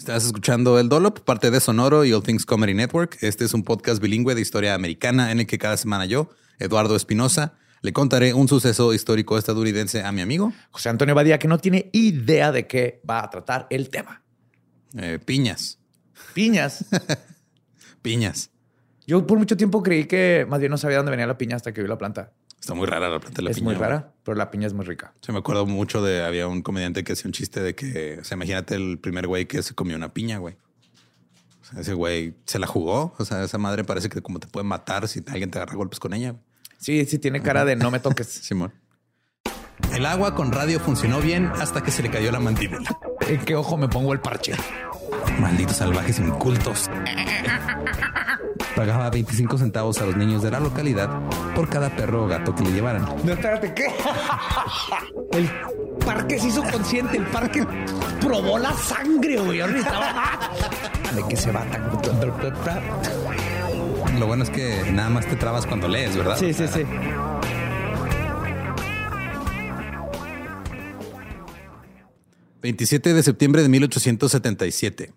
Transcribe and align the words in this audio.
Estás 0.00 0.24
escuchando 0.24 0.78
El 0.80 0.88
Dolop, 0.88 1.20
parte 1.20 1.50
de 1.50 1.60
Sonoro 1.60 2.06
y 2.06 2.14
All 2.14 2.22
Things 2.22 2.46
Comedy 2.46 2.72
Network. 2.72 3.18
Este 3.20 3.44
es 3.44 3.52
un 3.52 3.62
podcast 3.64 4.00
bilingüe 4.00 4.34
de 4.34 4.40
historia 4.40 4.72
americana 4.72 5.30
en 5.30 5.40
el 5.40 5.46
que 5.46 5.58
cada 5.58 5.76
semana 5.76 6.06
yo, 6.06 6.30
Eduardo 6.58 6.96
Espinosa, 6.96 7.52
le 7.82 7.92
contaré 7.92 8.32
un 8.32 8.48
suceso 8.48 8.94
histórico 8.94 9.36
estadounidense 9.36 10.02
a 10.02 10.10
mi 10.10 10.22
amigo 10.22 10.54
José 10.70 10.88
Antonio 10.88 11.14
Badía, 11.14 11.38
que 11.38 11.48
no 11.48 11.58
tiene 11.58 11.90
idea 11.92 12.50
de 12.50 12.66
qué 12.66 13.02
va 13.08 13.22
a 13.22 13.28
tratar 13.28 13.66
el 13.68 13.90
tema. 13.90 14.22
eh, 14.96 15.18
Piñas. 15.22 15.78
Piñas. 16.32 16.86
Piñas. 18.00 18.50
Yo 19.06 19.26
por 19.26 19.36
mucho 19.36 19.58
tiempo 19.58 19.82
creí 19.82 20.06
que 20.06 20.46
más 20.48 20.60
bien 20.60 20.70
no 20.70 20.78
sabía 20.78 20.96
dónde 20.96 21.10
venía 21.10 21.26
la 21.26 21.36
piña 21.36 21.56
hasta 21.56 21.74
que 21.74 21.82
vi 21.82 21.88
la 21.88 21.98
planta. 21.98 22.32
Está 22.60 22.74
muy 22.74 22.86
rara 22.86 23.08
la 23.08 23.18
planta 23.20 23.38
de 23.38 23.42
la 23.42 23.50
es 23.50 23.56
piña. 23.56 23.64
muy 23.64 23.74
güey. 23.74 23.88
rara, 23.88 24.12
pero 24.22 24.36
la 24.36 24.50
piña 24.50 24.66
es 24.66 24.74
muy 24.74 24.84
rica. 24.84 25.14
Se 25.22 25.32
me 25.32 25.38
acuerdo 25.38 25.64
mucho 25.66 26.02
de 26.02 26.22
había 26.22 26.46
un 26.46 26.60
comediante 26.62 27.02
que 27.04 27.12
hacía 27.14 27.26
un 27.28 27.32
chiste 27.32 27.60
de 27.60 27.74
que, 27.74 28.18
o 28.20 28.24
sea, 28.24 28.36
imagínate 28.36 28.74
el 28.74 28.98
primer 28.98 29.26
güey 29.26 29.46
que 29.46 29.62
se 29.62 29.74
comió 29.74 29.96
una 29.96 30.12
piña, 30.12 30.38
güey. 30.38 30.56
O 31.62 31.64
sea, 31.64 31.80
ese 31.80 31.94
güey 31.94 32.34
se 32.44 32.58
la 32.58 32.66
jugó. 32.66 33.14
O 33.18 33.24
sea, 33.24 33.42
esa 33.44 33.56
madre 33.58 33.82
parece 33.84 34.08
que 34.10 34.20
como 34.20 34.38
te 34.40 34.46
puede 34.46 34.64
matar 34.64 35.08
si 35.08 35.24
alguien 35.28 35.50
te 35.50 35.58
agarra 35.58 35.74
golpes 35.74 35.98
con 36.00 36.12
ella. 36.12 36.32
güey. 36.32 36.42
Sí, 36.78 37.04
sí 37.06 37.18
tiene 37.18 37.40
cara 37.42 37.64
de 37.64 37.76
no 37.76 37.90
me 37.90 37.98
toques. 38.00 38.26
Simón. 38.42 38.72
El 39.94 40.04
agua 40.06 40.34
con 40.34 40.52
radio 40.52 40.78
funcionó 40.80 41.20
bien 41.20 41.46
hasta 41.46 41.82
que 41.82 41.90
se 41.90 42.02
le 42.02 42.10
cayó 42.10 42.30
la 42.30 42.40
mandíbula. 42.40 42.90
¿En 43.26 43.40
qué 43.44 43.56
ojo 43.56 43.76
me 43.78 43.88
pongo 43.88 44.12
el 44.12 44.20
parche? 44.20 44.52
Malditos 45.40 45.76
salvajes 45.76 46.18
incultos. 46.18 46.90
Pagaba 48.80 49.10
25 49.10 49.58
centavos 49.58 50.00
a 50.00 50.06
los 50.06 50.16
niños 50.16 50.40
de 50.40 50.50
la 50.50 50.58
localidad 50.58 51.10
por 51.54 51.68
cada 51.68 51.94
perro 51.94 52.24
o 52.24 52.26
gato 52.26 52.54
que 52.54 52.64
le 52.64 52.72
llevaran. 52.72 53.04
No, 53.24 53.34
espérate, 53.34 53.74
¿qué? 53.74 53.88
El 55.32 55.50
parque 56.02 56.38
se 56.38 56.48
hizo 56.48 56.62
consciente, 56.62 57.18
el 57.18 57.26
parque 57.26 57.66
probó 58.22 58.58
la 58.58 58.72
sangre, 58.72 59.38
güey. 59.38 59.60
Ahora 59.60 59.78
estaba... 59.78 60.50
De 61.14 61.28
que 61.28 61.36
se 61.36 61.52
va 61.52 61.62
tan... 61.66 61.90
Lo 64.18 64.26
bueno 64.26 64.44
es 64.44 64.50
que 64.50 64.90
nada 64.90 65.10
más 65.10 65.26
te 65.26 65.36
trabas 65.36 65.66
cuando 65.66 65.86
lees, 65.86 66.16
¿verdad? 66.16 66.38
Sí, 66.38 66.54
sí, 66.54 66.66
sí.– 66.66 66.80
27 72.62 73.12
de 73.12 73.22
septiembre 73.22 73.60
de 73.60 73.68
1877. 73.68 75.12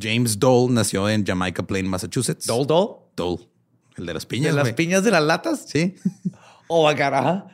James 0.00 0.38
Dole 0.38 0.72
nació 0.72 1.08
en 1.08 1.26
Jamaica 1.26 1.64
Plain, 1.64 1.88
Massachusetts. 1.88 2.46
¿Dol, 2.46 2.64
dol? 2.64 3.07
El 3.96 4.06
de 4.06 4.14
las 4.14 4.26
piñas. 4.26 4.54
¿De 4.54 4.62
las 4.62 4.72
piñas 4.74 5.02
de 5.04 5.10
las 5.10 5.22
latas? 5.22 5.64
Sí. 5.68 5.94
Oh, 6.70 6.86
caraja. 6.94 7.46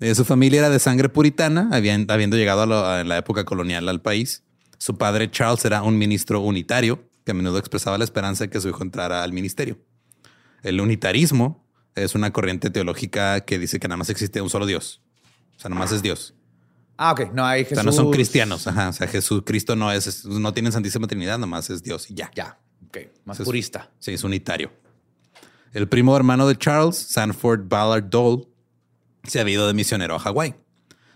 Eh, 0.00 0.14
su 0.14 0.24
familia 0.24 0.60
era 0.60 0.70
de 0.70 0.78
sangre 0.78 1.10
puritana, 1.10 1.68
habían- 1.70 2.06
habiendo 2.10 2.36
llegado 2.38 2.62
a, 2.62 2.66
lo- 2.66 2.86
a 2.86 3.04
la 3.04 3.18
época 3.18 3.44
colonial 3.44 3.86
al 3.90 4.00
país. 4.00 4.42
Su 4.78 4.96
padre 4.96 5.30
Charles 5.30 5.62
era 5.66 5.82
un 5.82 5.98
ministro 5.98 6.40
unitario 6.40 7.06
que 7.26 7.32
a 7.32 7.34
menudo 7.34 7.58
expresaba 7.58 7.98
la 7.98 8.04
esperanza 8.04 8.44
de 8.44 8.50
que 8.50 8.60
su 8.62 8.68
hijo 8.70 8.82
entrara 8.82 9.22
al 9.22 9.34
ministerio. 9.34 9.78
El 10.62 10.80
unitarismo 10.80 11.66
es 11.94 12.14
una 12.14 12.32
corriente 12.32 12.70
teológica 12.70 13.40
que 13.42 13.58
dice 13.58 13.78
que 13.78 13.86
nada 13.86 13.98
más 13.98 14.08
existe 14.08 14.40
un 14.40 14.48
solo 14.48 14.64
Dios. 14.64 15.02
O 15.56 15.60
sea, 15.60 15.68
nada 15.68 15.80
más 15.80 15.92
es 15.92 16.00
Dios. 16.00 16.32
Ah, 16.96 17.12
ok. 17.12 17.32
No 17.34 17.44
hay 17.44 17.60
O 17.62 17.64
Jesús. 17.64 17.76
sea, 17.76 17.82
no 17.84 17.92
son 17.92 18.10
cristianos. 18.10 18.66
Ajá. 18.66 18.88
O 18.88 18.92
sea, 18.94 19.06
Jesucristo 19.08 19.76
no 19.76 19.92
es, 19.92 20.24
no 20.24 20.54
tiene 20.54 20.72
Santísima 20.72 21.06
Trinidad, 21.06 21.38
nomás 21.38 21.68
es 21.68 21.82
Dios 21.82 22.10
y 22.10 22.14
ya. 22.14 22.30
Ya. 22.34 22.58
Ok. 22.88 22.98
Más 23.26 23.38
purista. 23.40 23.90
Sí, 23.98 24.12
es 24.14 24.24
unitario. 24.24 24.72
El 25.74 25.88
primo 25.88 26.16
hermano 26.16 26.46
de 26.46 26.56
Charles, 26.56 26.96
Sanford 26.96 27.68
Ballard 27.68 28.04
Dole, 28.08 28.44
se 29.24 29.40
había 29.40 29.54
ido 29.54 29.66
de 29.66 29.74
misionero 29.74 30.14
a 30.14 30.20
Hawái. 30.20 30.54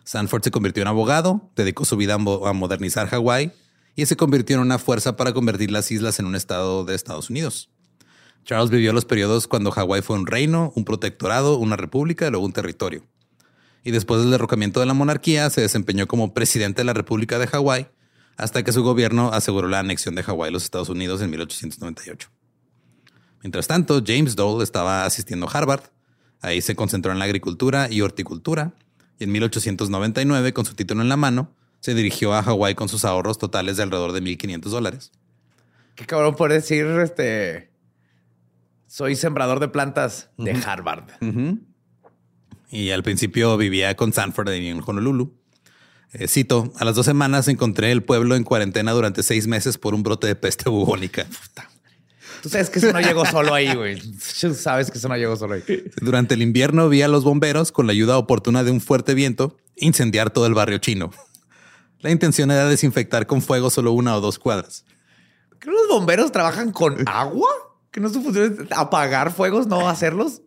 Sanford 0.03 0.43
se 0.43 0.51
convirtió 0.51 0.83
en 0.83 0.89
abogado, 0.89 1.53
dedicó 1.55 1.85
su 1.85 1.97
vida 1.97 2.15
a 2.15 2.19
mo- 2.19 2.45
a 2.45 2.53
modernizar 2.53 3.07
Hawái 3.07 3.53
y 3.95 4.07
se 4.07 4.17
convirtió 4.17 4.57
en 4.57 4.63
una 4.63 4.81
fuerza 4.81 5.15
para 5.15 5.33
convertir 5.33 5.71
las 5.71 5.93
islas 5.93 6.19
en 6.19 6.27
un 6.27 6.35
estado 6.35 6.85
de 6.85 6.97
Estados 6.97 7.31
Unidos. 7.31 7.71
Charles 8.45 8.71
vivió 8.71 8.93
los 8.93 9.05
periodos 9.05 9.47
cuando 9.47 9.71
Hawái 9.71 10.03
fue 10.03 10.17
un 10.17 10.27
reino, 10.27 10.73
un 10.75 10.85
protectorado, 10.85 11.57
una 11.59 11.77
república 11.77 12.27
y 12.27 12.31
luego 12.31 12.45
un 12.45 12.53
territorio. 12.53 13.05
Y 13.85 13.93
después 13.93 14.23
del 14.23 14.33
derrocamiento 14.33 14.81
de 14.81 14.87
la 14.87 14.95
monarquía, 14.95 15.51
se 15.51 15.61
desempeñó 15.61 16.09
como 16.09 16.35
presidente 16.35 16.81
de 16.81 16.85
la 16.85 16.95
República 16.95 17.39
de 17.39 17.47
Hawái 17.47 17.87
hasta 18.37 18.65
que 18.65 18.73
su 18.73 18.83
gobierno 18.83 19.31
aseguró 19.33 19.69
la 19.69 19.79
anexión 19.79 20.17
de 20.17 20.25
Hawái 20.25 20.49
a 20.49 20.53
los 20.53 20.65
Estados 20.65 20.89
Unidos 20.89 21.23
en 21.23 21.31
1898. 21.31 22.29
Mientras 23.43 23.67
tanto, 23.67 24.03
James 24.05 24.37
Dole 24.37 24.65
estaba 24.65 25.05
asistiendo 25.05 25.47
a 25.49 25.51
Harvard. 25.51 25.83
Ahí 26.41 26.61
se 26.61 26.77
concentró 26.77 27.13
en 27.13 27.19
la 27.19 27.25
agricultura 27.25 27.89
y 27.91 28.01
horticultura. 28.01 28.73
Y 29.19 29.25
en 29.25 29.33
1899, 29.33 30.53
con 30.53 30.65
su 30.65 30.75
título 30.75 31.03
en 31.03 31.09
la 31.09 31.17
mano, 31.17 31.53
se 31.81 31.95
dirigió 31.95 32.35
a 32.35 32.43
Hawái 32.43 32.75
con 32.75 32.89
sus 32.89 33.05
ahorros 33.05 33.39
totales 33.39 33.77
de 33.77 33.85
alrededor 33.85 34.13
de 34.13 34.23
1.500 34.23 34.61
dólares. 34.63 35.13
Qué 35.95 36.07
cabrón 36.07 36.37
por 36.37 36.53
decir, 36.53 36.87
este... 37.03 37.71
Soy 38.87 39.17
sembrador 39.17 39.61
de 39.61 39.69
plantas 39.69 40.31
de 40.39 40.53
Harvard. 40.53 41.05
Y 42.71 42.91
al 42.91 43.03
principio 43.03 43.57
vivía 43.57 43.95
con 43.97 44.13
Sanford 44.13 44.49
en 44.49 44.83
Honolulu. 44.85 45.35
Eh, 46.13 46.27
cito, 46.27 46.73
a 46.79 46.87
las 46.87 46.95
dos 46.95 47.05
semanas 47.05 47.49
encontré 47.49 47.93
el 47.93 48.03
pueblo 48.03 48.35
en 48.35 48.45
cuarentena 48.45 48.93
durante 48.93 49.23
seis 49.23 49.47
meses 49.47 49.77
por 49.77 49.95
un 49.95 50.03
brote 50.03 50.27
de 50.27 50.37
peste 50.37 50.71
bubónica. 50.71 51.27
Tú 52.43 52.49
sabes 52.49 52.71
que 52.71 52.79
eso 52.79 52.93
no 52.93 53.01
llegó 53.01 53.27
solo 53.27 53.55
ahí, 53.55 53.75
güey. 53.75 54.01
Tú 54.41 54.55
sabes 54.55 54.91
que 54.91 54.99
eso 54.99 55.09
no 55.09 55.17
llegó 55.17 55.37
solo 55.37 55.55
ahí. 55.55 55.63
Durante 56.01 56.35
el 56.35 56.43
invierno 56.43 56.89
vi 56.89 57.03
a 57.03 57.09
los 57.09 57.25
bomberos, 57.25 57.73
con 57.73 57.87
la 57.87 57.93
ayuda 57.93 58.19
oportuna 58.19 58.65
de 58.65 58.71
un 58.71 58.81
fuerte 58.81 59.15
viento, 59.15 59.57
incendiar 59.77 60.31
todo 60.31 60.47
el 60.47 60.55
barrio 60.55 60.79
chino. 60.79 61.11
La 62.01 62.11
intención 62.11 62.51
era 62.51 62.69
desinfectar 62.69 63.27
con 63.27 63.43
fuego 63.43 63.71
solo 63.71 63.93
una 63.93 64.17
o 64.17 64.21
dos 64.21 64.39
cuadras. 64.39 64.85
¿Que 65.59 65.71
los 65.71 65.89
bomberos 65.89 66.31
trabajan 66.31 66.71
con 66.71 66.97
agua? 67.09 67.49
¿Que 67.91 68.01
no 68.01 68.09
su 68.09 68.23
función 68.23 68.57
es 68.61 68.73
apagar 68.77 69.33
fuegos, 69.33 69.67
no 69.67 69.89
hacerlos? 69.89 70.43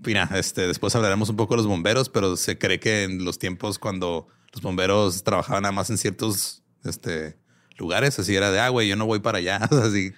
Mira, 0.00 0.28
este, 0.34 0.66
después 0.66 0.94
hablaremos 0.94 1.28
un 1.28 1.36
poco 1.36 1.54
de 1.54 1.58
los 1.58 1.66
bomberos, 1.66 2.08
pero 2.08 2.36
se 2.36 2.58
cree 2.58 2.80
que 2.80 3.04
en 3.04 3.24
los 3.24 3.38
tiempos 3.38 3.78
cuando 3.78 4.28
los 4.52 4.62
bomberos 4.62 5.24
trabajaban 5.24 5.62
nada 5.62 5.72
más 5.72 5.90
en 5.90 5.98
ciertos 5.98 6.62
este, 6.84 7.36
lugares, 7.76 8.18
así 8.18 8.34
era 8.34 8.50
de, 8.50 8.60
ah, 8.60 8.70
güey, 8.70 8.88
yo 8.88 8.96
no 8.96 9.06
voy 9.06 9.18
para 9.20 9.38
allá. 9.38 9.56
Así 9.70 10.14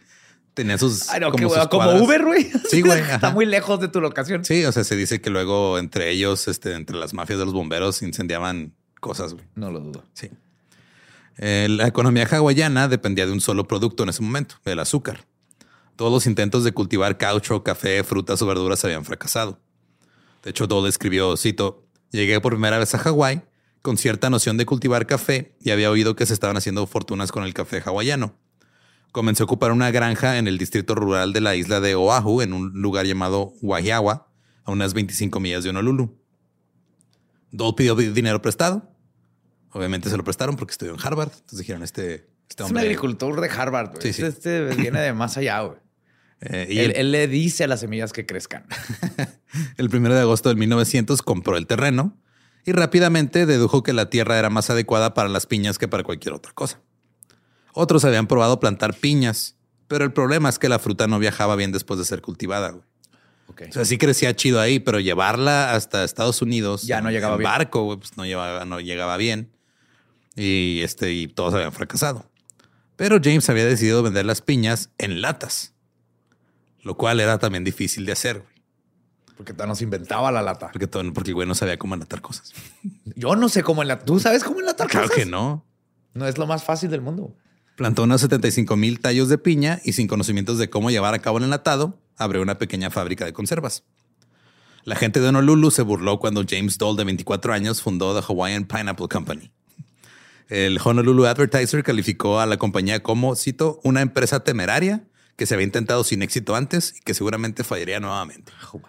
tenía 0.56 0.78
sus. 0.78 1.09
Ay, 1.11 1.21
no, 1.21 1.31
como 1.31 1.49
qué 1.49 1.55
sus 1.55 1.69
como. 1.69 1.93
Uber, 2.03 2.25
güey. 2.25 2.50
Sí, 2.69 2.81
güey, 2.81 3.00
Está 3.12 3.31
muy 3.31 3.47
lejos 3.47 3.78
de 3.78 3.89
tu 3.89 4.00
locación. 4.00 4.44
Sí, 4.44 4.65
o 4.65 4.72
sea, 4.72 4.83
se 4.83 4.97
dice 4.97 5.21
que 5.21 5.31
luego 5.31 5.78
entre 5.78 6.11
ellos, 6.11 6.49
este, 6.49 6.72
entre 6.72 6.97
las 6.97 7.15
mafias 7.15 7.39
de 7.39 7.44
los 7.44 7.55
bomberos, 7.55 8.03
incendiaban 8.03 8.75
cosas, 8.99 9.34
güey. 9.34 9.45
No 9.55 9.71
lo 9.71 9.81
dudo. 9.81 10.03
Sí. 10.15 10.31
Eh, 11.39 11.69
la 11.71 11.87
economía 11.87 12.27
hawaiana 12.28 12.89
dependía 12.89 13.27
de 13.27 13.33
un 13.33 13.43
solo 13.43 13.69
producto 13.69 14.03
en 14.03 14.09
ese 14.09 14.22
momento, 14.22 14.56
el 14.65 14.81
azúcar. 14.81 15.27
Todos 15.95 16.11
los 16.11 16.27
intentos 16.27 16.65
de 16.65 16.72
cultivar 16.72 17.19
caucho, 17.19 17.62
café, 17.62 18.03
frutas 18.03 18.41
o 18.41 18.47
verduras 18.47 18.83
habían 18.84 19.05
fracasado. 19.05 19.61
De 20.43 20.50
hecho, 20.50 20.66
Dole 20.66 20.89
escribió, 20.89 21.37
cito, 21.37 21.87
llegué 22.11 22.41
por 22.41 22.53
primera 22.53 22.78
vez 22.78 22.95
a 22.95 22.99
Hawái 22.99 23.43
con 23.83 23.99
cierta 23.99 24.31
noción 24.31 24.56
de 24.56 24.65
cultivar 24.65 25.06
café 25.06 25.55
y 25.61 25.71
había 25.71 25.91
oído 25.91 26.16
que 26.16 26.25
se 26.25 26.33
estaban 26.33 26.57
haciendo 26.57 26.86
fortunas 26.86 27.31
con 27.31 27.45
el 27.45 27.53
café 27.53 27.83
hawaiano. 27.84 28.34
Comencé 29.16 29.42
a 29.42 29.47
ocupar 29.47 29.72
una 29.72 29.91
granja 29.91 30.36
en 30.36 30.47
el 30.47 30.59
distrito 30.59 30.95
rural 30.95 31.33
de 31.33 31.41
la 31.41 31.57
isla 31.57 31.80
de 31.80 31.95
Oahu, 31.95 32.42
en 32.42 32.53
un 32.53 32.83
lugar 32.83 33.07
llamado 33.07 33.54
Wahiawa, 33.63 34.28
a 34.63 34.71
unas 34.71 34.92
25 34.92 35.41
millas 35.41 35.65
de 35.65 35.71
Honolulu. 35.71 36.21
Dole 37.51 37.72
pidió 37.74 37.95
dinero 37.95 38.42
prestado. 38.42 38.92
Obviamente 39.71 40.10
se 40.10 40.18
lo 40.18 40.22
prestaron 40.22 40.57
porque 40.57 40.72
estudió 40.72 40.92
en 40.92 41.01
Harvard. 41.03 41.30
Entonces 41.33 41.60
dijeron, 41.60 41.83
este, 41.83 42.28
este 42.47 42.63
Es 42.63 42.71
un 42.71 42.77
hombre... 42.77 42.83
agricultor 42.83 43.41
de 43.41 43.48
Harvard, 43.48 43.92
güey. 43.92 44.03
Sí, 44.03 44.13
sí. 44.13 44.22
Este 44.22 44.65
viene 44.74 45.01
de 45.01 45.15
más 45.15 45.39
allá, 45.39 45.62
güey. 45.62 45.78
Eh, 46.42 46.66
y 46.69 46.78
Él, 46.80 46.91
el, 46.91 46.97
él 46.97 47.12
le 47.12 47.27
dice 47.27 47.65
a 47.65 47.69
las 47.69 47.80
semillas 47.80 48.12
que 48.12 48.27
crezcan. 48.27 48.66
el 49.78 49.89
primero 49.89 50.15
de 50.15 50.21
agosto 50.21 50.51
del 50.51 50.59
1900 50.59 51.22
compró 51.22 51.57
el 51.57 51.66
terreno 51.66 52.21
y 52.66 52.72
rápidamente 52.72 53.47
dedujo 53.47 53.83
que 53.83 53.95
la 53.95 54.10
tierra 54.10 54.39
era 54.39 54.51
más 54.51 54.69
adecuada 54.69 55.15
para 55.15 55.30
las 55.30 55.47
piñas 55.47 55.78
que 55.78 55.89
para 55.89 56.03
cualquier 56.03 56.34
otra 56.34 56.53
cosa. 56.53 56.83
Otros 57.78 58.05
habían 58.07 58.27
probado 58.27 58.59
plantar 58.59 58.95
piñas, 58.95 59.55
pero 59.87 60.05
el 60.05 60.13
problema 60.13 60.49
es 60.49 60.59
que 60.59 60.69
la 60.69 60.78
fruta 60.78 61.07
no 61.07 61.19
viajaba 61.19 61.57
bien 61.57 61.73
después 61.73 61.99
de 61.99 62.05
ser 62.07 62.23
cultivada. 62.23 62.71
güey. 62.71 62.83
O 63.69 63.73
sea, 63.73 63.84
sí 63.84 63.97
crecía 63.99 64.34
chido 64.34 64.61
ahí, 64.61 64.81
pero 64.81 64.99
llevarla 64.99 65.75
hasta 65.75 66.03
Estados 66.05 66.43
Unidos 66.43 66.83
Ya 66.83 67.01
no 67.01 67.09
en- 67.09 67.15
llegaba 67.15 67.34
en 67.34 67.39
bien. 67.41 67.51
barco, 67.51 67.83
güey, 67.84 67.99
pues 67.99 68.17
no, 68.17 68.25
llevaba, 68.27 68.65
no 68.65 68.81
llegaba 68.81 69.17
bien. 69.19 69.51
Y, 70.34 70.81
este, 70.83 71.13
y 71.13 71.28
todos 71.28 71.55
habían 71.55 71.73
fracasado. 71.73 72.28
Pero 72.97 73.19
James 73.23 73.49
había 73.51 73.65
decidido 73.67 74.03
vender 74.03 74.25
las 74.27 74.41
piñas 74.43 74.91
en 74.99 75.21
latas, 75.22 75.75
lo 76.83 76.97
cual 76.97 77.21
era 77.21 77.39
también 77.39 77.63
difícil 77.65 78.05
de 78.07 78.13
hacer. 78.13 78.39
güey. 78.41 78.57
Porque 79.37 79.53
todavía 79.53 79.71
nos 79.72 79.83
inventaba 79.83 80.33
la 80.33 80.41
lata. 80.43 80.71
Porque, 80.72 80.87
todo, 80.87 81.11
porque 81.13 81.31
el 81.31 81.34
güey 81.34 81.47
no 81.47 81.55
sabía 81.55 81.79
cómo 81.79 81.95
enlatar 81.95 82.22
cosas. 82.22 82.53
Yo 83.15 83.37
no 83.37 83.49
sé 83.51 83.63
cómo 83.63 83.83
enlatar. 83.83 84.07
¿Tú 84.07 84.19
sabes 84.19 84.43
cómo 84.45 84.61
enlatar 84.61 84.89
Claro 84.89 85.09
cosas? 85.09 85.22
que 85.25 85.31
no. 85.31 85.65
No 86.15 86.27
es 86.27 86.39
lo 86.39 86.47
más 86.47 86.65
fácil 86.65 86.91
del 86.91 87.03
mundo. 87.03 87.34
Plantó 87.77 88.05
unos 88.05 88.23
75 88.23 88.75
mil 88.77 89.01
tallos 89.01 89.28
de 89.28 89.37
piña 89.37 89.81
y 89.84 89.93
sin 89.93 90.09
conocimientos 90.09 90.57
de 90.57 90.71
cómo 90.71 90.91
llevar 90.91 91.13
a 91.13 91.19
cabo 91.19 91.37
el 91.37 91.45
enlatado, 91.45 92.01
abrió 92.17 92.41
una 92.41 92.57
pequeña 92.57 92.91
fábrica 92.91 93.27
de 93.27 93.34
conservas. 93.34 93.84
La 94.84 94.97
gente 94.97 95.21
de 95.21 95.28
Honolulu 95.28 95.71
se 95.71 95.83
burló 95.83 96.19
cuando 96.19 96.43
James 96.49 96.78
Dole, 96.78 96.97
de 96.97 97.05
24 97.05 97.53
años, 97.53 97.83
fundó 97.83 98.19
The 98.19 98.25
Hawaiian 98.27 98.65
Pineapple 98.65 99.09
Company. 99.09 99.51
El 100.49 100.81
Honolulu 100.83 101.27
Advertiser 101.27 101.83
calificó 101.83 102.41
a 102.41 102.47
la 102.47 102.57
compañía 102.57 103.03
como, 103.03 103.37
cito, 103.37 103.79
una 103.84 104.01
empresa 104.01 104.41
temeraria 104.41 105.05
que 105.37 105.45
se 105.45 105.53
había 105.53 105.67
intentado 105.67 106.03
sin 106.03 106.22
éxito 106.22 106.57
antes 106.57 106.95
y 106.97 107.01
que 107.01 107.13
seguramente 107.13 107.63
fallaría 107.63 108.01
nuevamente. 108.01 108.53
Oh. 108.72 108.81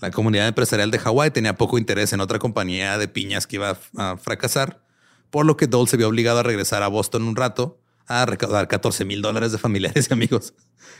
La 0.00 0.10
comunidad 0.10 0.48
empresarial 0.48 0.90
de 0.90 0.98
Hawái 0.98 1.30
tenía 1.30 1.56
poco 1.56 1.76
interés 1.76 2.14
en 2.14 2.20
otra 2.20 2.38
compañía 2.38 2.96
de 2.96 3.06
piñas 3.06 3.46
que 3.46 3.56
iba 3.56 3.78
a, 3.96 4.12
a 4.12 4.16
fracasar, 4.16 4.82
por 5.30 5.44
lo 5.44 5.58
que 5.58 5.66
Dole 5.66 5.90
se 5.90 5.98
vio 5.98 6.08
obligado 6.08 6.38
a 6.38 6.42
regresar 6.42 6.82
a 6.82 6.88
Boston 6.88 7.24
un 7.24 7.36
rato 7.36 7.81
a 8.20 8.26
recaudar 8.26 8.68
14 8.68 9.04
mil 9.04 9.22
dólares 9.22 9.52
de 9.52 9.58
familiares 9.58 10.08
y 10.10 10.12
amigos 10.12 10.54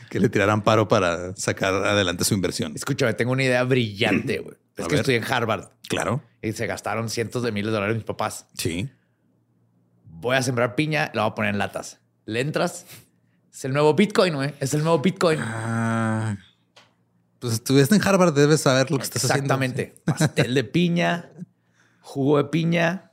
que 0.09 0.19
le 0.19 0.29
tiraran 0.29 0.63
paro 0.63 0.87
para 0.87 1.35
sacar 1.35 1.73
adelante 1.73 2.23
su 2.23 2.33
inversión. 2.33 2.73
Escúchame, 2.75 3.13
tengo 3.13 3.31
una 3.33 3.43
idea 3.43 3.63
brillante, 3.63 4.39
güey. 4.39 4.55
Es 4.75 4.85
A 4.85 4.87
que 4.87 4.95
ver. 4.95 5.01
estoy 5.01 5.15
en 5.15 5.23
Harvard 5.31 5.69
Claro. 5.87 6.23
y 6.41 6.51
se 6.53 6.65
gastaron 6.65 7.07
cientos 7.09 7.43
de 7.43 7.51
miles 7.51 7.67
de 7.67 7.73
dólares 7.75 7.95
mis 7.95 8.05
papás. 8.05 8.47
Sí. 8.57 8.89
Voy 10.05 10.35
a 10.35 10.41
sembrar 10.41 10.73
piña, 10.73 11.11
la 11.13 11.21
voy 11.23 11.31
a 11.31 11.35
poner 11.35 11.51
en 11.53 11.59
latas. 11.59 11.99
Le 12.25 12.39
entras. 12.41 12.85
Es 13.53 13.65
el 13.65 13.73
nuevo 13.73 13.93
Bitcoin, 13.93 14.33
güey. 14.33 14.53
Es 14.59 14.73
el 14.73 14.81
nuevo 14.81 14.97
Bitcoin. 14.99 15.37
Ah, 15.41 16.37
pues 17.37 17.53
estuviste 17.53 17.93
en 17.95 18.01
Harvard, 18.07 18.33
debes 18.33 18.61
saber 18.61 18.89
lo 18.89 18.97
que 18.97 19.03
estás 19.03 19.25
Exactamente. 19.25 19.93
Pastel 20.05 20.55
de 20.55 20.63
piña, 20.63 21.29
jugo 22.01 22.37
de 22.37 22.45
piña, 22.45 23.11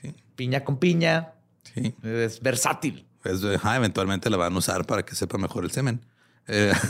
Sí. 0.00 0.12
piña 0.34 0.64
con 0.64 0.78
piña. 0.80 1.34
haciendo. 1.64 1.96
Sí. 2.02 2.08
Es 2.08 2.40
versátil. 2.40 3.06
Pues, 3.22 3.44
ajá, 3.44 3.76
eventualmente 3.76 4.30
la 4.30 4.36
van 4.36 4.54
a 4.54 4.58
usar 4.58 4.86
para 4.86 5.04
que 5.04 5.14
sepa 5.14 5.36
mejor 5.38 5.64
el 5.64 5.70
semen. 5.70 6.04
Eh, 6.48 6.72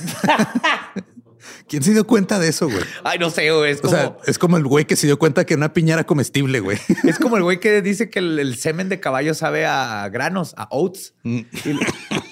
¿Quién 1.69 1.83
se 1.83 1.93
dio 1.93 2.07
cuenta 2.07 2.39
de 2.39 2.49
eso, 2.49 2.67
güey? 2.69 2.83
Ay, 3.03 3.19
no 3.19 3.31
sé, 3.31 3.51
güey. 3.51 3.73
Es 3.73 3.79
O 3.79 3.83
como, 3.83 3.95
sea, 3.97 4.17
es 4.27 4.39
como 4.39 4.57
el 4.59 4.65
güey 4.65 4.85
que 4.85 4.95
se 4.97 5.07
dio 5.07 5.19
cuenta 5.19 5.47
que 5.47 5.55
una 5.55 5.73
piña 5.73 5.95
era 5.95 6.05
comestible, 6.05 6.61
güey. 6.61 6.79
es 7.05 7.19
como 7.19 7.37
el 7.39 7.43
güey 7.43 7.61
que 7.61 7.81
dice 7.81 8.11
que 8.11 8.19
el, 8.19 8.39
el 8.39 8.57
semen 8.57 8.89
de 8.89 9.01
caballo 9.01 9.33
sabe 9.35 9.65
a 9.67 10.09
granos, 10.11 10.55
a 10.57 10.69
oats. 10.71 11.15
Mm. 11.23 11.41
Y, 11.65 11.73
lo- 11.73 11.81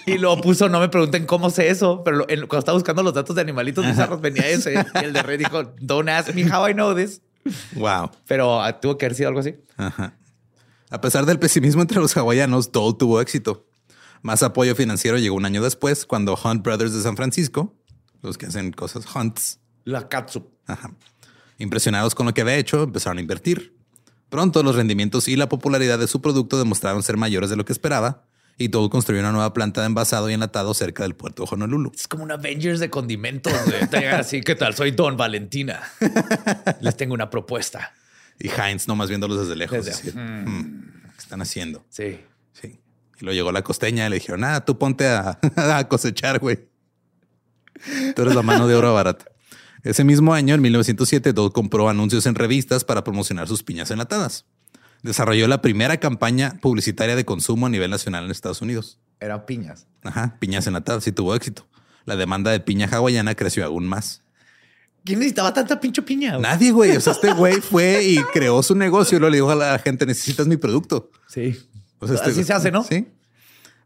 y 0.06 0.18
lo 0.18 0.40
puso, 0.40 0.68
no 0.68 0.78
me 0.80 0.88
pregunten 0.88 1.24
cómo 1.26 1.48
sé 1.50 1.70
eso, 1.70 2.02
pero 2.04 2.18
lo- 2.18 2.28
en- 2.28 2.40
cuando 2.40 2.58
estaba 2.58 2.76
buscando 2.76 3.02
los 3.02 3.14
datos 3.14 3.34
de 3.34 3.42
animalitos 3.42 3.86
bizarros 3.86 4.20
venía 4.20 4.46
ese. 4.46 4.74
Y 4.74 5.04
el 5.04 5.12
de 5.12 5.22
Red 5.22 5.38
dijo, 5.38 5.62
don't 5.80 6.08
ask 6.08 6.34
me 6.34 6.44
how 6.44 6.68
I 6.68 6.74
know 6.74 6.94
this. 6.94 7.22
Wow. 7.76 8.10
Pero 8.26 8.62
ah, 8.62 8.78
tuvo 8.80 8.98
que 8.98 9.06
haber 9.06 9.16
sido 9.16 9.28
algo 9.28 9.40
así. 9.40 9.56
Ajá. 9.78 10.14
A 10.90 11.00
pesar 11.00 11.24
del 11.24 11.38
pesimismo 11.38 11.80
entre 11.82 11.98
los 11.98 12.14
hawaianos, 12.16 12.72
Dole 12.72 12.96
tuvo 12.98 13.20
éxito. 13.20 13.66
Más 14.22 14.42
apoyo 14.42 14.74
financiero 14.74 15.18
llegó 15.18 15.36
un 15.36 15.44
año 15.44 15.62
después, 15.62 16.04
cuando 16.06 16.38
Hunt 16.42 16.62
Brothers 16.64 16.92
de 16.94 17.02
San 17.02 17.16
Francisco, 17.16 17.74
los 18.22 18.36
que 18.38 18.46
hacen 18.46 18.72
cosas 18.72 19.04
Hunts, 19.14 19.60
La 19.84 20.08
katsu. 20.08 20.50
ajá, 20.66 20.92
impresionados 21.58 22.14
con 22.14 22.26
lo 22.26 22.34
que 22.34 22.40
había 22.42 22.56
hecho, 22.56 22.82
empezaron 22.82 23.18
a 23.18 23.20
invertir. 23.20 23.76
Pronto 24.28 24.62
los 24.62 24.74
rendimientos 24.76 25.26
y 25.28 25.36
la 25.36 25.48
popularidad 25.48 25.98
de 25.98 26.06
su 26.08 26.20
producto 26.20 26.58
demostraron 26.58 27.02
ser 27.02 27.16
mayores 27.16 27.48
de 27.50 27.56
lo 27.56 27.64
que 27.64 27.72
esperaba, 27.72 28.24
y 28.60 28.68
Dole 28.68 28.90
construyó 28.90 29.20
una 29.20 29.30
nueva 29.30 29.52
planta 29.54 29.82
de 29.82 29.86
envasado 29.86 30.28
y 30.28 30.34
enlatado 30.34 30.74
cerca 30.74 31.04
del 31.04 31.14
puerto 31.14 31.44
de 31.44 31.48
Honolulu. 31.52 31.92
Es 31.94 32.08
como 32.08 32.24
un 32.24 32.32
Avengers 32.32 32.80
de 32.80 32.90
condimentos. 32.90 33.52
llegan 33.92 34.14
así, 34.20 34.40
¿qué 34.40 34.56
tal? 34.56 34.74
Soy 34.74 34.90
Don 34.90 35.16
Valentina. 35.16 35.80
Les 36.80 36.96
tengo 36.96 37.14
una 37.14 37.30
propuesta. 37.30 37.92
Y 38.40 38.48
Heinz 38.50 38.88
nomás 38.88 39.08
viéndolos 39.08 39.38
desde 39.40 39.54
lejos. 39.56 39.84
Desde- 39.86 40.10
"Hmm, 40.12 40.82
¿Qué 41.04 41.18
están 41.18 41.40
haciendo? 41.40 41.84
Sí. 41.88 42.18
Y 43.20 43.24
luego 43.24 43.34
llegó 43.34 43.52
la 43.52 43.62
costeña 43.62 44.06
y 44.06 44.10
le 44.10 44.16
dijeron, 44.16 44.44
ah, 44.44 44.64
tú 44.64 44.78
ponte 44.78 45.06
a, 45.06 45.38
a 45.56 45.88
cosechar, 45.88 46.38
güey. 46.38 46.68
Tú 48.14 48.22
eres 48.22 48.34
la 48.34 48.42
mano 48.42 48.66
de 48.66 48.74
obra 48.74 48.90
barata. 48.90 49.26
Ese 49.82 50.04
mismo 50.04 50.34
año, 50.34 50.54
en 50.54 50.60
1907, 50.60 51.32
Dole 51.32 51.52
compró 51.52 51.88
anuncios 51.88 52.26
en 52.26 52.34
revistas 52.34 52.84
para 52.84 53.04
promocionar 53.04 53.48
sus 53.48 53.62
piñas 53.62 53.90
enlatadas. 53.90 54.44
Desarrolló 55.02 55.46
la 55.46 55.62
primera 55.62 55.98
campaña 55.98 56.58
publicitaria 56.60 57.14
de 57.14 57.24
consumo 57.24 57.66
a 57.66 57.70
nivel 57.70 57.90
nacional 57.90 58.24
en 58.24 58.30
Estados 58.30 58.60
Unidos. 58.62 58.98
Eran 59.20 59.46
piñas. 59.46 59.86
Ajá, 60.02 60.36
piñas 60.40 60.66
enlatadas 60.66 61.06
y 61.06 61.12
tuvo 61.12 61.34
éxito. 61.34 61.66
La 62.04 62.16
demanda 62.16 62.50
de 62.50 62.60
piña 62.60 62.88
hawaiana 62.90 63.34
creció 63.34 63.64
aún 63.64 63.86
más. 63.86 64.22
¿Quién 65.04 65.20
necesitaba 65.20 65.54
tanta 65.54 65.78
pinche 65.78 66.02
piña? 66.02 66.32
güey? 66.32 66.42
Nadie, 66.42 66.72
güey. 66.72 66.96
O 66.96 67.00
sea, 67.00 67.12
este 67.12 67.32
güey 67.32 67.60
fue 67.60 68.02
y 68.04 68.18
creó 68.32 68.62
su 68.62 68.74
negocio 68.74 69.16
y 69.16 69.20
luego 69.20 69.30
le 69.30 69.36
dijo 69.36 69.50
a 69.50 69.54
la 69.54 69.78
gente, 69.78 70.04
necesitas 70.04 70.46
mi 70.46 70.56
producto. 70.56 71.10
Sí. 71.28 71.56
Sea, 72.04 72.14
este- 72.14 72.30
Así 72.30 72.44
se 72.44 72.52
hace, 72.52 72.70
¿no? 72.70 72.84
Sí. 72.84 73.06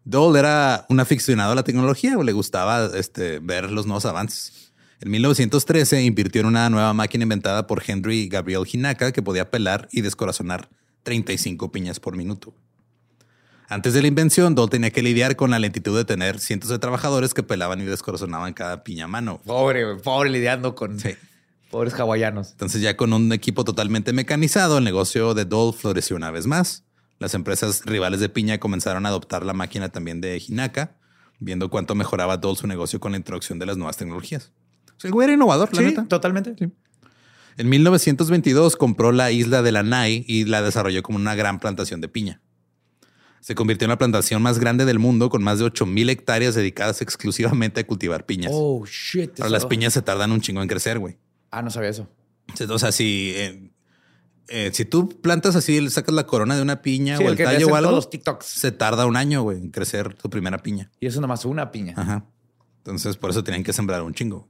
Dole 0.05 0.41
era 0.41 0.85
un 0.89 0.99
aficionado 1.01 1.53
a 1.53 1.55
la 1.55 1.63
tecnología 1.63 2.19
o 2.19 2.23
le 2.23 2.33
gustaba 2.33 2.91
este, 2.95 3.39
ver 3.39 3.71
los 3.71 3.87
nuevos 3.87 4.05
avances. 4.05 4.73
En 5.01 5.11
1913 5.11 6.03
invirtió 6.03 6.41
en 6.41 6.47
una 6.49 6.69
nueva 6.71 6.93
máquina 6.93 7.23
inventada 7.23 7.67
por 7.67 7.83
Henry 7.87 8.29
Gabriel 8.29 8.65
Hinaka 8.71 9.13
que 9.13 9.23
podía 9.23 9.51
pelar 9.51 9.89
y 9.93 10.01
descorazonar 10.01 10.69
35 11.05 11.71
piñas 11.73 12.01
por 12.01 12.17
minuto. 12.17 12.55
Antes 13.69 13.95
de 13.95 14.03
la 14.03 14.09
invención, 14.09 14.55
Dole 14.55 14.71
tenía 14.71 14.91
que 14.91 15.03
lidiar 15.03 15.35
con 15.37 15.51
la 15.51 15.59
lentitud 15.59 15.97
de 15.97 16.05
tener 16.05 16.39
cientos 16.41 16.69
de 16.69 16.79
trabajadores 16.79 17.33
que 17.33 17.43
pelaban 17.43 17.81
y 17.81 17.85
descorazonaban 17.85 18.53
cada 18.53 18.85
piña 18.85 19.07
a 19.07 19.09
mano. 19.09 19.41
Pobre, 19.47 19.97
pobre 19.97 20.29
lidiando 20.31 20.75
con 20.75 21.01
Sí. 21.01 21.11
pobres 21.71 21.95
hawaianos. 21.95 22.51
Entonces 22.51 22.83
ya 22.83 22.97
con 22.97 23.13
un 23.13 23.33
equipo 23.33 23.65
totalmente 23.65 24.13
mecanizado, 24.13 24.79
el 24.79 24.85
negocio 24.85 25.33
de 25.35 25.47
Dole 25.47 25.73
floreció 25.77 26.17
una 26.17 26.31
vez 26.31 26.47
más. 26.47 26.85
Las 27.23 27.35
empresas 27.35 27.83
rivales 27.87 28.19
de 28.19 28.29
piña 28.29 28.59
comenzaron 28.59 29.07
a 29.07 29.11
adoptar 29.11 29.47
la 29.47 29.53
máquina 29.53 29.91
también 29.91 30.21
de 30.21 30.43
Hinaka, 30.45 30.97
viendo 31.39 31.71
cuánto 31.71 31.95
mejoraba 31.95 32.37
Dole 32.37 32.57
su 32.57 32.67
negocio 32.67 32.99
con 32.99 33.13
la 33.13 33.17
introducción 33.19 33.61
de 33.61 33.67
las 33.67 33.77
nuevas 33.77 33.97
tecnologías. 33.97 34.51
O 34.97 35.01
sea, 35.01 35.07
el 35.09 35.13
güey 35.13 35.27
era 35.27 35.35
innovador, 35.35 35.73
la 35.73 35.79
Sí, 35.79 35.85
neta. 35.87 36.05
totalmente. 36.09 36.57
En 37.59 37.69
1922 37.69 38.75
compró 38.75 39.13
la 39.13 39.31
isla 39.31 39.63
de 39.63 39.71
Lanai 39.71 40.25
y 40.27 40.47
la 40.47 40.63
desarrolló 40.63 41.01
como 41.05 41.17
una 41.17 41.37
gran 41.37 41.61
plantación 41.61 42.01
de 42.01 42.09
piña. 42.09 42.41
Se 43.41 43.55
convirtió 43.55 43.87
en 43.87 43.91
la 43.91 43.99
plantación 43.99 44.43
más 44.43 44.59
grande 44.59 44.85
del 44.85 44.99
mundo 44.99 45.31
con 45.31 45.45
más 45.45 45.61
de 45.61 45.67
8000 45.67 46.11
hectáreas 46.11 46.57
dedicadas 46.57 47.03
exclusivamente 47.03 47.81
a 47.81 47.87
cultivar 47.87 48.27
piñas. 48.27 48.51
Oh, 48.53 48.85
shit. 48.85 49.39
Ahora, 49.39 49.51
las 49.51 49.67
piñas 49.67 49.93
se 49.93 50.03
tardan 50.03 50.33
un 50.33 50.41
chingo 50.41 50.61
en 50.61 50.67
crecer, 50.69 50.99
güey. 50.99 51.19
Ah, 51.53 51.63
no 51.63 51.71
sabía 51.71 51.91
eso. 51.91 52.09
O 52.69 52.79
sea, 52.81 52.91
si, 52.91 53.33
eh, 53.37 53.72
eh, 54.49 54.71
si 54.73 54.85
tú 54.85 55.09
plantas 55.09 55.57
así, 55.57 55.81
le 55.81 55.91
sacas 55.91 56.15
la 56.15 56.27
corona 56.27 56.57
de 56.57 56.63
una 56.63 56.83
piña 56.83 57.17
Sí, 57.17 57.25
o 57.25 57.29
el 57.29 57.37
tallo 57.37 57.69
o 57.69 57.75
algo, 57.75 57.91
todos 57.91 58.05
los 58.05 58.11
TikToks. 58.11 58.45
se 58.47 58.73
tarda 58.73 59.07
un 59.07 59.17
año 59.17 59.43
güey, 59.43 59.59
en 59.59 59.71
crecer 59.71 60.15
tu 60.15 60.29
primera 60.31 60.59
piña. 60.59 60.91
Y 61.01 61.07
eso 61.07 61.21
nomás 61.21 61.45
una 61.45 61.71
piña. 61.71 61.95
Ajá. 61.97 62.27
Entonces, 62.79 63.17
por 63.17 63.31
eso 63.31 63.45
tenían 63.45 63.63
que 63.63 63.73
sembrar 63.73 64.03
un 64.03 64.13
chingo. 64.15 64.49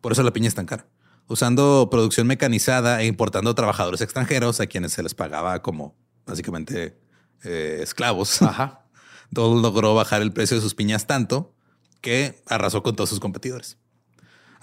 Por 0.00 0.12
eso 0.12 0.22
la 0.22 0.32
piña 0.32 0.48
es 0.48 0.54
tan 0.54 0.66
cara. 0.66 0.86
Usando 1.26 1.88
producción 1.90 2.26
mecanizada 2.26 3.00
e 3.02 3.06
importando 3.06 3.54
trabajadores 3.54 4.00
extranjeros 4.00 4.60
a 4.60 4.66
quienes 4.66 4.92
se 4.92 5.02
les 5.02 5.14
pagaba 5.14 5.62
como 5.62 5.94
básicamente 6.26 6.98
eh, 7.44 7.80
esclavos. 7.82 8.42
Ajá. 8.42 8.86
Dole 9.30 9.62
logró 9.62 9.94
bajar 9.94 10.22
el 10.22 10.32
precio 10.32 10.56
de 10.56 10.62
sus 10.62 10.74
piñas 10.74 11.06
tanto 11.06 11.54
que 12.00 12.42
arrasó 12.46 12.82
con 12.82 12.96
todos 12.96 13.10
sus 13.10 13.20
competidores. 13.20 13.78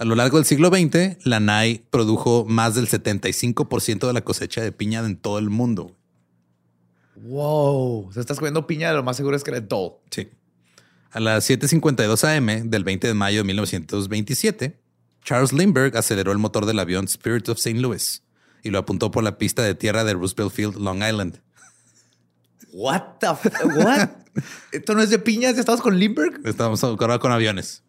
A 0.02 0.04
lo 0.04 0.16
largo 0.16 0.38
del 0.38 0.48
siglo 0.48 0.70
XX, 0.70 1.24
la 1.28 1.40
NAI 1.40 1.86
produjo 1.92 2.44
más 2.48 2.74
del 2.74 2.88
75% 2.88 4.08
de 4.08 4.14
la 4.14 4.22
cosecha 4.22 4.60
de 4.60 4.72
piña 4.72 5.06
en 5.06 5.16
todo 5.16 5.38
el 5.38 5.52
mundo. 5.52 5.96
Wow. 7.18 8.12
Se 8.12 8.20
estás 8.20 8.40
comiendo 8.40 8.66
piña, 8.66 8.94
lo 8.94 9.04
más 9.04 9.18
seguro 9.18 9.36
es 9.36 9.44
que 9.44 9.52
eres 9.52 9.70
Dole. 9.70 9.98
Sí. 10.10 10.28
A 11.12 11.20
las 11.20 11.48
7:52 11.48 12.24
AM 12.24 12.72
del 12.72 12.84
20 12.84 13.10
de 13.10 13.14
mayo 13.14 13.42
de 13.42 13.44
1927, 13.44 14.82
Charles 15.24 15.54
Lindbergh 15.54 15.96
aceleró 15.96 16.32
el 16.32 16.40
motor 16.40 16.66
del 16.66 16.80
avión 16.80 17.06
Spirit 17.06 17.48
of 17.50 17.60
St. 17.60 17.80
Louis 17.80 18.24
y 18.64 18.72
lo 18.72 18.80
apuntó 18.80 19.12
por 19.12 19.24
la 19.24 19.38
pista 19.38 19.62
de 19.62 19.76
tierra 19.76 20.04
de 20.04 20.16
Roosevelt 20.16 20.52
Field, 20.52 20.78
Long 20.78 21.04
Island. 21.04 21.44
What 22.74 23.20
the 23.20 23.28
what? 23.28 24.10
Esto 24.72 24.96
no 24.96 25.04
es 25.04 25.12
de 25.12 25.20
piñas, 25.20 25.60
estamos 25.60 25.80
con 25.80 26.00
Lindbergh. 26.00 26.42
Estamos 26.44 26.84
ahora 26.84 27.20
con 27.20 27.32
aviones, 27.32 27.84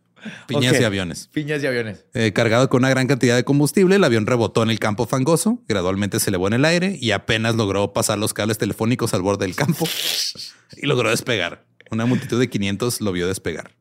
piñas 0.47 0.81
y 0.81 0.85
aviones. 0.85 1.29
Piñas 1.33 1.63
y 1.63 1.67
aviones. 1.67 2.05
Eh, 2.15 2.33
cargado 2.33 2.69
con 2.69 2.81
una 2.81 2.91
gran 2.91 3.07
cantidad 3.07 3.37
de 3.37 3.45
combustible, 3.45 3.97
el 3.97 4.05
avión 4.05 4.27
rebotó 4.27 4.63
en 4.63 4.71
el 4.71 4.79
campo 4.79 5.07
fangoso, 5.07 5.63
gradualmente 5.69 6.21
se 6.21 6.31
elevó 6.31 6.47
en 6.47 6.55
el 6.55 6.65
aire 6.65 6.97
y 7.01 7.13
apenas 7.13 7.57
logró 7.57 7.93
pasar 7.93 8.19
los 8.19 8.35
cables 8.35 8.59
telefónicos 8.59 9.15
al 9.15 9.23
borde 9.23 9.47
del 9.47 9.57
campo 9.57 9.87
y 10.77 10.87
logró 10.87 11.11
despegar. 11.11 11.65
Una 11.91 12.07
multitud 12.07 12.41
de 12.41 12.49
500 12.49 13.01
lo 13.01 13.13
vio 13.13 13.27
despegar. 13.27 13.73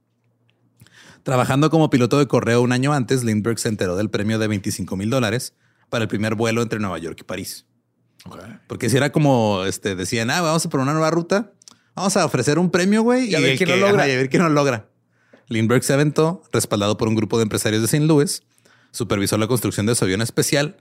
Trabajando 1.23 1.69
como 1.69 1.89
piloto 1.89 2.19
de 2.19 2.27
correo 2.27 2.61
un 2.61 2.71
año 2.71 2.93
antes, 2.93 3.23
Lindbergh 3.23 3.59
se 3.59 3.69
enteró 3.69 3.95
del 3.95 4.09
premio 4.09 4.39
de 4.39 4.47
25 4.47 4.97
mil 4.97 5.09
dólares 5.09 5.53
para 5.89 6.03
el 6.03 6.07
primer 6.07 6.35
vuelo 6.35 6.61
entre 6.61 6.79
Nueva 6.79 6.97
York 6.97 7.17
y 7.21 7.23
París. 7.23 7.65
Porque 8.67 8.89
si 8.89 8.97
era 8.97 9.11
como 9.11 9.63
este, 9.65 9.95
decían, 9.95 10.29
ah, 10.29 10.41
vamos 10.41 10.65
a 10.65 10.69
poner 10.69 10.83
una 10.83 10.93
nueva 10.93 11.11
ruta, 11.11 11.51
vamos 11.95 12.15
a 12.17 12.25
ofrecer 12.25 12.59
un 12.59 12.69
premio, 12.69 13.01
güey. 13.01 13.29
Y 13.29 13.35
a 13.35 13.39
ver 13.39 13.57
quién 13.57 13.69
lo 14.41 14.49
logra. 14.49 14.90
Lindbergh 15.51 15.83
se 15.83 15.93
aventó, 15.93 16.41
respaldado 16.53 16.97
por 16.97 17.07
un 17.07 17.15
grupo 17.15 17.37
de 17.37 17.43
empresarios 17.43 17.81
de 17.81 17.85
St. 17.85 18.05
Louis, 18.05 18.43
supervisó 18.91 19.37
la 19.37 19.47
construcción 19.47 19.85
de 19.85 19.95
su 19.95 20.05
avión 20.05 20.21
especial 20.21 20.77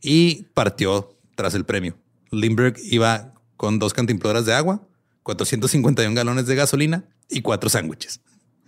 y 0.00 0.44
partió 0.54 1.16
tras 1.34 1.54
el 1.54 1.64
premio. 1.64 1.96
Lindbergh 2.30 2.76
iba 2.84 3.34
con 3.56 3.78
dos 3.78 3.92
cantimploras 3.94 4.46
de 4.46 4.54
agua, 4.54 4.82
451 5.24 6.14
galones 6.14 6.46
de 6.46 6.54
gasolina 6.54 7.04
y 7.28 7.42
cuatro 7.42 7.68
sándwiches 7.70 8.20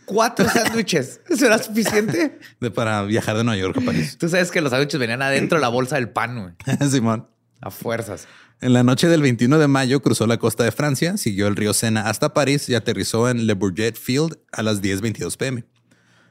Cuatro 0.07 0.49
sándwiches. 0.49 1.21
¿Eso 1.29 1.47
era 1.47 1.59
suficiente? 1.63 2.39
de- 2.61 2.71
para 2.71 3.03
viajar 3.05 3.37
de 3.37 3.45
Nueva 3.45 3.59
York 3.59 3.79
a 3.79 3.81
París. 3.81 4.19
Tú 4.19 4.29
sabes 4.29 4.51
que 4.51 4.61
los 4.61 4.71
sándwiches 4.71 5.01
venían 5.01 5.23
adentro 5.23 5.57
de 5.59 5.63
la 5.63 5.69
bolsa 5.69 5.97
del 5.97 6.11
pan, 6.11 6.39
güey. 6.67 6.89
Simón. 6.91 7.27
A 7.61 7.71
fuerzas. 7.71 8.29
En 8.61 8.73
la 8.73 8.83
noche 8.83 9.09
del 9.09 9.21
21 9.21 9.59
de 9.59 9.69
mayo 9.69 10.01
cruzó 10.01 10.27
la 10.27 10.39
costa 10.39 10.65
de 10.65 10.73
Francia, 10.73 11.17
siguió 11.17 11.49
el 11.49 11.57
río 11.57 11.75
Sena 11.75 12.09
hasta 12.09 12.33
París 12.33 12.69
y 12.69 12.75
aterrizó 12.75 13.29
en 13.29 13.47
Le 13.47 13.55
Bourget 13.55 13.97
Field 13.97 14.39
a 14.53 14.63
las 14.63 14.81
10.22 14.81 15.37
pm. 15.37 15.65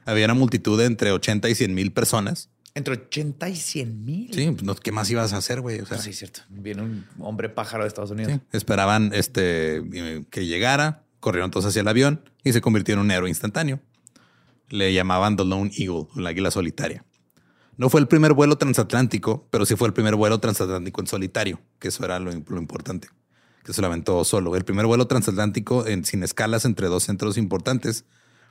Había 0.04 0.24
una 0.26 0.34
multitud 0.34 0.78
de 0.78 0.86
entre 0.86 1.12
80 1.12 1.48
y 1.48 1.54
100 1.54 1.74
mil 1.74 1.92
personas. 1.92 2.50
Entre 2.74 2.94
80 2.94 3.48
y 3.48 3.56
100 3.56 4.04
mil. 4.04 4.34
Sí, 4.34 4.50
pues, 4.50 4.80
¿qué 4.80 4.90
más 4.90 5.08
ibas 5.10 5.32
a 5.32 5.36
hacer, 5.36 5.60
güey? 5.60 5.80
O 5.80 5.86
sea, 5.86 5.98
sí, 5.98 6.12
cierto. 6.12 6.40
Viene 6.48 6.82
un 6.82 7.06
hombre 7.20 7.48
pájaro 7.48 7.84
de 7.84 7.88
Estados 7.88 8.10
Unidos. 8.10 8.32
sí, 8.32 8.40
esperaban 8.50 9.12
este, 9.14 9.76
eh, 9.76 10.24
que 10.28 10.46
llegara, 10.46 11.04
corrieron 11.20 11.50
todos 11.50 11.66
hacia 11.66 11.82
el 11.82 11.88
avión 11.88 12.28
y 12.42 12.52
se 12.52 12.60
convirtió 12.60 12.94
en 12.94 13.00
un 13.00 13.10
héroe 13.10 13.28
instantáneo. 13.28 13.80
Le 14.70 14.92
llamaban 14.92 15.36
The 15.36 15.44
Lone 15.44 15.70
Eagle, 15.76 16.08
el 16.16 16.26
águila 16.26 16.50
solitaria. 16.50 17.04
No 17.76 17.90
fue 17.90 18.00
el 18.00 18.08
primer 18.08 18.32
vuelo 18.32 18.56
transatlántico, 18.56 19.46
pero 19.50 19.66
sí 19.66 19.76
fue 19.76 19.88
el 19.88 19.94
primer 19.94 20.14
vuelo 20.14 20.38
transatlántico 20.38 21.00
en 21.00 21.06
solitario, 21.06 21.60
que 21.78 21.88
eso 21.88 22.04
era 22.04 22.18
lo, 22.18 22.30
lo 22.30 22.58
importante, 22.58 23.08
que 23.64 23.72
se 23.72 23.80
lo 23.80 23.88
aventó 23.88 24.24
solo. 24.24 24.54
El 24.56 24.64
primer 24.64 24.86
vuelo 24.86 25.06
transatlántico 25.06 25.86
en, 25.86 26.04
sin 26.04 26.22
escalas 26.22 26.64
entre 26.64 26.88
dos 26.88 27.04
centros 27.04 27.36
importantes 27.36 28.04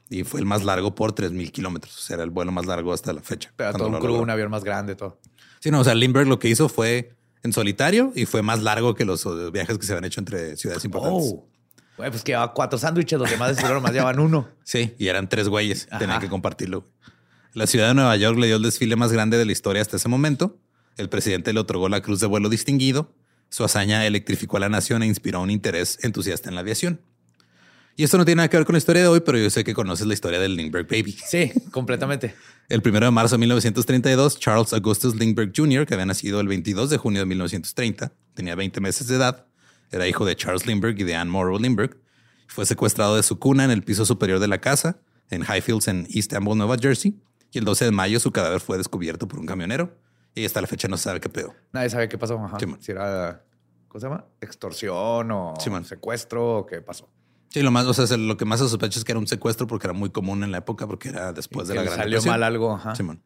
y 0.10 0.24
fue 0.24 0.40
el 0.40 0.46
más 0.46 0.64
largo 0.64 0.96
por 0.96 1.16
3.000 1.16 1.52
kilómetros. 1.52 1.98
O 1.98 2.02
sea, 2.02 2.16
era 2.16 2.24
el 2.24 2.30
vuelo 2.30 2.52
más 2.52 2.66
largo 2.66 2.94
hasta 2.94 3.14
la 3.14 3.22
fecha. 3.22 3.54
Pero 3.56 3.74
todo 3.74 3.88
un 3.88 4.00
crew, 4.00 4.16
un 4.16 4.30
avión 4.30 4.52
más 4.52 4.64
grande, 4.64 4.96
todo. 4.96 5.20
Sí, 5.60 5.72
no, 5.72 5.80
o 5.80 5.84
sea, 5.84 5.96
Lindbergh 5.96 6.28
lo 6.28 6.40
que 6.40 6.50
hizo 6.50 6.70
fue 6.70 7.16
en 7.44 7.54
solitario 7.54 8.12
y 8.16 8.26
fue 8.26 8.42
más 8.42 8.62
largo 8.62 8.96
que 8.96 9.06
los 9.06 9.26
eh, 9.26 9.50
viajes 9.52 9.78
que 9.78 9.86
se 9.86 9.94
habían 9.94 10.06
hecho 10.06 10.20
entre 10.20 10.58
ciudades 10.58 10.84
importantes. 10.86 11.32
Oh. 11.34 11.48
Güey, 11.98 12.10
pues 12.10 12.24
que 12.24 12.32
llevaba 12.32 12.54
cuatro 12.54 12.80
sándwiches, 12.80 13.20
los 13.20 13.30
demás 13.30 13.50
de 13.50 13.56
seguro 13.56 13.76
nomás 13.76 13.94
llevaban 13.94 14.20
uno. 14.20 14.50
Sí, 14.64 14.96
y 14.98 15.08
eran 15.08 15.30
tres 15.30 15.48
güeyes, 15.48 15.88
Ajá. 15.92 16.00
tenían 16.00 16.20
que 16.20 16.28
compartirlo. 16.28 16.88
La 17.54 17.68
ciudad 17.68 17.90
de 17.90 17.94
Nueva 17.94 18.16
York 18.18 18.40
le 18.40 18.48
dio 18.48 18.56
el 18.56 18.64
desfile 18.64 18.96
más 18.96 19.12
grande 19.12 19.38
de 19.38 19.46
la 19.46 19.52
historia 19.52 19.84
hasta 19.84 19.98
ese 19.98 20.10
momento. 20.10 20.58
El 20.98 21.08
presidente 21.08 21.54
le 21.54 21.60
otorgó 21.60 21.88
la 21.88 22.02
Cruz 22.02 22.20
de 22.20 22.26
Vuelo 22.26 22.50
Distinguido. 22.50 23.14
Su 23.50 23.64
hazaña 23.64 24.08
electrificó 24.08 24.58
a 24.58 24.62
la 24.62 24.70
nación 24.70 25.04
e 25.04 25.06
inspiró 25.06 25.40
un 25.40 25.52
interés 25.52 26.00
entusiasta 26.02 26.50
en 26.50 26.56
la 26.56 26.62
aviación. 26.62 27.00
Y 27.96 28.04
esto 28.04 28.18
no 28.18 28.26
tiene 28.26 28.38
nada 28.38 28.50
que 28.50 28.58
ver 28.58 28.66
con 28.66 28.74
la 28.74 28.80
historia 28.80 29.04
de 29.04 29.08
hoy, 29.08 29.20
pero 29.20 29.38
yo 29.38 29.52
sé 29.52 29.64
que 29.64 29.76
conoces 29.76 30.08
la 30.08 30.16
historia 30.16 30.40
del 30.40 30.56
Lindbergh 30.56 30.90
Baby. 30.90 31.16
Sí, 31.28 31.52
completamente. 31.70 32.34
El 32.70 32.82
1 32.84 33.00
de 33.00 33.12
marzo 33.12 33.36
de 33.36 33.40
1932, 33.42 34.40
Charles 34.40 34.74
Augustus 34.74 35.16
Lindbergh 35.16 35.54
Jr., 35.56 35.86
que 35.86 35.94
había 35.94 36.08
nacido 36.08 36.40
el 36.40 36.48
22 36.48 36.90
de 36.90 36.98
junio 36.98 37.20
de 37.20 37.28
1930, 37.28 38.12
tenía 38.34 38.56
20 38.56 38.82
meses 38.82 39.06
de 39.06 39.18
edad, 39.18 39.46
era 39.92 40.08
hijo 40.08 40.26
de 40.26 40.36
Charles 40.36 40.66
Lindbergh 40.66 41.00
y 41.00 41.04
de 41.04 41.14
Anne 41.14 41.30
Morrow 41.30 41.60
Lindbergh, 41.60 41.96
fue 42.48 42.66
secuestrado 42.66 43.16
de 43.16 43.22
su 43.22 43.38
cuna 43.38 43.64
en 43.64 43.70
el 43.70 43.84
piso 43.84 44.08
superior 44.08 44.40
de 44.40 44.48
la 44.48 44.60
casa, 44.60 45.02
en 45.30 45.44
Highfields, 45.44 45.88
en 45.88 46.08
East 46.10 46.34
Amble, 46.34 46.56
Nueva 46.56 46.78
Jersey, 46.82 47.16
y 47.54 47.60
el 47.60 47.66
12 47.66 47.86
de 47.86 47.92
mayo 47.92 48.20
su 48.20 48.32
cadáver 48.32 48.60
fue 48.60 48.78
descubierto 48.78 49.28
por 49.28 49.40
un 49.40 49.46
camionero, 49.46 49.96
y 50.36 50.46
hasta 50.46 50.60
la 50.60 50.68
fecha 50.68 50.88
no 50.88 50.98
se 50.98 51.04
sabe 51.04 51.22
qué 51.22 51.30
pedo. 51.30 51.54
Nadie 51.72 51.90
sabe 51.90 52.10
qué 52.10 52.18
pasó. 52.18 52.38
Ajá. 52.44 52.58
Sí, 52.60 52.66
si 52.82 52.92
era, 52.92 53.46
¿cómo 53.88 54.00
se 54.02 54.08
llama? 54.08 54.26
Extorsión 54.42 55.32
o 55.32 55.54
Sí, 55.60 55.70
secuestro 55.86 56.58
o 56.58 56.66
qué 56.66 56.82
pasó. 56.82 57.08
Sí, 57.50 57.62
lo 57.62 57.70
más, 57.70 57.86
o 57.86 57.94
sea, 57.94 58.18
lo 58.18 58.36
que 58.36 58.46
más 58.46 58.60
se 58.60 58.68
sospecha 58.68 58.98
es 58.98 59.06
que 59.06 59.12
era 59.12 59.20
un 59.20 59.28
secuestro 59.28 59.68
porque 59.68 59.86
era 59.86 59.94
muy 59.94 60.10
común 60.10 60.44
en 60.44 60.52
la 60.52 60.58
época, 60.58 60.88
porque 60.88 61.10
era 61.10 61.34
después 61.34 61.68
de 61.68 61.76
la 61.76 61.84
Gran 61.84 61.96
salió 61.98 62.18
Depresión. 62.18 62.34
mal 62.34 62.44
algo. 62.44 62.74
Ajá. 62.74 62.96
Simón. 62.96 63.22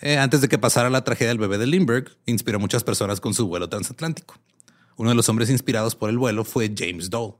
Eh, 0.00 0.16
antes 0.18 0.40
de 0.40 0.48
que 0.48 0.56
pasara 0.56 0.88
la 0.88 1.02
tragedia 1.02 1.28
del 1.30 1.38
bebé 1.38 1.58
de 1.58 1.66
Lindbergh, 1.66 2.16
inspiró 2.26 2.56
a 2.56 2.60
muchas 2.60 2.84
personas 2.84 3.20
con 3.20 3.34
su 3.34 3.48
vuelo 3.48 3.68
transatlántico. 3.68 4.36
Uno 4.96 5.10
de 5.10 5.16
los 5.16 5.28
hombres 5.28 5.50
inspirados 5.50 5.96
por 5.96 6.10
el 6.10 6.16
vuelo 6.18 6.44
fue 6.44 6.72
James 6.76 7.10
Dole. 7.10 7.34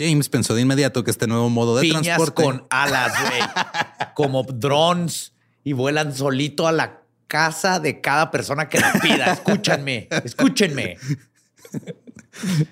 James 0.00 0.30
pensó 0.30 0.54
de 0.54 0.62
inmediato 0.62 1.04
que 1.04 1.10
este 1.10 1.26
nuevo 1.26 1.50
modo 1.50 1.76
de 1.76 1.82
Piñas 1.82 2.02
transporte 2.02 2.42
con 2.42 2.66
alas, 2.70 3.12
güey. 3.20 3.42
Como 4.14 4.44
drones 4.44 5.34
y 5.62 5.74
vuelan 5.74 6.16
solito 6.16 6.66
a 6.66 6.72
la 6.72 7.02
casa 7.26 7.80
de 7.80 8.00
cada 8.00 8.30
persona 8.30 8.70
que 8.70 8.80
la 8.80 8.94
pida. 8.94 9.32
Escúchenme, 9.32 10.08
escúchenme. 10.24 10.96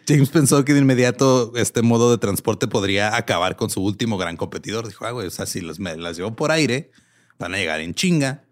James 0.07 0.31
pensó 0.31 0.65
que 0.65 0.73
de 0.73 0.81
inmediato 0.81 1.53
este 1.57 1.83
modo 1.83 2.11
de 2.11 2.17
transporte 2.17 2.67
podría 2.67 3.15
acabar 3.15 3.57
con 3.57 3.69
su 3.69 3.85
último 3.85 4.17
gran 4.17 4.39
competidor. 4.39 4.87
Dijo, 4.87 5.05
ah, 5.05 5.11
güey, 5.11 5.27
o 5.27 5.31
sea, 5.31 5.45
si 5.45 5.61
los, 5.61 5.79
me 5.79 5.97
las 5.97 6.17
llevo 6.17 6.35
por 6.35 6.51
aire, 6.51 6.91
van 7.39 7.55
a 7.55 7.59
llegar 7.59 7.81
en 7.81 7.93
chinga 7.93 8.45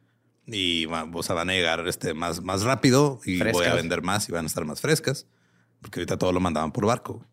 y 0.47 0.87
o 0.87 1.23
sea, 1.23 1.35
van 1.35 1.49
a 1.49 1.55
llegar 1.55 1.89
este, 1.89 2.13
más, 2.13 2.43
más 2.43 2.63
rápido 2.63 3.21
y 3.25 3.43
voy 3.43 3.65
a 3.65 3.75
vender 3.75 4.03
más 4.03 4.29
y 4.29 4.33
van 4.33 4.45
a 4.45 4.49
estar 4.49 4.67
más 4.67 4.83
frescas, 4.83 5.27
porque 5.81 6.01
ahorita 6.01 6.19
todo 6.19 6.33
lo 6.33 6.41
mandaban 6.41 6.73
por 6.73 6.85
barco. 6.85 7.25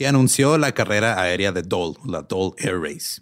Y 0.00 0.06
anunció 0.06 0.56
la 0.56 0.72
carrera 0.72 1.20
aérea 1.20 1.52
de 1.52 1.60
Dole, 1.60 1.98
la 2.06 2.22
Dole 2.22 2.54
Air 2.56 2.80
Race. 2.80 3.20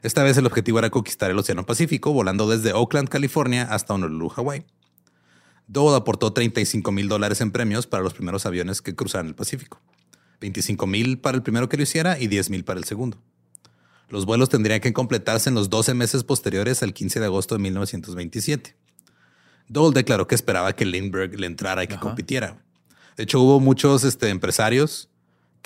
Esta 0.00 0.22
vez 0.22 0.38
el 0.38 0.46
objetivo 0.46 0.78
era 0.78 0.88
conquistar 0.88 1.30
el 1.30 1.38
Océano 1.38 1.66
Pacífico, 1.66 2.10
volando 2.10 2.48
desde 2.48 2.72
Oakland, 2.72 3.10
California, 3.10 3.64
hasta 3.64 3.92
Honolulu, 3.92 4.30
Hawái. 4.30 4.64
Dole 5.66 5.94
aportó 5.94 6.32
35 6.32 6.90
mil 6.90 7.08
dólares 7.08 7.42
en 7.42 7.50
premios 7.50 7.86
para 7.86 8.02
los 8.02 8.14
primeros 8.14 8.46
aviones 8.46 8.80
que 8.80 8.94
cruzaran 8.94 9.26
el 9.26 9.34
Pacífico. 9.34 9.82
25 10.40 10.86
mil 10.86 11.18
para 11.18 11.36
el 11.36 11.42
primero 11.42 11.68
que 11.68 11.76
lo 11.76 11.82
hiciera 11.82 12.18
y 12.18 12.28
10 12.28 12.48
mil 12.48 12.64
para 12.64 12.78
el 12.78 12.86
segundo. 12.86 13.18
Los 14.08 14.24
vuelos 14.24 14.48
tendrían 14.48 14.80
que 14.80 14.94
completarse 14.94 15.50
en 15.50 15.54
los 15.54 15.68
12 15.68 15.92
meses 15.92 16.24
posteriores 16.24 16.82
al 16.82 16.94
15 16.94 17.20
de 17.20 17.26
agosto 17.26 17.56
de 17.56 17.60
1927. 17.60 18.74
Dole 19.68 19.92
declaró 19.92 20.26
que 20.26 20.34
esperaba 20.34 20.72
que 20.74 20.86
Lindbergh 20.86 21.38
le 21.38 21.46
entrara 21.46 21.84
y 21.84 21.88
que 21.88 21.96
Ajá. 21.96 22.02
compitiera. 22.02 22.64
De 23.18 23.24
hecho, 23.24 23.38
hubo 23.38 23.60
muchos 23.60 24.02
este, 24.02 24.30
empresarios 24.30 25.10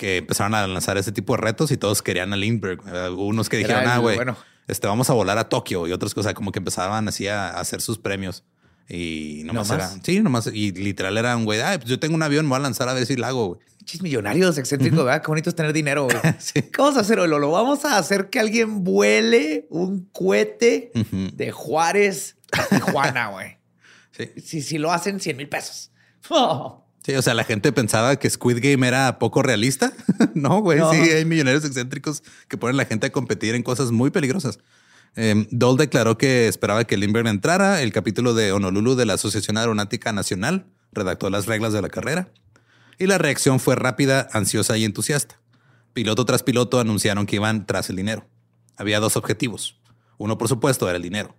que 0.01 0.17
empezaron 0.17 0.55
a 0.55 0.65
lanzar 0.65 0.97
ese 0.97 1.11
tipo 1.11 1.35
de 1.35 1.41
retos 1.43 1.69
y 1.69 1.77
todos 1.77 2.01
querían 2.01 2.33
a 2.33 2.35
Lindbergh. 2.35 2.81
Hubo 3.13 3.27
unos 3.27 3.49
que 3.49 3.57
dijeron, 3.57 3.83
ah, 3.85 3.99
güey, 3.99 4.15
bueno". 4.15 4.35
este, 4.67 4.87
vamos 4.87 5.11
a 5.11 5.13
volar 5.13 5.37
a 5.37 5.47
Tokio 5.47 5.85
y 5.85 5.91
otras 5.91 6.15
cosas, 6.15 6.33
como 6.33 6.51
que 6.51 6.57
empezaban 6.57 7.07
así 7.07 7.27
a, 7.27 7.49
a 7.49 7.59
hacer 7.59 7.81
sus 7.81 7.99
premios. 7.99 8.43
Y 8.89 9.43
nomás, 9.45 9.69
¿Nomás? 9.69 9.93
era, 9.93 10.03
sí, 10.03 10.19
nomás, 10.21 10.49
y 10.51 10.71
literal 10.71 11.15
era 11.19 11.37
un 11.37 11.45
güey, 11.45 11.61
ah, 11.61 11.75
pues 11.77 11.87
yo 11.87 11.99
tengo 11.99 12.15
un 12.15 12.23
avión, 12.23 12.45
me 12.45 12.49
voy 12.49 12.57
a 12.57 12.61
lanzar 12.61 12.89
a 12.89 12.93
ver 12.93 13.05
si 13.05 13.15
lo 13.15 13.27
hago, 13.27 13.47
güey. 13.49 13.59
Chis 13.85 14.01
millonarios, 14.01 14.57
excéntricos, 14.57 15.05
¿verdad? 15.05 15.21
Qué 15.21 15.27
bonito 15.27 15.49
es 15.51 15.55
tener 15.55 15.71
dinero, 15.71 16.05
güey. 16.05 16.17
Sí. 16.39 16.63
¿Qué 16.63 16.71
vamos 16.79 16.97
a 16.97 17.01
hacer, 17.01 17.19
Lolo? 17.19 17.51
Vamos 17.51 17.85
a 17.85 17.97
hacer 17.99 18.31
que 18.31 18.39
alguien 18.39 18.83
vuele 18.83 19.67
un 19.69 20.09
cohete 20.11 20.91
de 20.93 21.51
Juárez 21.51 22.37
a 22.51 22.65
Tijuana, 22.65 23.27
güey. 23.27 23.59
Sí. 24.17 24.29
Si, 24.43 24.61
si 24.63 24.77
lo 24.79 24.91
hacen, 24.91 25.19
100 25.19 25.37
mil 25.37 25.47
pesos. 25.47 25.91
Oh. 26.29 26.80
Sí, 27.03 27.13
o 27.15 27.21
sea, 27.21 27.33
la 27.33 27.43
gente 27.43 27.71
pensaba 27.71 28.15
que 28.17 28.29
Squid 28.29 28.59
Game 28.61 28.87
era 28.87 29.17
poco 29.17 29.41
realista. 29.41 29.91
no, 30.35 30.61
güey, 30.61 30.79
No. 30.79 30.91
sí, 30.91 30.97
hay 30.99 31.25
millonarios 31.25 31.65
excéntricos 31.65 32.21
que 32.47 32.57
ponen 32.57 32.75
a 32.75 32.77
la 32.77 32.85
gente 32.85 33.07
a 33.07 33.11
competir 33.11 33.55
en 33.55 33.63
cosas 33.63 33.91
muy 33.91 34.11
peligrosas. 34.11 34.59
Eh, 35.15 35.47
Dole 35.51 35.77
declaró 35.85 36.17
que 36.17 36.47
esperaba 36.47 36.83
que 36.85 36.97
Lindbergh 36.97 37.27
entrara. 37.27 37.81
El 37.81 37.91
capítulo 37.91 38.33
de 38.33 38.51
Honolulu 38.51 38.95
de 38.95 39.05
la 39.05 39.13
Asociación 39.13 39.57
Aeronáutica 39.57 40.13
Nacional 40.13 40.67
redactó 40.93 41.29
las 41.29 41.47
reglas 41.47 41.73
de 41.73 41.81
la 41.81 41.89
carrera. 41.89 42.29
Y 42.99 43.07
la 43.07 43.17
reacción 43.17 43.59
fue 43.59 43.75
rápida, 43.75 44.29
ansiosa 44.31 44.77
y 44.77 44.85
entusiasta. 44.85 45.41
Piloto 45.93 46.23
tras 46.25 46.43
piloto 46.43 46.79
anunciaron 46.79 47.25
que 47.25 47.37
iban 47.37 47.65
tras 47.65 47.89
el 47.89 47.95
dinero. 47.95 48.27
Había 48.77 48.99
dos 48.99 49.17
objetivos. 49.17 49.79
Uno, 50.17 50.37
por 50.37 50.47
supuesto, 50.47 50.87
era 50.87 50.97
el 50.97 51.03
dinero. 51.03 51.35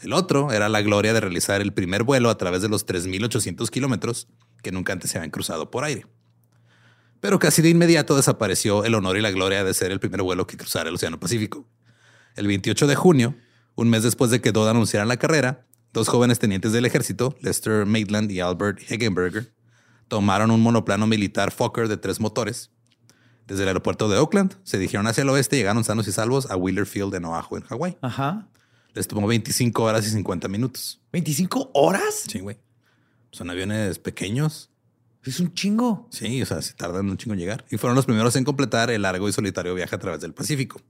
El 0.00 0.12
otro 0.12 0.52
era 0.52 0.68
la 0.68 0.82
gloria 0.82 1.14
de 1.14 1.20
realizar 1.20 1.60
el 1.60 1.72
primer 1.72 2.02
vuelo 2.02 2.28
a 2.28 2.36
través 2.36 2.60
de 2.60 2.68
los 2.68 2.86
3.800 2.86 3.70
kilómetros 3.70 4.28
que 4.66 4.72
nunca 4.72 4.92
antes 4.92 5.12
se 5.12 5.18
habían 5.18 5.30
cruzado 5.30 5.70
por 5.70 5.84
aire. 5.84 6.06
Pero 7.20 7.38
casi 7.38 7.62
de 7.62 7.68
inmediato 7.68 8.16
desapareció 8.16 8.84
el 8.84 8.96
honor 8.96 9.16
y 9.16 9.20
la 9.20 9.30
gloria 9.30 9.62
de 9.62 9.72
ser 9.72 9.92
el 9.92 10.00
primer 10.00 10.22
vuelo 10.22 10.48
que 10.48 10.56
cruzara 10.56 10.88
el 10.88 10.96
Océano 10.96 11.20
Pacífico. 11.20 11.68
El 12.34 12.48
28 12.48 12.88
de 12.88 12.96
junio, 12.96 13.36
un 13.76 13.88
mes 13.88 14.02
después 14.02 14.32
de 14.32 14.40
que 14.40 14.50
Dodd 14.50 14.68
anunciara 14.68 15.06
la 15.06 15.18
carrera, 15.18 15.68
dos 15.92 16.08
jóvenes 16.08 16.40
tenientes 16.40 16.72
del 16.72 16.84
ejército, 16.84 17.36
Lester 17.42 17.86
Maitland 17.86 18.28
y 18.32 18.40
Albert 18.40 18.80
Hegenberger, 18.90 19.54
tomaron 20.08 20.50
un 20.50 20.60
monoplano 20.60 21.06
militar 21.06 21.52
Fokker 21.52 21.86
de 21.86 21.96
tres 21.96 22.18
motores. 22.18 22.72
Desde 23.46 23.62
el 23.62 23.68
aeropuerto 23.68 24.08
de 24.08 24.18
Oakland, 24.18 24.56
se 24.64 24.78
dirigieron 24.78 25.06
hacia 25.06 25.22
el 25.22 25.28
oeste 25.28 25.54
y 25.54 25.60
llegaron 25.60 25.84
sanos 25.84 26.08
y 26.08 26.12
salvos 26.12 26.50
a 26.50 26.56
Wheeler 26.56 26.86
Field 26.86 27.14
en 27.14 27.24
Oahu, 27.26 27.58
en 27.58 27.62
Hawái. 27.62 27.98
Ajá. 28.02 28.48
Les 28.94 29.06
tomó 29.06 29.28
25 29.28 29.84
horas 29.84 30.04
y 30.08 30.10
50 30.10 30.48
minutos. 30.48 31.00
¿25 31.12 31.70
horas? 31.72 32.24
Sí, 32.26 32.40
güey. 32.40 32.58
Son 33.32 33.50
aviones 33.50 33.98
pequeños. 33.98 34.70
Es 35.24 35.40
un 35.40 35.52
chingo. 35.54 36.08
Sí, 36.10 36.40
o 36.42 36.46
sea, 36.46 36.62
se 36.62 36.74
tardan 36.74 37.10
un 37.10 37.16
chingo 37.16 37.34
en 37.34 37.40
llegar. 37.40 37.64
Y 37.70 37.76
fueron 37.78 37.96
los 37.96 38.06
primeros 38.06 38.36
en 38.36 38.44
completar 38.44 38.90
el 38.90 39.02
largo 39.02 39.28
y 39.28 39.32
solitario 39.32 39.74
viaje 39.74 39.94
a 39.94 39.98
través 39.98 40.20
del 40.20 40.32
Pacífico. 40.32 40.80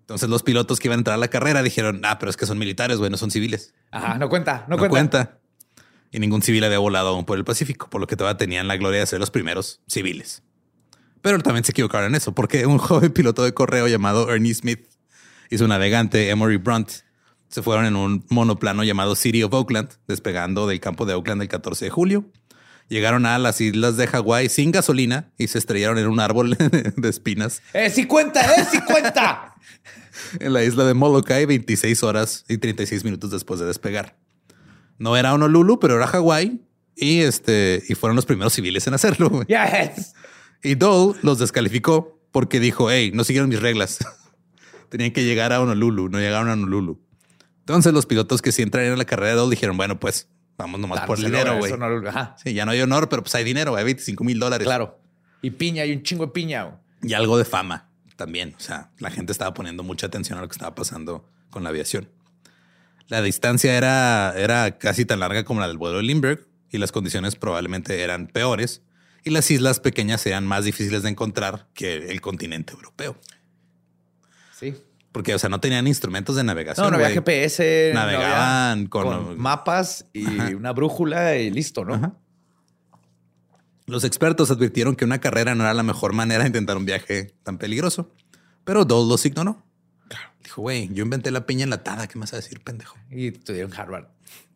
Entonces 0.00 0.28
los 0.28 0.42
pilotos 0.42 0.78
que 0.78 0.88
iban 0.88 0.98
a 0.98 1.00
entrar 1.00 1.14
a 1.14 1.18
la 1.18 1.28
carrera 1.28 1.62
dijeron, 1.62 2.02
ah, 2.04 2.18
pero 2.18 2.30
es 2.30 2.36
que 2.36 2.46
son 2.46 2.58
militares, 2.58 2.98
güey, 2.98 3.10
no 3.10 3.16
son 3.16 3.30
civiles. 3.30 3.74
Ajá, 3.90 4.18
no 4.18 4.28
cuenta, 4.28 4.64
no, 4.68 4.76
No, 4.76 4.78
cuenta. 4.78 4.90
cuenta. 4.90 5.38
y 6.10 6.18
ningún 6.18 6.42
civil 6.42 6.62
había 6.64 6.78
volado 6.78 7.08
aún 7.08 7.24
por 7.24 7.38
el 7.38 7.44
Pacífico, 7.44 7.88
por 7.88 8.00
lo 8.00 8.06
que 8.06 8.16
todavía 8.16 8.36
tenían 8.36 8.68
la 8.68 8.76
gloria 8.76 9.00
de 9.00 9.06
ser 9.06 9.18
los 9.20 9.30
primeros 9.30 9.80
civiles. 9.88 10.42
Pero 11.22 11.38
también 11.38 11.64
se 11.64 11.70
equivocaron 11.72 12.08
en 12.08 12.14
eso, 12.16 12.34
porque 12.34 12.66
un 12.66 12.78
joven 12.78 13.12
piloto 13.12 13.42
de 13.44 13.54
correo 13.54 13.88
llamado 13.88 14.30
Ernie 14.30 14.54
Smith 14.54 14.86
y 15.50 15.58
su 15.58 15.66
navegante 15.68 16.28
Emory 16.30 16.56
Brunt 16.58 16.90
se 17.52 17.60
fueron 17.60 17.84
en 17.84 17.96
un 17.96 18.24
monoplano 18.30 18.82
llamado 18.82 19.14
City 19.14 19.42
of 19.42 19.52
Oakland, 19.52 19.90
despegando 20.08 20.66
del 20.66 20.80
campo 20.80 21.04
de 21.04 21.12
Oakland 21.12 21.42
el 21.42 21.48
14 21.48 21.84
de 21.84 21.90
julio. 21.90 22.24
Llegaron 22.88 23.26
a 23.26 23.38
las 23.38 23.60
islas 23.60 23.98
de 23.98 24.06
Hawái 24.06 24.48
sin 24.48 24.72
gasolina 24.72 25.30
y 25.36 25.48
se 25.48 25.58
estrellaron 25.58 25.98
en 25.98 26.06
un 26.06 26.18
árbol 26.18 26.56
de 26.96 27.08
espinas. 27.08 27.62
¡Eh, 27.74 27.90
sí 27.90 28.06
cuenta! 28.06 28.40
¡Eh, 28.40 28.66
sí 28.70 28.80
cuenta! 28.80 29.54
en 30.40 30.54
la 30.54 30.64
isla 30.64 30.84
de 30.84 30.94
Molokai 30.94 31.44
26 31.44 32.02
horas 32.02 32.46
y 32.48 32.56
36 32.56 33.04
minutos 33.04 33.30
después 33.30 33.60
de 33.60 33.66
despegar. 33.66 34.16
No 34.96 35.14
era 35.18 35.34
Honolulu, 35.34 35.78
pero 35.78 35.96
era 35.96 36.06
Hawái 36.06 36.58
y 36.96 37.20
este 37.20 37.82
y 37.86 37.94
fueron 37.94 38.16
los 38.16 38.24
primeros 38.24 38.54
civiles 38.54 38.86
en 38.86 38.94
hacerlo. 38.94 39.44
Yes. 39.44 40.14
Y 40.62 40.74
Dole 40.76 41.18
los 41.22 41.38
descalificó 41.38 42.18
porque 42.30 42.60
dijo, 42.60 42.90
hey, 42.90 43.10
no 43.12 43.24
siguieron 43.24 43.50
mis 43.50 43.60
reglas. 43.60 43.98
Tenían 44.88 45.12
que 45.12 45.24
llegar 45.24 45.52
a 45.52 45.60
Honolulu, 45.60 46.08
no 46.08 46.18
llegaron 46.18 46.48
a 46.48 46.54
Honolulu. 46.54 47.11
Entonces 47.62 47.92
los 47.92 48.06
pilotos 48.06 48.42
que 48.42 48.50
sí 48.50 48.62
entraron 48.62 48.92
en 48.92 48.98
la 48.98 49.04
carrera 49.04 49.40
de 49.40 49.50
dijeron, 49.50 49.76
bueno, 49.76 49.98
pues 50.00 50.28
vamos 50.58 50.80
nomás 50.80 51.06
por 51.06 51.18
el 51.18 51.26
dinero, 51.26 51.58
güey. 51.58 51.72
Sí, 52.42 52.54
ya 52.54 52.64
no 52.66 52.72
hay 52.72 52.80
honor, 52.80 53.08
pero 53.08 53.22
pues 53.22 53.34
hay 53.34 53.44
dinero, 53.44 53.76
hay 53.76 53.84
25 53.84 54.24
mil 54.24 54.38
dólares. 54.38 54.66
Claro. 54.66 54.98
Y 55.42 55.50
piña, 55.50 55.82
hay 55.82 55.92
un 55.92 56.02
chingo 56.02 56.26
de 56.26 56.32
piña. 56.32 56.80
Y 57.02 57.14
algo 57.14 57.38
de 57.38 57.44
fama 57.44 57.88
también. 58.16 58.54
O 58.56 58.60
sea, 58.60 58.90
la 58.98 59.10
gente 59.10 59.32
estaba 59.32 59.54
poniendo 59.54 59.82
mucha 59.82 60.06
atención 60.06 60.38
a 60.38 60.42
lo 60.42 60.48
que 60.48 60.52
estaba 60.52 60.74
pasando 60.74 61.28
con 61.50 61.62
la 61.62 61.70
aviación. 61.70 62.08
La 63.08 63.22
distancia 63.22 63.76
era, 63.76 64.34
era 64.36 64.78
casi 64.78 65.04
tan 65.04 65.20
larga 65.20 65.44
como 65.44 65.60
la 65.60 65.68
del 65.68 65.76
vuelo 65.76 65.98
de 65.98 66.04
Lindbergh 66.04 66.46
y 66.70 66.78
las 66.78 66.92
condiciones 66.92 67.36
probablemente 67.36 68.00
eran 68.00 68.26
peores 68.26 68.82
y 69.24 69.30
las 69.30 69.50
islas 69.50 69.80
pequeñas 69.80 70.24
eran 70.26 70.46
más 70.46 70.64
difíciles 70.64 71.02
de 71.02 71.10
encontrar 71.10 71.68
que 71.74 72.10
el 72.10 72.20
continente 72.20 72.72
europeo. 72.72 73.16
Sí. 74.58 74.74
Porque, 75.12 75.34
o 75.34 75.38
sea, 75.38 75.50
no 75.50 75.60
tenían 75.60 75.86
instrumentos 75.86 76.36
de 76.36 76.44
navegación. 76.44 76.86
No, 76.86 76.90
no 76.90 76.96
había 76.96 77.10
GPS. 77.10 77.92
Navegaban 77.94 78.86
con, 78.86 79.38
mapas 79.38 80.06
y 80.12 80.26
una 80.54 80.72
brújula 80.72 81.36
y 81.36 81.50
listo, 81.50 81.84
¿no? 81.84 82.18
Los 83.86 84.04
expertos 84.04 84.50
advirtieron 84.50 84.96
que 84.96 85.04
una 85.04 85.18
carrera 85.18 85.54
no 85.54 85.64
era 85.64 85.74
la 85.74 85.82
mejor 85.82 86.14
manera 86.14 86.44
de 86.44 86.48
intentar 86.48 86.76
un 86.76 86.86
viaje 86.86 87.34
tan 87.42 87.58
peligroso, 87.58 88.10
pero 88.64 88.84
Dole 88.84 89.08
los 89.08 89.26
ignoró. 89.26 89.62
Dijo, 90.42 90.62
güey, 90.62 90.88
yo 90.92 91.04
inventé 91.04 91.30
la 91.30 91.46
piña 91.46 91.64
enlatada. 91.64 92.06
¿Qué 92.08 92.18
más 92.18 92.32
a 92.32 92.36
decir, 92.36 92.60
pendejo? 92.60 92.96
Y 93.10 93.28
estudiaron 93.28 93.72
Harvard. 93.74 94.06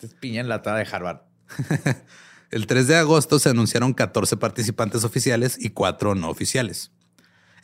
Es 0.00 0.14
piña 0.14 0.40
enlatada 0.40 0.78
de 0.78 0.86
Harvard. 0.90 1.20
El 2.50 2.66
3 2.66 2.86
de 2.86 2.96
agosto 2.96 3.38
se 3.38 3.48
anunciaron 3.48 3.92
14 3.92 4.36
participantes 4.36 5.04
oficiales 5.04 5.56
y 5.60 5.70
4 5.70 6.14
no 6.14 6.28
oficiales. 6.28 6.92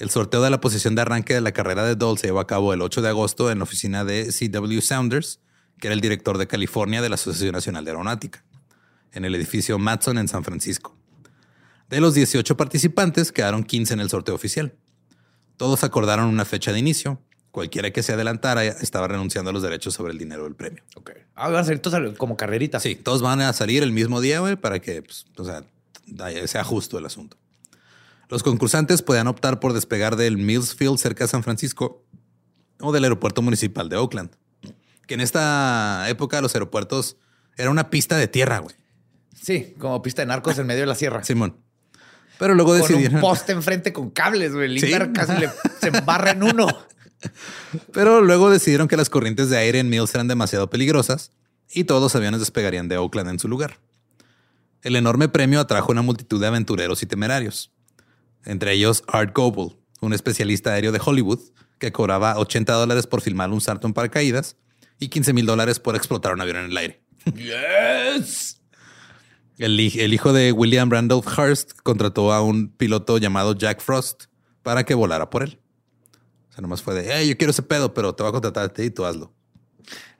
El 0.02 0.10
sorteo 0.10 0.42
de 0.42 0.50
la 0.50 0.60
posición 0.60 0.96
de 0.96 1.02
arranque 1.02 1.32
de 1.32 1.40
la 1.40 1.52
carrera 1.52 1.84
de 1.84 1.94
Dole 1.94 2.18
se 2.18 2.26
llevó 2.26 2.40
a 2.40 2.46
cabo 2.48 2.72
el 2.72 2.82
8 2.82 3.02
de 3.02 3.08
agosto 3.08 3.52
en 3.52 3.58
la 3.58 3.62
oficina 3.62 4.04
de 4.04 4.32
CW 4.32 4.80
Saunders, 4.80 5.38
que 5.78 5.86
era 5.86 5.94
el 5.94 6.00
director 6.00 6.38
de 6.38 6.48
California 6.48 7.00
de 7.00 7.08
la 7.08 7.14
Asociación 7.14 7.52
Nacional 7.52 7.84
de 7.84 7.92
Aeronáutica, 7.92 8.44
en 9.12 9.24
el 9.24 9.32
edificio 9.36 9.78
Matson 9.78 10.18
en 10.18 10.26
San 10.26 10.42
Francisco. 10.42 10.98
De 11.88 12.00
los 12.00 12.14
18 12.14 12.56
participantes, 12.56 13.30
quedaron 13.30 13.62
15 13.62 13.94
en 13.94 14.00
el 14.00 14.10
sorteo 14.10 14.34
oficial. 14.34 14.74
Todos 15.56 15.84
acordaron 15.84 16.26
una 16.26 16.44
fecha 16.44 16.72
de 16.72 16.80
inicio. 16.80 17.22
Cualquiera 17.52 17.92
que 17.92 18.02
se 18.02 18.12
adelantara 18.12 18.64
estaba 18.64 19.06
renunciando 19.06 19.50
a 19.50 19.52
los 19.52 19.62
derechos 19.62 19.94
sobre 19.94 20.10
el 20.10 20.18
dinero 20.18 20.42
del 20.42 20.56
premio. 20.56 20.82
Ok. 20.96 21.12
Ah, 21.36 21.48
van 21.48 21.60
a 21.60 21.64
salir 21.64 21.78
todos 21.78 22.18
como 22.18 22.36
carrerita. 22.36 22.80
Sí, 22.80 22.96
todos 22.96 23.22
van 23.22 23.40
a 23.40 23.52
salir 23.52 23.84
el 23.84 23.92
mismo 23.92 24.20
día, 24.20 24.40
güey, 24.40 24.56
para 24.56 24.80
que 24.80 25.00
pues, 25.00 25.26
o 25.36 25.44
sea, 25.44 25.62
sea 26.48 26.64
justo 26.64 26.98
el 26.98 27.06
asunto. 27.06 27.36
Los 28.28 28.42
concursantes 28.42 29.02
podían 29.02 29.26
optar 29.26 29.60
por 29.60 29.72
despegar 29.72 30.16
del 30.16 30.38
Millsfield 30.38 30.98
cerca 30.98 31.24
de 31.24 31.28
San 31.28 31.42
Francisco 31.42 32.04
o 32.80 32.92
del 32.92 33.04
aeropuerto 33.04 33.42
municipal 33.42 33.88
de 33.88 33.96
Oakland, 33.96 34.30
que 35.06 35.14
en 35.14 35.20
esta 35.20 36.06
época 36.08 36.40
los 36.40 36.54
aeropuertos 36.54 37.16
era 37.56 37.70
una 37.70 37.90
pista 37.90 38.16
de 38.16 38.28
tierra, 38.28 38.58
güey. 38.58 38.74
Sí, 39.40 39.74
como 39.78 40.02
pista 40.02 40.22
de 40.22 40.26
narcos 40.26 40.58
en 40.58 40.66
medio 40.66 40.80
de 40.80 40.86
la 40.86 40.94
sierra. 40.94 41.22
Simón. 41.24 41.56
Pero 42.38 42.54
luego 42.54 42.74
decidieron. 42.74 43.16
un 43.16 43.20
poste 43.20 43.52
enfrente 43.52 43.92
con 43.92 44.10
cables, 44.10 44.52
güey. 44.52 44.76
El 44.76 45.12
casi 45.12 45.32
le, 45.38 45.50
se 45.80 45.88
embarra 45.88 46.32
en 46.32 46.42
uno. 46.42 46.66
Pero 47.92 48.20
luego 48.20 48.50
decidieron 48.50 48.88
que 48.88 48.96
las 48.96 49.10
corrientes 49.10 49.48
de 49.48 49.58
aire 49.58 49.78
en 49.78 49.88
Mills 49.88 50.14
eran 50.14 50.26
demasiado 50.26 50.68
peligrosas 50.68 51.30
y 51.70 51.84
todos 51.84 52.02
los 52.02 52.16
aviones 52.16 52.40
despegarían 52.40 52.88
de 52.88 52.96
Oakland 52.96 53.30
en 53.30 53.38
su 53.38 53.48
lugar. 53.48 53.78
El 54.82 54.96
enorme 54.96 55.28
premio 55.28 55.60
atrajo 55.60 55.92
una 55.92 56.02
multitud 56.02 56.40
de 56.40 56.48
aventureros 56.48 57.02
y 57.02 57.06
temerarios 57.06 57.70
entre 58.44 58.72
ellos 58.72 59.04
Art 59.06 59.34
Goebel, 59.34 59.76
un 60.00 60.12
especialista 60.12 60.72
aéreo 60.72 60.92
de 60.92 61.00
Hollywood 61.04 61.40
que 61.78 61.92
cobraba 61.92 62.38
80 62.38 62.72
dólares 62.72 63.06
por 63.06 63.20
filmar 63.20 63.50
un 63.50 63.60
salto 63.60 63.86
en 63.86 63.92
paracaídas 63.92 64.56
y 64.98 65.08
15 65.08 65.32
mil 65.32 65.46
dólares 65.46 65.80
por 65.80 65.96
explotar 65.96 66.32
un 66.32 66.40
avión 66.40 66.58
en 66.58 66.66
el 66.66 66.76
aire. 66.76 67.02
Yes. 67.34 68.60
El, 69.58 69.78
hijo 69.78 70.32
de 70.32 70.52
William 70.52 70.90
Randolph 70.90 71.26
Hearst 71.26 71.72
contrató 71.82 72.32
a 72.32 72.42
un 72.42 72.68
piloto 72.68 73.18
llamado 73.18 73.54
Jack 73.54 73.80
Frost 73.80 74.24
para 74.62 74.84
que 74.84 74.94
volara 74.94 75.30
por 75.30 75.42
él. 75.42 75.60
O 76.50 76.52
sea, 76.52 76.62
nomás 76.62 76.82
fue 76.82 76.94
de, 76.94 77.12
hey, 77.12 77.28
yo 77.28 77.36
quiero 77.36 77.50
ese 77.50 77.62
pedo, 77.62 77.94
pero 77.94 78.14
te 78.14 78.22
voy 78.22 78.30
a 78.30 78.32
contratar 78.32 78.64
a 78.64 78.72
ti 78.72 78.82
y 78.82 78.90
tú 78.90 79.04
hazlo. 79.04 79.32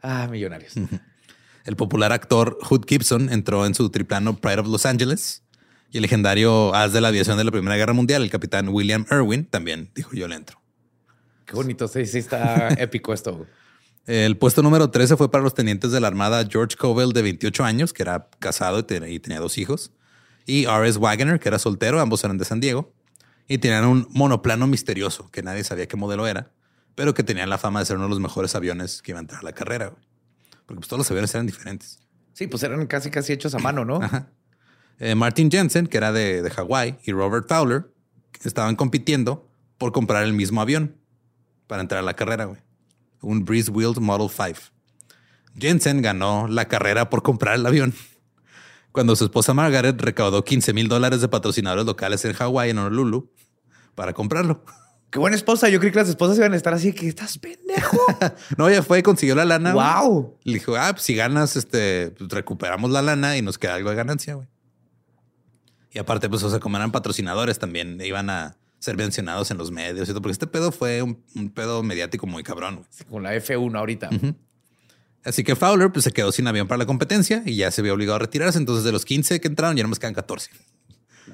Ah, 0.02 0.28
millonarios. 0.30 0.74
El 1.64 1.76
popular 1.76 2.12
actor 2.12 2.58
Hood 2.62 2.84
Gibson 2.88 3.30
entró 3.30 3.66
en 3.66 3.74
su 3.74 3.90
triplano 3.90 4.36
Pride 4.36 4.60
of 4.60 4.68
Los 4.68 4.86
Angeles 4.86 5.42
y 5.92 5.98
el 5.98 6.02
legendario 6.02 6.74
as 6.74 6.94
de 6.94 7.02
la 7.02 7.08
aviación 7.08 7.36
de 7.36 7.44
la 7.44 7.50
Primera 7.50 7.76
Guerra 7.76 7.92
Mundial, 7.92 8.22
el 8.22 8.30
capitán 8.30 8.70
William 8.70 9.04
Irwin, 9.10 9.44
también 9.44 9.90
dijo 9.94 10.12
yo 10.14 10.26
le 10.26 10.36
entro. 10.36 10.60
Qué 11.44 11.54
bonito, 11.54 11.86
sí, 11.86 12.06
sí 12.06 12.18
está 12.18 12.68
épico 12.78 13.12
esto. 13.12 13.46
El 14.06 14.38
puesto 14.38 14.62
número 14.62 14.90
13 14.90 15.18
fue 15.18 15.30
para 15.30 15.44
los 15.44 15.54
tenientes 15.54 15.92
de 15.92 16.00
la 16.00 16.08
Armada 16.08 16.44
George 16.50 16.76
Covell, 16.76 17.12
de 17.12 17.20
28 17.20 17.62
años, 17.62 17.92
que 17.92 18.02
era 18.02 18.30
casado 18.38 18.78
y, 18.80 19.18
tenía 19.20 19.38
dos 19.38 19.58
hijos, 19.58 19.92
y 20.46 20.64
R.S. 20.64 20.98
Wagner, 20.98 21.38
que 21.38 21.48
era 21.48 21.58
soltero, 21.58 22.00
ambos 22.00 22.24
eran 22.24 22.38
de 22.38 22.46
San 22.46 22.58
Diego, 22.58 22.92
y 23.46 23.58
tenían 23.58 23.84
un 23.84 24.08
monoplano 24.10 24.66
misterioso, 24.66 25.30
que 25.30 25.42
nadie 25.42 25.62
sabía 25.62 25.86
qué 25.86 25.96
modelo 25.96 26.26
era, 26.26 26.50
pero 26.94 27.12
que 27.12 27.22
tenían 27.22 27.50
la 27.50 27.58
fama 27.58 27.80
de 27.80 27.86
ser 27.86 27.96
uno 27.96 28.06
de 28.06 28.10
los 28.10 28.20
mejores 28.20 28.54
aviones 28.54 29.02
que 29.02 29.12
iba 29.12 29.18
a 29.18 29.22
entrar 29.22 29.40
a 29.40 29.44
la 29.44 29.52
carrera, 29.52 29.90
porque 30.64 30.80
pues, 30.80 30.88
todos 30.88 30.98
los 30.98 31.10
aviones 31.10 31.34
eran 31.34 31.46
diferentes. 31.46 32.00
Sí, 32.32 32.46
pues 32.46 32.62
eran 32.62 32.86
casi 32.86 33.10
casi 33.10 33.34
hechos 33.34 33.54
a 33.54 33.58
mano, 33.58 33.84
¿no? 33.84 33.96
Ajá. 34.02 34.30
Eh, 34.98 35.14
Martin 35.14 35.50
Jensen, 35.50 35.86
que 35.86 35.96
era 35.96 36.12
de, 36.12 36.42
de 36.42 36.50
Hawái, 36.50 36.98
y 37.04 37.12
Robert 37.12 37.46
Fowler 37.48 37.92
estaban 38.42 38.76
compitiendo 38.76 39.48
por 39.78 39.92
comprar 39.92 40.24
el 40.24 40.32
mismo 40.32 40.60
avión 40.60 40.96
para 41.66 41.82
entrar 41.82 42.00
a 42.00 42.02
la 42.02 42.14
carrera, 42.14 42.44
güey. 42.44 42.60
Un 43.20 43.44
Breeze 43.44 43.70
Wheeled 43.70 43.98
Model 43.98 44.28
5. 44.28 44.72
Jensen 45.58 46.02
ganó 46.02 46.48
la 46.48 46.66
carrera 46.66 47.10
por 47.10 47.22
comprar 47.22 47.54
el 47.54 47.66
avión. 47.66 47.94
Cuando 48.92 49.16
su 49.16 49.24
esposa 49.24 49.54
Margaret 49.54 50.00
recaudó 50.00 50.44
15 50.44 50.72
mil 50.72 50.88
dólares 50.88 51.20
de 51.20 51.28
patrocinadores 51.28 51.86
locales 51.86 52.24
en 52.24 52.34
Hawái, 52.34 52.70
en 52.70 52.78
Honolulu, 52.78 53.30
para 53.94 54.12
comprarlo. 54.12 54.64
Qué 55.10 55.18
buena 55.18 55.36
esposa. 55.36 55.68
Yo 55.68 55.78
creí 55.78 55.92
que 55.92 55.98
las 55.98 56.08
esposas 56.08 56.38
iban 56.38 56.54
a 56.54 56.56
estar 56.56 56.72
así 56.72 56.92
que 56.92 57.06
estás 57.06 57.36
pendejo. 57.38 57.98
no, 58.56 58.68
ella 58.68 58.82
fue 58.82 59.00
y 59.00 59.02
consiguió 59.02 59.34
la 59.34 59.44
lana. 59.44 59.74
Wow. 59.74 60.38
Le 60.44 60.54
dijo, 60.54 60.74
ah, 60.76 60.88
pues 60.92 61.02
si 61.02 61.14
ganas, 61.14 61.54
este, 61.56 62.12
pues, 62.16 62.30
recuperamos 62.30 62.90
la 62.90 63.02
lana 63.02 63.36
y 63.36 63.42
nos 63.42 63.58
queda 63.58 63.74
algo 63.74 63.90
de 63.90 63.96
ganancia, 63.96 64.34
güey. 64.34 64.48
Y 65.92 65.98
aparte, 65.98 66.28
pues, 66.28 66.42
o 66.42 66.50
sea, 66.50 66.58
como 66.58 66.76
eran 66.76 66.90
patrocinadores, 66.90 67.58
también 67.58 68.00
iban 68.00 68.30
a 68.30 68.56
ser 68.78 68.96
mencionados 68.96 69.50
en 69.50 69.58
los 69.58 69.70
medios 69.70 70.08
todo, 70.08 70.20
porque 70.20 70.32
este 70.32 70.46
pedo 70.46 70.72
fue 70.72 71.02
un, 71.02 71.16
pedo 71.54 71.82
mediático 71.82 72.26
muy 72.26 72.42
cabrón. 72.42 72.84
con 73.08 73.22
la 73.22 73.34
F1 73.36 73.78
ahorita. 73.78 74.10
Así 75.24 75.44
que 75.44 75.54
Fowler 75.54 75.92
pues, 75.92 76.04
se 76.04 76.12
quedó 76.12 76.32
sin 76.32 76.46
avión 76.48 76.66
para 76.66 76.78
la 76.78 76.86
competencia 76.86 77.42
y 77.46 77.56
ya 77.56 77.70
se 77.70 77.82
vio 77.82 77.94
obligado 77.94 78.16
a 78.16 78.18
retirarse. 78.20 78.58
Entonces, 78.58 78.84
de 78.84 78.92
los 78.92 79.04
15 79.04 79.40
que 79.40 79.48
entraron, 79.48 79.76
ya 79.76 79.82
no 79.82 79.88
más 79.88 79.98
quedan 79.98 80.14
14. 80.14 80.50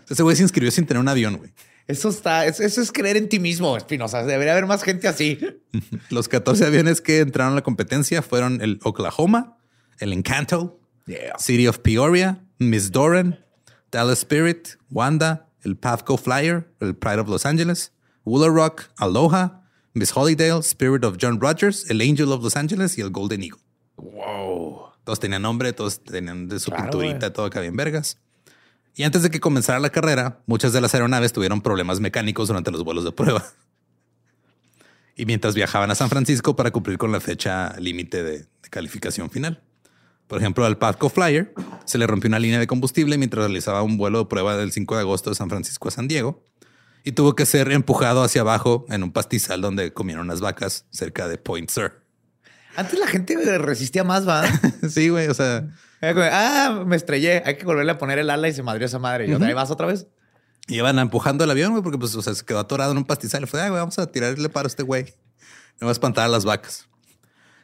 Ese 0.09 0.23
güey 0.23 0.37
se 0.37 0.43
inscribió 0.43 0.71
sin 0.71 0.87
tener 0.87 1.01
un 1.01 1.09
avión, 1.09 1.37
güey. 1.37 1.53
Eso 1.87 2.11
está, 2.11 2.45
eso, 2.45 2.63
es 2.63 2.93
creer 2.93 3.17
en 3.17 3.31
ti 3.31 3.39
mismo, 3.39 3.75
Espinosa. 3.75 4.23
Debería 4.23 4.53
haber 4.53 4.67
más 4.67 4.83
gente 4.83 5.09
así. 5.09 5.39
Los 6.11 6.29
14 6.29 6.67
aviones 6.67 7.01
que 7.01 7.21
entraron 7.21 7.55
a 7.55 7.57
la 7.57 7.63
competencia 7.63 8.21
fueron 8.21 8.61
el 8.61 8.79
Oklahoma, 8.83 9.57
el 9.99 10.13
Encanto, 10.13 10.81
City 11.39 11.67
of 11.67 11.79
Peoria, 11.79 12.45
Miss 12.59 12.93
Doran, 12.93 13.43
Dallas 13.91 14.19
Spirit, 14.19 14.77
Wanda, 14.91 15.49
el 15.63 15.77
Pavco 15.77 16.17
Flyer, 16.17 16.73
el 16.81 16.95
Pride 16.95 17.21
of 17.21 17.29
Los 17.29 17.47
Angeles, 17.47 17.93
Wooler 18.25 18.53
Rock, 18.53 18.85
Aloha, 18.97 19.63
Miss 19.95 20.13
Holidale, 20.15 20.61
Spirit 20.61 21.05
of 21.05 21.17
John 21.21 21.41
Rogers, 21.41 21.89
el 21.91 22.01
Angel 22.01 22.31
of 22.33 22.43
Los 22.43 22.57
Angeles 22.57 22.99
y 22.99 23.01
el 23.01 23.11
Golden 23.11 23.43
Eagle. 23.43 23.61
Wow. 23.97 24.93
Todos 25.05 25.21
tenían 25.21 25.43
nombre, 25.43 25.73
todos 25.73 26.05
tenían 26.05 26.49
de 26.49 26.61
su 26.61 26.71
pinturita, 26.71 27.33
todo 27.33 27.47
acá 27.47 27.61
bien 27.61 27.77
vergas. 27.77 28.19
Y 28.95 29.05
antes 29.05 29.23
de 29.23 29.31
que 29.31 29.41
comenzara 29.41 29.79
la 29.79 29.91
carrera, 29.91 30.43
muchas 30.47 30.73
de 30.73 30.81
las 30.81 30.93
aeronaves 30.93 31.33
tuvieron 31.33 31.63
problemas 31.63 32.01
mecánicos 32.01 32.49
durante 32.49 32.71
los 32.71 32.85
vuelos 32.85 33.05
de 33.05 33.13
prueba. 33.13 33.45
Y 35.17 35.25
mientras 35.25 35.55
viajaban 35.55 35.91
a 35.91 35.95
San 35.95 36.11
Francisco 36.11 36.55
para 36.57 36.71
cumplir 36.71 36.99
con 36.99 37.11
la 37.11 37.21
fecha 37.21 37.75
límite 37.79 38.23
de 38.23 38.47
calificación 38.71 39.31
final. 39.31 39.63
Por 40.29 40.39
ejemplo, 40.39 40.65
al 40.65 40.79
Patco 40.79 41.09
Flyer 41.09 41.53
se 41.85 41.99
le 41.99 42.07
rompió 42.07 42.29
una 42.29 42.39
línea 42.39 42.61
de 42.61 42.67
combustible 42.67 43.19
mientras 43.19 43.47
realizaba 43.47 43.83
un 43.83 43.97
vuelo 43.97 44.21
de 44.21 44.25
prueba 44.27 44.57
del 44.57 44.71
5 44.71 44.95
de 44.95 45.01
agosto 45.01 45.31
de 45.31 45.37
San 45.37 45.49
Francisco 45.49 45.89
a 45.89 45.91
San 45.91 46.07
Diego 46.07 46.45
y 47.03 47.13
tuvo 47.13 47.35
que 47.35 47.47
ser 47.47 47.73
empujado 47.73 48.23
hacia 48.23 48.43
abajo 48.43 48.85
en 48.91 49.03
un 49.03 49.13
pastizal 49.13 49.63
donde 49.63 49.93
comieron 49.95 50.27
las 50.27 50.41
vacas 50.41 50.85
cerca 50.91 51.27
de 51.27 51.39
Point 51.39 51.71
Sur. 51.71 52.05
Antes 52.77 52.99
la 52.99 53.07
gente 53.07 53.59
resistía 53.59 54.05
más, 54.05 54.29
va. 54.29 54.45
sí, 54.89 55.09
güey. 55.09 55.29
O 55.29 55.35
sea, 55.35 55.69
ah, 56.03 56.85
me 56.87 56.97
estrellé. 56.97 57.43
Hay 57.47 57.57
que 57.57 57.65
volverle 57.65 57.93
a 57.93 57.99
poner 57.99 58.19
el 58.19 58.29
ala 58.29 58.47
y 58.47 58.53
se 58.53 58.63
madrió 58.63 58.87
esa 58.87 58.99
madre. 58.99 59.27
Y 59.27 59.33
ahí 59.33 59.53
vas 59.55 59.71
otra 59.71 59.87
vez. 59.87 60.07
Y 60.67 60.77
iban 60.77 60.99
empujando 60.99 61.45
el 61.45 61.51
avión, 61.51 61.73
güey, 61.73 61.83
porque 61.83 61.99
pues, 61.99 62.15
o 62.15 62.21
sea, 62.21 62.35
se 62.35 62.45
quedó 62.45 62.59
atorado 62.59 62.93
en 62.93 62.99
un 62.99 63.05
pastizal. 63.05 63.43
Y 63.43 63.47
fue, 63.47 63.61
güey, 63.61 63.81
vamos 63.81 63.99
a 63.99 64.07
tirarle 64.13 64.49
paro 64.51 64.67
a 64.67 64.69
este 64.69 64.83
güey. 64.83 65.07
No 65.81 65.87
va 65.87 65.91
a 65.91 65.93
espantar 65.93 66.27
a 66.27 66.29
las 66.29 66.45
vacas. 66.45 66.89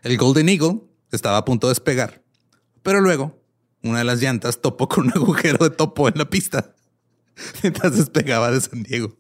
El 0.02 0.16
Golden 0.16 0.48
Eagle 0.48 0.80
estaba 1.12 1.36
a 1.36 1.44
punto 1.44 1.66
de 1.68 1.72
despegar, 1.72 2.23
pero 2.84 3.00
luego 3.00 3.42
una 3.82 3.98
de 3.98 4.04
las 4.04 4.20
llantas 4.20 4.60
topó 4.60 4.88
con 4.88 5.06
un 5.06 5.12
agujero 5.12 5.68
de 5.68 5.74
topo 5.74 6.06
en 6.06 6.16
la 6.16 6.30
pista 6.30 6.76
mientras 7.62 7.96
despegaba 7.96 8.52
de 8.52 8.60
San 8.60 8.84
Diego. 8.84 9.16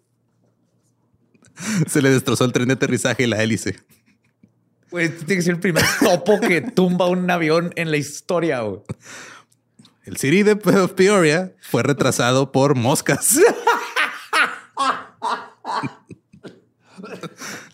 Se 1.88 2.00
le 2.02 2.10
destrozó 2.10 2.44
el 2.44 2.52
tren 2.52 2.68
de 2.68 2.74
aterrizaje 2.74 3.24
y 3.24 3.26
la 3.26 3.42
hélice. 3.42 3.80
Güey, 4.90 5.06
este 5.06 5.24
tiene 5.24 5.36
que 5.36 5.42
ser 5.42 5.54
el 5.54 5.60
primer 5.60 5.84
topo 6.00 6.38
que 6.40 6.60
tumba 6.60 7.08
un 7.08 7.28
avión 7.30 7.72
en 7.76 7.90
la 7.90 7.96
historia. 7.96 8.60
Güey. 8.60 8.80
El 10.04 10.16
City 10.18 10.42
de 10.42 10.56
Peoria 10.56 11.54
fue 11.60 11.82
retrasado 11.82 12.52
por 12.52 12.74
moscas. 12.74 13.38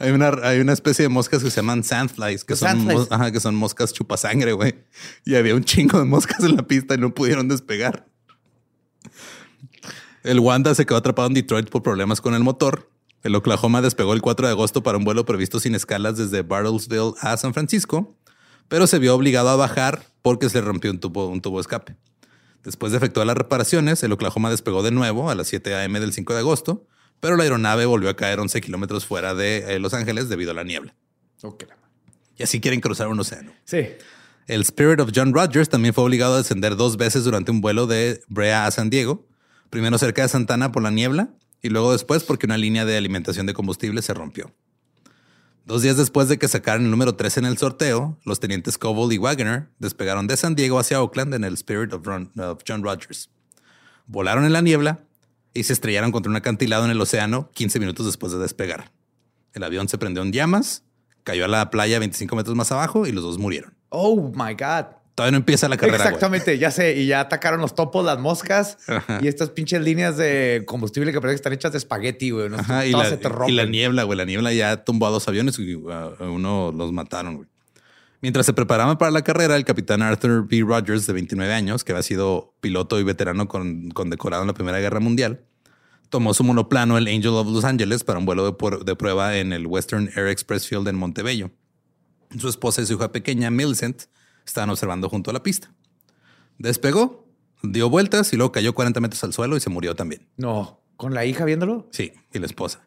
hay, 0.00 0.12
una, 0.12 0.30
hay 0.42 0.60
una 0.60 0.72
especie 0.72 1.02
de 1.02 1.10
moscas 1.10 1.42
que 1.42 1.50
se 1.50 1.56
llaman 1.56 1.84
sandflies, 1.84 2.42
que, 2.42 2.56
son, 2.56 2.88
que 3.32 3.40
son 3.40 3.54
moscas 3.54 3.92
chupasangre, 3.92 4.52
güey. 4.54 4.74
Y 5.26 5.34
había 5.34 5.54
un 5.54 5.62
chingo 5.62 5.98
de 5.98 6.06
moscas 6.06 6.42
en 6.42 6.56
la 6.56 6.66
pista 6.66 6.94
y 6.94 6.98
no 6.98 7.12
pudieron 7.12 7.48
despegar. 7.48 8.06
El 10.22 10.40
Wanda 10.40 10.74
se 10.74 10.86
quedó 10.86 10.96
atrapado 10.96 11.28
en 11.28 11.34
Detroit 11.34 11.68
por 11.68 11.82
problemas 11.82 12.22
con 12.22 12.34
el 12.34 12.42
motor. 12.42 12.90
El 13.22 13.34
Oklahoma 13.34 13.82
despegó 13.82 14.14
el 14.14 14.22
4 14.22 14.46
de 14.46 14.52
agosto 14.52 14.82
para 14.82 14.96
un 14.96 15.04
vuelo 15.04 15.26
previsto 15.26 15.60
sin 15.60 15.74
escalas 15.74 16.16
desde 16.16 16.40
Bartlesville 16.42 17.12
a 17.20 17.36
San 17.36 17.52
Francisco, 17.52 18.16
pero 18.68 18.86
se 18.86 18.98
vio 18.98 19.14
obligado 19.14 19.50
a 19.50 19.56
bajar 19.56 20.06
porque 20.22 20.48
se 20.48 20.60
le 20.60 20.66
rompió 20.66 20.90
un 20.90 20.98
tubo, 20.98 21.28
un 21.28 21.42
tubo 21.42 21.58
de 21.58 21.62
escape. 21.62 21.96
Después 22.64 22.92
de 22.92 22.98
efectuar 22.98 23.26
las 23.26 23.36
reparaciones, 23.36 24.02
el 24.02 24.12
Oklahoma 24.12 24.50
despegó 24.50 24.82
de 24.82 24.90
nuevo 24.90 25.30
a 25.30 25.34
las 25.34 25.48
7 25.48 25.74
a.m. 25.74 26.00
del 26.00 26.14
5 26.14 26.32
de 26.32 26.38
agosto, 26.38 26.86
pero 27.20 27.36
la 27.36 27.44
aeronave 27.44 27.86
volvió 27.86 28.10
a 28.10 28.16
caer 28.16 28.40
11 28.40 28.60
kilómetros 28.60 29.06
fuera 29.06 29.34
de 29.34 29.76
eh, 29.76 29.78
Los 29.78 29.94
Ángeles 29.94 30.28
debido 30.28 30.50
a 30.50 30.54
la 30.54 30.64
niebla. 30.64 30.94
Y 32.36 32.42
así 32.42 32.60
quieren 32.60 32.80
cruzar 32.80 33.08
un 33.08 33.20
océano. 33.20 33.52
Sí. 33.64 33.88
El 34.46 34.62
Spirit 34.62 35.00
of 35.00 35.12
John 35.14 35.32
Rogers 35.32 35.68
también 35.68 35.94
fue 35.94 36.04
obligado 36.04 36.34
a 36.34 36.38
descender 36.38 36.76
dos 36.76 36.96
veces 36.96 37.24
durante 37.24 37.50
un 37.50 37.60
vuelo 37.60 37.86
de 37.86 38.22
Brea 38.28 38.66
a 38.66 38.70
San 38.70 38.90
Diego, 38.90 39.26
primero 39.68 39.96
cerca 39.98 40.22
de 40.22 40.28
Santana 40.28 40.72
por 40.72 40.82
la 40.82 40.90
niebla 40.90 41.30
y 41.62 41.68
luego 41.68 41.92
después 41.92 42.24
porque 42.24 42.46
una 42.46 42.56
línea 42.56 42.84
de 42.84 42.96
alimentación 42.96 43.46
de 43.46 43.54
combustible 43.54 44.02
se 44.02 44.14
rompió. 44.14 44.52
Dos 45.66 45.82
días 45.82 45.96
después 45.96 46.28
de 46.28 46.38
que 46.38 46.48
sacaran 46.48 46.84
el 46.84 46.90
número 46.90 47.14
3 47.14 47.38
en 47.38 47.44
el 47.44 47.58
sorteo, 47.58 48.18
los 48.24 48.40
tenientes 48.40 48.78
Coble 48.78 49.14
y 49.14 49.18
Wagner 49.18 49.68
despegaron 49.78 50.26
de 50.26 50.36
San 50.36 50.54
Diego 50.54 50.78
hacia 50.78 51.00
Oakland 51.00 51.34
en 51.34 51.44
el 51.44 51.54
Spirit 51.54 51.92
of, 51.92 52.04
John 52.66 52.82
Rogers. 52.82 53.30
Volaron 54.06 54.44
en 54.44 54.52
la 54.52 54.62
niebla 54.62 55.04
y 55.54 55.64
se 55.64 55.72
estrellaron 55.72 56.12
contra 56.12 56.30
un 56.30 56.36
acantilado 56.36 56.84
en 56.84 56.90
el 56.90 57.00
océano 57.00 57.50
15 57.54 57.80
minutos 57.80 58.06
después 58.06 58.32
de 58.32 58.38
despegar. 58.38 58.92
El 59.52 59.64
avión 59.64 59.88
se 59.88 59.98
prendió 59.98 60.22
en 60.22 60.32
llamas, 60.32 60.84
cayó 61.24 61.44
a 61.44 61.48
la 61.48 61.70
playa 61.70 61.98
25 61.98 62.36
metros 62.36 62.54
más 62.56 62.70
abajo 62.72 63.06
y 63.06 63.12
los 63.12 63.24
dos 63.24 63.38
murieron. 63.38 63.74
Oh 63.88 64.32
my 64.34 64.54
God. 64.54 64.86
Todavía 65.14 65.32
no 65.32 65.38
empieza 65.38 65.68
la 65.68 65.76
carrera. 65.76 66.04
Exactamente, 66.04 66.56
ya 66.56 66.70
sé. 66.70 66.96
Y 66.96 67.06
ya 67.06 67.20
atacaron 67.20 67.60
los 67.60 67.74
topos, 67.74 68.04
las 68.04 68.18
moscas 68.18 68.78
y 69.20 69.28
estas 69.28 69.50
pinches 69.50 69.82
líneas 69.82 70.16
de 70.16 70.62
combustible 70.66 71.12
que 71.12 71.20
parece 71.20 71.34
que 71.34 71.36
están 71.36 71.52
hechas 71.52 71.72
de 71.72 71.78
espagueti, 71.78 72.30
güey. 72.30 72.48
y, 72.86 73.52
la, 73.52 73.66
niebla, 73.66 74.04
güey. 74.04 74.16
La 74.16 74.24
niebla 74.24 74.52
ya 74.52 74.84
tumbó 74.84 75.08
a 75.08 75.10
dos 75.10 75.28
aviones 75.28 75.58
y 75.58 75.74
uh, 75.74 76.14
uno 76.20 76.72
los 76.72 76.92
mataron, 76.92 77.36
güey. 77.36 77.48
Mientras 78.22 78.44
se 78.44 78.52
preparaban 78.52 78.98
para 78.98 79.10
la 79.10 79.22
carrera, 79.22 79.56
el 79.56 79.64
capitán 79.64 80.02
Arthur 80.02 80.46
B. 80.46 80.62
Rogers, 80.66 81.06
de 81.06 81.14
29 81.14 81.52
años, 81.54 81.84
que 81.84 81.92
había 81.92 82.02
sido 82.02 82.54
piloto 82.60 83.00
y 83.00 83.02
veterano 83.02 83.48
con, 83.48 83.90
condecorado 83.90 84.42
en 84.42 84.48
la 84.48 84.54
Primera 84.54 84.78
Guerra 84.78 85.00
Mundial, 85.00 85.46
tomó 86.10 86.34
su 86.34 86.44
monoplano, 86.44 86.98
el 86.98 87.06
Angel 87.06 87.30
of 87.30 87.46
Los 87.46 87.64
Angeles, 87.64 88.04
para 88.04 88.18
un 88.18 88.26
vuelo 88.26 88.44
de, 88.44 88.84
de 88.84 88.96
prueba 88.96 89.36
en 89.38 89.54
el 89.54 89.66
Western 89.66 90.10
Air 90.14 90.26
Express 90.26 90.68
Field 90.68 90.88
en 90.88 90.96
Montebello. 90.96 91.50
Su 92.38 92.48
esposa 92.48 92.82
y 92.82 92.86
su 92.86 92.94
hija 92.94 93.10
pequeña, 93.10 93.50
Millicent, 93.50 94.02
estaban 94.44 94.68
observando 94.68 95.08
junto 95.08 95.30
a 95.30 95.32
la 95.32 95.42
pista. 95.42 95.72
Despegó, 96.58 97.26
dio 97.62 97.88
vueltas 97.88 98.32
y 98.34 98.36
luego 98.36 98.52
cayó 98.52 98.74
40 98.74 99.00
metros 99.00 99.24
al 99.24 99.32
suelo 99.32 99.56
y 99.56 99.60
se 99.60 99.70
murió 99.70 99.96
también. 99.96 100.28
No, 100.36 100.82
¿con 100.96 101.14
la 101.14 101.24
hija 101.24 101.46
viéndolo? 101.46 101.88
Sí, 101.90 102.12
y 102.32 102.38
la 102.38 102.46
esposa. 102.46 102.86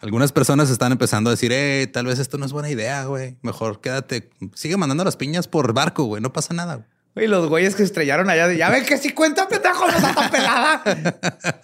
Algunas 0.00 0.32
personas 0.32 0.70
están 0.70 0.92
empezando 0.92 1.28
a 1.28 1.32
decir, 1.32 1.52
eh, 1.52 1.86
tal 1.86 2.06
vez 2.06 2.18
esto 2.18 2.38
no 2.38 2.46
es 2.46 2.52
buena 2.52 2.70
idea, 2.70 3.04
güey. 3.04 3.36
Mejor 3.42 3.80
quédate, 3.80 4.30
sigue 4.54 4.78
mandando 4.78 5.04
las 5.04 5.16
piñas 5.16 5.46
por 5.46 5.72
barco, 5.74 6.04
güey, 6.04 6.22
no 6.22 6.32
pasa 6.32 6.54
nada. 6.54 6.86
Y 7.16 7.26
los 7.26 7.48
güeyes 7.48 7.74
que 7.74 7.82
estrellaron 7.82 8.30
allá, 8.30 8.50
ya 8.52 8.70
ven 8.70 8.86
que 8.86 8.96
si 8.96 9.12
cuenta 9.12 9.46
pendejo 9.46 9.86
no 9.86 9.92
está 9.92 10.14
tan 10.14 10.30
pelada. 10.30 10.82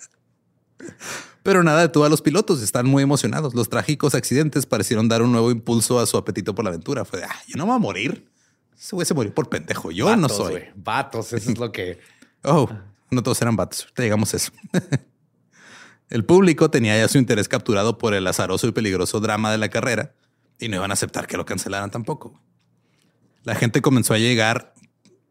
Pero 1.42 1.62
nada 1.62 1.80
detuvo 1.82 2.04
a 2.04 2.08
los 2.08 2.20
pilotos, 2.20 2.60
están 2.60 2.86
muy 2.86 3.04
emocionados. 3.04 3.54
Los 3.54 3.70
trágicos 3.70 4.14
accidentes 4.14 4.66
parecieron 4.66 5.08
dar 5.08 5.22
un 5.22 5.30
nuevo 5.30 5.50
impulso 5.50 6.00
a 6.00 6.06
su 6.06 6.16
apetito 6.16 6.54
por 6.54 6.64
la 6.64 6.70
aventura. 6.70 7.04
Fue 7.04 7.20
de, 7.20 7.26
ah, 7.26 7.36
yo 7.46 7.56
no 7.56 7.64
me 7.64 7.70
voy 7.70 7.76
a 7.76 7.78
morir. 7.78 8.28
Ese 8.76 8.96
güey 8.96 9.06
se 9.06 9.14
murió 9.14 9.32
por 9.32 9.48
pendejo. 9.48 9.92
Yo 9.92 10.14
no 10.16 10.28
soy. 10.28 10.64
Vatos, 10.74 11.32
eso 11.32 11.50
es 11.52 11.58
lo 11.58 11.70
que. 11.70 12.00
oh, 12.42 12.68
no 13.10 13.22
todos 13.22 13.40
eran 13.40 13.56
vatos. 13.56 13.86
Te 13.94 14.02
llegamos 14.02 14.34
a 14.34 14.36
eso. 14.36 14.50
el 16.10 16.24
público 16.24 16.70
tenía 16.70 16.96
ya 16.96 17.08
su 17.08 17.18
interés 17.18 17.48
capturado 17.48 17.98
por 17.98 18.14
el 18.14 18.26
azaroso 18.26 18.66
y 18.68 18.72
peligroso 18.72 19.20
drama 19.20 19.50
de 19.50 19.58
la 19.58 19.68
carrera 19.68 20.14
y 20.58 20.68
no 20.68 20.76
iban 20.76 20.90
a 20.90 20.94
aceptar 20.94 21.26
que 21.26 21.36
lo 21.36 21.44
cancelaran 21.44 21.90
tampoco. 21.90 22.40
La 23.42 23.54
gente 23.54 23.82
comenzó 23.82 24.14
a 24.14 24.18
llegar 24.18 24.74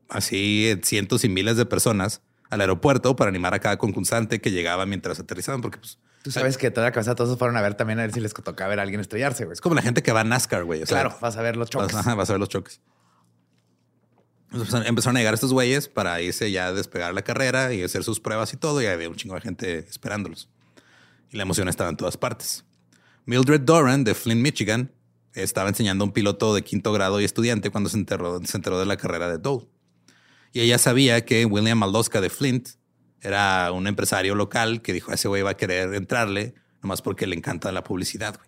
así 0.09 0.79
cientos 0.83 1.23
y 1.23 1.29
miles 1.29 1.57
de 1.57 1.65
personas 1.65 2.21
al 2.49 2.61
aeropuerto 2.61 3.15
para 3.15 3.29
animar 3.29 3.53
a 3.53 3.59
cada 3.59 3.77
concursante 3.77 4.39
que 4.39 4.51
llegaba 4.51 4.85
mientras 4.85 5.19
aterrizaban, 5.19 5.61
porque 5.61 5.79
pues 5.79 5.99
Tú 6.25 6.31
sabes 6.31 6.57
que 6.57 6.71
toda 6.71 6.87
la 6.87 6.91
cabeza 6.91 7.13
todos 7.13 7.37
fueron 7.37 7.55
a 7.55 7.61
ver 7.61 7.75
también 7.75 7.99
a 7.99 8.01
ver 8.01 8.11
si 8.11 8.19
les 8.19 8.33
toca 8.33 8.67
ver 8.67 8.79
a 8.79 8.81
alguien 8.81 8.99
estrellarse, 8.99 9.45
güey. 9.45 9.53
Es 9.53 9.61
como 9.61 9.75
la 9.75 9.83
gente 9.83 10.01
que 10.01 10.11
va 10.11 10.21
a 10.21 10.23
NASCAR, 10.23 10.63
güey. 10.63 10.81
claro, 10.81 11.15
vas 11.21 11.37
a 11.37 11.43
ver 11.43 11.55
los 11.55 11.69
choques. 11.69 11.93
Vas, 11.93 12.07
a 12.07 12.33
ver 12.33 12.39
los 12.39 12.49
choques. 12.49 12.81
empezaron 14.85 15.17
a 15.17 15.19
llegar 15.19 15.35
estos 15.35 15.53
güeyes 15.53 15.87
para 15.87 16.19
irse 16.21 16.49
ya 16.49 16.65
a 16.65 16.73
despegar 16.73 17.13
la 17.13 17.21
carrera 17.21 17.75
y 17.75 17.83
hacer 17.83 18.03
sus 18.03 18.19
pruebas 18.19 18.51
y 18.53 18.57
todo. 18.57 18.81
Y 18.81 18.87
había 18.87 19.07
un 19.07 19.15
chingo 19.15 19.35
de 19.35 19.41
gente 19.41 19.77
esperándolos. 19.87 20.49
Y 21.31 21.37
la 21.37 21.43
emoción 21.43 21.67
estaba 21.67 21.89
en 21.89 21.97
todas 21.97 22.17
partes. 22.17 22.65
Mildred 23.25 23.61
Doran 23.61 24.03
de 24.03 24.13
Flint, 24.13 24.41
Michigan, 24.41 24.91
estaba 25.33 25.69
enseñando 25.69 26.03
a 26.03 26.07
un 26.07 26.13
piloto 26.13 26.53
de 26.53 26.63
quinto 26.63 26.93
grado 26.93 27.19
y 27.19 27.25
estudiante 27.25 27.69
cuando 27.69 27.89
se 27.89 27.97
enteró, 27.97 28.39
de 28.39 28.85
la 28.85 28.97
carrera 28.97 29.29
de 29.29 29.37
Dole. 29.37 29.67
Y 30.53 30.61
ella 30.61 30.77
sabía 30.77 31.25
que 31.25 31.45
William 31.45 31.77
Maloska 31.77 32.21
de 32.21 32.29
Flint 32.29 32.69
era 33.21 33.71
un 33.71 33.87
empresario 33.87 34.35
local 34.35 34.81
que 34.81 34.93
dijo, 34.93 35.11
ese 35.11 35.27
güey 35.27 35.41
va 35.41 35.51
a 35.51 35.57
querer 35.57 35.93
entrarle, 35.95 36.53
nomás 36.81 37.01
porque 37.01 37.27
le 37.27 37.35
encanta 37.35 37.71
la 37.71 37.83
publicidad. 37.83 38.39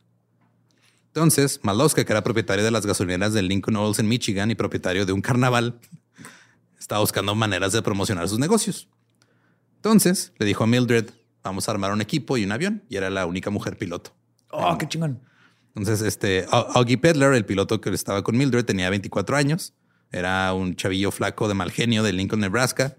Entonces, 1.08 1.60
Maloska, 1.64 2.06
que 2.06 2.14
era 2.14 2.24
propietario 2.24 2.64
de 2.64 2.72
las 2.72 2.86
gasolineras 2.86 3.34
de 3.34 3.42
Lincoln 3.42 3.76
Oils 3.76 4.00
en 4.00 4.08
Michigan 4.08 4.52
y 4.52 4.56
propietario 4.56 5.06
de 5.06 5.14
un 5.14 5.22
carnaval, 5.22 5.80
estaba 6.80 7.02
buscando 7.02 7.34
maneras 7.34 7.74
de 7.74 7.82
promocionar 7.82 8.30
sus 8.30 8.38
negocios. 8.38 8.88
Entonces, 9.78 10.32
le 10.38 10.46
dijo 10.46 10.64
a 10.64 10.68
Mildred, 10.68 11.10
vamos 11.44 11.68
a 11.68 11.72
armar 11.72 11.92
un 11.92 12.02
equipo 12.02 12.38
y 12.38 12.44
un 12.44 12.52
avión. 12.52 12.84
Y 12.90 12.98
era 12.98 13.10
la 13.10 13.26
única 13.26 13.50
mujer 13.50 13.78
piloto. 13.78 14.16
Oh, 14.52 14.78
qué 14.78 14.88
chingón. 14.88 15.22
Entonces, 15.76 16.02
este, 16.02 16.46
Augie 16.52 16.98
Pedler, 16.98 17.34
el 17.34 17.46
piloto 17.46 17.82
que 17.82 17.90
estaba 17.92 18.24
con 18.24 18.38
Mildred, 18.38 18.66
tenía 18.66 18.90
24 18.90 19.38
años. 19.38 19.74
Era 20.12 20.54
un 20.54 20.76
chavillo 20.76 21.12
flaco 21.12 21.48
de 21.48 21.54
mal 21.54 21.72
genio 21.72 22.04
de 22.04 22.14
Lincoln, 22.14 22.40
Nebraska 22.40 22.98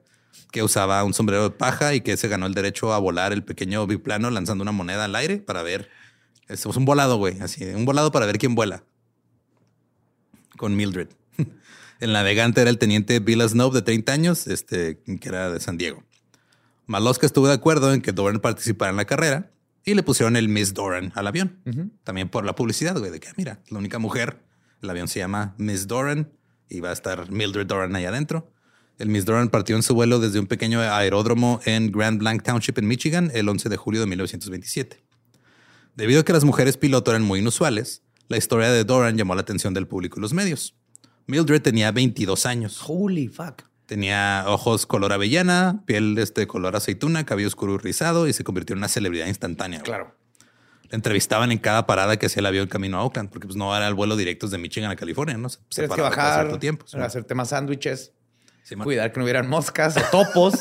que 0.51 0.63
usaba 0.63 1.05
un 1.05 1.15
sombrero 1.15 1.45
de 1.45 1.51
paja 1.51 1.95
y 1.95 2.01
que 2.01 2.17
se 2.17 2.29
ganó 2.29 2.47
el 2.47 2.55
derecho 2.55 2.93
a 2.93 2.99
volar 2.99 3.33
el 3.33 3.45
pequeño 3.45 3.87
biplano 3.87 4.31
lanzando 4.31 4.63
una 4.63 4.73
moneda 4.73 5.05
al 5.05 5.15
aire 5.15 5.39
para 5.39 5.63
ver. 5.63 5.91
Es 6.49 6.65
un 6.65 6.85
volado, 6.85 7.19
güey, 7.19 7.39
así, 7.41 7.65
un 7.65 7.85
volado 7.85 8.11
para 8.11 8.27
ver 8.27 8.39
quién 8.39 8.55
vuela. 8.55 8.85
Con 10.57 10.75
Mildred. 10.77 11.09
El 12.01 12.13
navegante 12.13 12.61
era 12.61 12.71
el 12.71 12.79
teniente 12.79 13.19
Bill 13.19 13.43
Snow 13.49 13.73
de 13.73 13.83
30 13.83 14.13
años, 14.13 14.47
este, 14.47 15.01
que 15.01 15.29
era 15.29 15.51
de 15.51 15.59
San 15.59 15.77
Diego. 15.77 16.05
Maloska 16.89 17.27
estuvo 17.27 17.47
de 17.47 17.53
acuerdo 17.53 17.93
en 17.93 18.01
que 18.01 18.13
Doran 18.13 18.41
participara 18.41 18.91
en 18.91 18.97
la 18.97 19.05
carrera 19.05 19.53
y 19.85 19.93
le 19.93 20.03
pusieron 20.03 20.37
el 20.37 20.49
Miss 20.49 20.73
Doran 20.73 21.13
al 21.15 21.27
avión. 21.27 21.61
También 22.03 22.31
por 22.31 22.47
la 22.47 22.55
publicidad, 22.55 22.99
güey, 22.99 23.11
de 23.11 23.21
que 23.21 23.29
mira, 23.37 23.61
la 23.69 23.79
única 23.79 23.99
mujer, 23.99 24.43
el 24.83 24.89
avión 24.89 25.07
se 25.07 25.19
llama 25.19 25.55
Miss 25.59 25.87
Doran 25.87 26.33
y 26.69 26.81
va 26.81 26.89
a 26.89 26.95
estar 26.95 27.31
Mildred 27.31 27.67
Doran 27.67 27.95
ahí 27.95 28.07
adentro. 28.07 28.51
El 28.99 29.11
Miss 29.11 29.27
Doran 29.27 29.51
partió 29.51 29.77
en 29.77 29.83
su 29.83 29.95
vuelo 29.95 30.19
desde 30.19 30.41
un 30.41 30.47
pequeño 30.47 30.81
aeródromo 30.81 31.61
en 31.67 31.93
Grand 31.93 32.19
Blanc 32.19 32.43
Township 32.43 32.79
en 32.79 32.89
Michigan 32.89 33.31
el 33.35 33.51
11 33.51 33.69
de 33.69 33.77
julio 33.77 34.01
de 34.01 34.07
1927. 34.07 35.05
Debido 35.95 36.21
a 36.21 36.25
que 36.25 36.33
las 36.33 36.45
mujeres 36.45 36.79
piloto 36.79 37.11
eran 37.11 37.23
muy 37.23 37.41
inusuales, 37.41 38.03
la 38.29 38.39
historia 38.39 38.71
de 38.71 38.85
Doran 38.85 39.19
llamó 39.19 39.35
la 39.35 39.43
atención 39.43 39.75
del 39.75 39.87
público 39.87 40.19
y 40.19 40.23
los 40.23 40.33
medios. 40.33 40.75
Mildred 41.27 41.61
tenía 41.61 41.93
22 41.93 42.47
años. 42.47 42.81
Holy 42.87 43.29
fuck. 43.29 43.68
Tenía 43.89 44.45
ojos 44.47 44.85
color 44.85 45.15
avellana, 45.15 45.83
piel 45.87 46.19
este 46.19 46.47
color 46.47 46.77
aceituna, 46.77 47.25
cabello 47.25 47.49
oscuro 47.49 47.75
y 47.77 47.79
rizado 47.79 48.29
y 48.29 48.35
se 48.35 48.45
convirtió 48.45 48.75
en 48.75 48.81
una 48.81 48.89
celebridad 48.89 49.27
instantánea. 49.29 49.81
Claro. 49.81 50.15
La 50.91 50.97
entrevistaban 50.97 51.53
en 51.53 51.59
cada 51.59 51.87
parada 51.87 52.19
que 52.19 52.27
hacía 52.27 52.41
el 52.41 52.47
avión 52.47 52.69
camino 52.69 52.99
a 52.99 53.03
Oakland, 53.05 53.31
porque 53.31 53.47
pues 53.47 53.57
no 53.57 53.75
era 53.75 53.89
el 53.89 53.95
vuelo 53.95 54.15
directo 54.15 54.45
desde 54.47 54.59
Michigan 54.59 54.91
a 54.91 54.97
California, 54.97 55.39
¿no? 55.39 55.49
Se, 55.49 55.59
se 55.71 55.89
que 55.89 56.03
bajar, 56.03 56.41
cierto 56.43 56.59
tiempo. 56.59 56.87
sí. 56.87 56.99
hacerte 56.99 57.35
más 57.35 57.49
sándwiches, 57.49 58.13
Sí, 58.63 58.77
cuidar 58.77 59.11
que 59.11 59.19
no 59.21 59.25
hubieran 59.25 59.49
moscas 59.49 59.97
o 59.97 60.01
topos. 60.11 60.53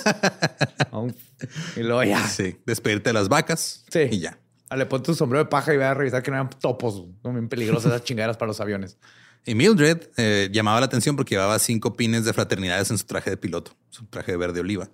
Y 1.76 1.82
luego 1.82 2.04
ya. 2.06 2.26
Sí, 2.26 2.58
despedirte 2.66 3.10
de 3.10 3.14
las 3.14 3.28
vacas 3.28 3.84
Sí. 3.92 4.08
y 4.10 4.20
ya. 4.20 4.40
Le 4.74 4.86
pon 4.86 5.04
tu 5.04 5.14
sombrero 5.14 5.44
de 5.44 5.50
paja 5.50 5.74
y 5.74 5.78
ve 5.78 5.84
a 5.84 5.94
revisar 5.94 6.24
que 6.24 6.32
no 6.32 6.38
eran 6.38 6.50
topos. 6.50 7.04
Son 7.22 7.34
bien 7.34 7.50
peligrosas 7.50 7.92
esas 7.92 8.04
chingaderas 8.06 8.38
para 8.38 8.48
los 8.48 8.62
aviones. 8.62 8.98
Y 9.48 9.56
Mildred 9.56 10.10
eh, 10.18 10.50
llamaba 10.52 10.80
la 10.82 10.86
atención 10.86 11.16
porque 11.16 11.34
llevaba 11.36 11.58
cinco 11.58 11.96
pines 11.96 12.26
de 12.26 12.34
fraternidades 12.34 12.92
en 12.92 12.98
su 12.98 13.06
traje 13.06 13.30
de 13.32 13.38
piloto, 13.38 13.72
su 13.90 14.06
traje 14.06 14.34
de 14.34 14.38
verde 14.38 14.60
oliva. 14.60 14.90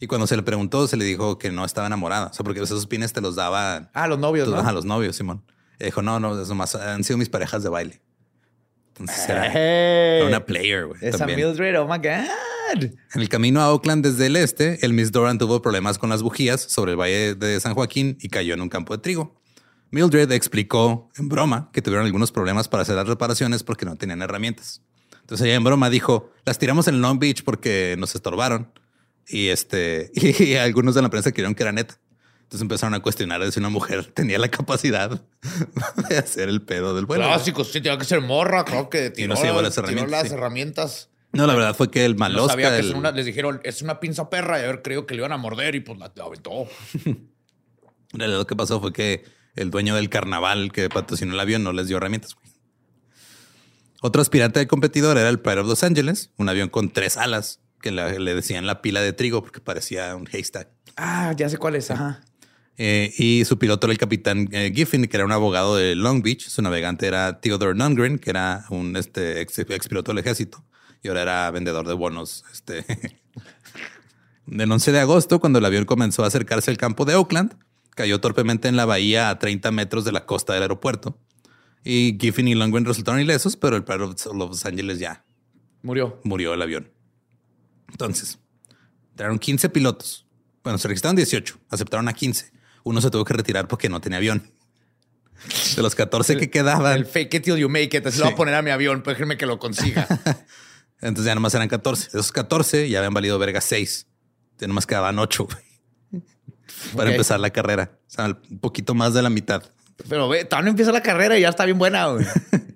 Y 0.00 0.08
cuando 0.08 0.26
se 0.26 0.36
le 0.36 0.42
preguntó, 0.42 0.86
se 0.88 0.96
le 0.96 1.04
dijo 1.04 1.38
que 1.38 1.50
no 1.52 1.64
estaba 1.64 1.86
enamorada. 1.86 2.26
O 2.26 2.34
sea, 2.34 2.42
porque 2.44 2.60
esos 2.60 2.86
pines 2.88 3.12
te 3.12 3.20
los 3.20 3.36
daban 3.36 3.88
Ah, 3.94 4.08
los 4.08 4.18
novios, 4.18 4.48
¿no? 4.48 4.58
a 4.58 4.72
los 4.72 4.84
novios, 4.84 5.14
Simón. 5.16 5.44
Y 5.78 5.84
dijo, 5.84 6.02
no, 6.02 6.18
no, 6.20 6.40
eso 6.42 6.54
más 6.56 6.74
han 6.74 7.04
sido 7.04 7.16
mis 7.18 7.28
parejas 7.28 7.62
de 7.62 7.68
baile. 7.68 8.02
Entonces 8.88 9.28
era, 9.28 9.44
Hey. 9.52 10.18
era 10.18 10.26
una 10.26 10.44
player, 10.44 10.86
güey. 10.86 10.98
Esa 11.00 11.18
también. 11.18 11.38
Mildred, 11.38 11.80
oh 11.80 11.86
my 11.86 11.98
God. 11.98 12.82
En 13.14 13.20
el 13.20 13.28
camino 13.28 13.60
a 13.60 13.72
Oakland 13.72 14.04
desde 14.04 14.26
el 14.26 14.34
este, 14.36 14.84
el 14.84 14.92
Miss 14.92 15.12
Doran 15.12 15.38
tuvo 15.38 15.62
problemas 15.62 15.98
con 15.98 16.10
las 16.10 16.22
bujías 16.22 16.60
sobre 16.60 16.92
el 16.92 16.98
valle 17.00 17.36
de 17.36 17.60
San 17.60 17.74
Joaquín 17.74 18.18
y 18.20 18.28
cayó 18.28 18.54
en 18.54 18.60
un 18.60 18.68
campo 18.68 18.96
de 18.96 19.02
trigo. 19.02 19.40
Mildred 19.94 20.32
explicó 20.32 21.08
en 21.16 21.28
broma 21.28 21.70
que 21.72 21.80
tuvieron 21.80 22.04
algunos 22.04 22.32
problemas 22.32 22.66
para 22.66 22.82
hacer 22.82 22.96
las 22.96 23.06
reparaciones 23.06 23.62
porque 23.62 23.84
no 23.86 23.94
tenían 23.94 24.22
herramientas. 24.22 24.82
Entonces 25.20 25.46
ella 25.46 25.54
en 25.54 25.62
broma 25.62 25.88
dijo, 25.88 26.32
las 26.44 26.58
tiramos 26.58 26.88
en 26.88 27.00
Long 27.00 27.20
Beach 27.20 27.44
porque 27.44 27.94
nos 27.96 28.14
estorbaron. 28.16 28.72
Y 29.28 29.48
este, 29.48 30.10
y 30.14 30.56
algunos 30.56 30.96
de 30.96 31.02
la 31.02 31.10
prensa 31.10 31.30
creyeron 31.30 31.54
que 31.54 31.62
era 31.62 31.70
neta. 31.70 31.98
Entonces 32.42 32.60
empezaron 32.62 32.94
a 32.94 33.00
cuestionar 33.00 33.50
si 33.52 33.60
una 33.60 33.68
mujer 33.68 34.04
tenía 34.14 34.38
la 34.40 34.48
capacidad 34.48 35.22
de 36.08 36.18
hacer 36.18 36.48
el 36.48 36.60
pedo 36.62 36.94
del 36.96 37.06
vuelo. 37.06 37.24
Clásicos, 37.24 37.68
sí, 37.70 37.80
tenía 37.80 37.96
que 37.96 38.04
ser 38.04 38.20
morra, 38.20 38.64
creo 38.64 38.90
que 38.90 39.10
tiró, 39.10 39.28
no 39.28 39.36
se 39.36 39.46
llevó 39.46 39.62
las 39.62 39.74
tiró 39.76 39.86
herramientas, 39.86 40.10
las 40.10 40.28
sí. 40.28 40.34
herramientas. 40.34 41.10
No, 41.32 41.46
la 41.46 41.54
verdad 41.54 41.74
fue 41.76 41.90
que 41.90 42.04
el 42.04 42.12
No 42.14 42.18
malosca... 42.18 42.50
sabía 42.52 42.70
que 42.70 42.80
el- 42.80 42.94
una- 42.96 43.12
les 43.12 43.26
dijeron, 43.26 43.60
es 43.64 43.80
una 43.80 44.00
pinza 44.00 44.28
perra 44.28 44.60
y 44.60 44.64
haber 44.64 44.82
creído 44.82 45.06
que 45.06 45.14
le 45.14 45.20
iban 45.20 45.30
a 45.32 45.36
morder 45.36 45.76
y 45.76 45.80
pues 45.80 45.98
la, 46.00 46.12
la 46.16 46.24
aventó. 46.24 46.66
Lo 48.12 48.46
que 48.46 48.56
pasó 48.56 48.80
fue 48.80 48.92
que 48.92 49.24
el 49.56 49.70
dueño 49.70 49.94
del 49.94 50.08
carnaval 50.08 50.72
que 50.72 50.88
patrocinó 50.88 51.34
el 51.34 51.40
avión 51.40 51.62
no 51.62 51.72
les 51.72 51.88
dio 51.88 51.96
herramientas. 51.98 52.34
güey. 52.34 52.52
Otro 54.02 54.20
aspirante 54.20 54.60
de 54.60 54.66
competidor 54.66 55.16
era 55.16 55.28
el 55.28 55.40
Pride 55.40 55.60
of 55.60 55.66
Los 55.68 55.82
Angeles, 55.82 56.30
un 56.36 56.48
avión 56.48 56.68
con 56.68 56.90
tres 56.90 57.16
alas 57.16 57.60
que 57.80 57.90
la- 57.90 58.12
le 58.12 58.34
decían 58.34 58.66
la 58.66 58.82
pila 58.82 59.00
de 59.00 59.12
trigo 59.12 59.42
porque 59.42 59.60
parecía 59.60 60.14
un 60.16 60.28
haystack. 60.32 60.68
Ah, 60.96 61.32
ya 61.36 61.48
sé 61.48 61.56
cuál 61.58 61.74
es. 61.76 61.90
Ajá. 61.90 62.22
Eh, 62.76 63.12
y 63.18 63.44
su 63.44 63.58
piloto 63.58 63.86
era 63.86 63.92
el 63.92 63.98
capitán 63.98 64.48
eh, 64.50 64.72
Giffen, 64.74 65.06
que 65.06 65.16
era 65.16 65.24
un 65.24 65.32
abogado 65.32 65.76
de 65.76 65.94
Long 65.94 66.22
Beach. 66.22 66.48
Su 66.48 66.60
navegante 66.60 67.06
era 67.06 67.40
Theodore 67.40 67.74
Nungren, 67.78 68.18
que 68.18 68.30
era 68.30 68.64
un 68.70 68.96
este, 68.96 69.40
ex, 69.40 69.58
ex 69.60 69.88
piloto 69.88 70.10
del 70.12 70.18
ejército 70.18 70.64
y 71.02 71.08
ahora 71.08 71.22
era 71.22 71.50
vendedor 71.50 71.86
de 71.86 71.94
bonos. 71.94 72.44
Este. 72.52 72.84
Del 74.46 74.70
11 74.70 74.92
de 74.92 75.00
agosto, 75.00 75.40
cuando 75.40 75.58
el 75.58 75.64
avión 75.64 75.84
comenzó 75.86 76.22
a 76.22 76.26
acercarse 76.26 76.70
al 76.70 76.76
campo 76.76 77.04
de 77.06 77.14
Oakland, 77.14 77.54
cayó 77.94 78.20
torpemente 78.20 78.68
en 78.68 78.76
la 78.76 78.84
bahía 78.84 79.30
a 79.30 79.38
30 79.38 79.70
metros 79.72 80.04
de 80.04 80.12
la 80.12 80.26
costa 80.26 80.52
del 80.52 80.62
aeropuerto. 80.62 81.18
Y 81.84 82.16
Giffen 82.20 82.48
y 82.48 82.54
Lundgren 82.54 82.84
resultaron 82.84 83.20
ilesos, 83.20 83.56
pero 83.56 83.76
el 83.76 83.84
Pride 83.84 84.04
of 84.04 84.26
Los 84.34 84.64
Angeles 84.64 84.98
ya 84.98 85.24
Murió. 85.82 86.18
murió 86.24 86.54
el 86.54 86.62
avión. 86.62 86.90
Entonces, 87.90 88.38
entraron 89.10 89.38
15 89.38 89.68
pilotos. 89.68 90.26
Bueno, 90.62 90.78
se 90.78 90.88
registraron 90.88 91.16
18, 91.16 91.58
aceptaron 91.68 92.08
a 92.08 92.14
15. 92.14 92.52
Uno 92.84 93.00
se 93.00 93.10
tuvo 93.10 93.24
que 93.24 93.34
retirar 93.34 93.68
porque 93.68 93.88
no 93.88 94.00
tenía 94.00 94.16
avión. 94.18 94.50
De 95.76 95.82
los 95.82 95.94
14 95.94 96.36
que 96.36 96.48
quedaban, 96.48 96.96
El 96.96 97.06
fake 97.06 97.34
it 97.34 97.44
till 97.44 97.56
you 97.56 97.68
make 97.68 97.94
it. 97.96 98.06
Así 98.06 98.18
lo 98.18 98.24
voy 98.24 98.32
a 98.32 98.36
poner 98.36 98.54
a 98.54 98.62
mi 98.62 98.70
avión, 98.70 99.02
pues 99.02 99.16
déjenme 99.16 99.36
que 99.36 99.44
lo 99.46 99.58
consiga. 99.58 100.06
entonces 101.00 101.26
ya 101.26 101.34
nomás 101.34 101.54
eran 101.54 101.68
14. 101.68 102.12
De 102.12 102.18
esos 102.18 102.32
14 102.32 102.88
ya 102.88 102.98
habían 103.00 103.12
valido 103.12 103.38
verga 103.38 103.60
6. 103.60 104.06
Ya 104.58 104.66
nomás 104.68 104.86
quedaban 104.86 105.18
8 105.18 105.46
para 106.96 107.10
empezar 107.10 107.40
la 107.40 107.50
carrera. 107.50 107.92
O 108.06 108.10
sea, 108.10 108.26
un 108.50 108.58
poquito 108.60 108.94
más 108.94 109.14
de 109.14 109.22
la 109.22 109.30
mitad. 109.30 109.62
Pero 110.08 110.28
ve, 110.28 110.44
todavía 110.44 110.64
no 110.64 110.70
empieza 110.70 110.92
la 110.92 111.02
carrera 111.02 111.38
y 111.38 111.42
ya 111.42 111.48
está 111.48 111.64
bien 111.64 111.78
buena, 111.78 112.06
güey. 112.06 112.26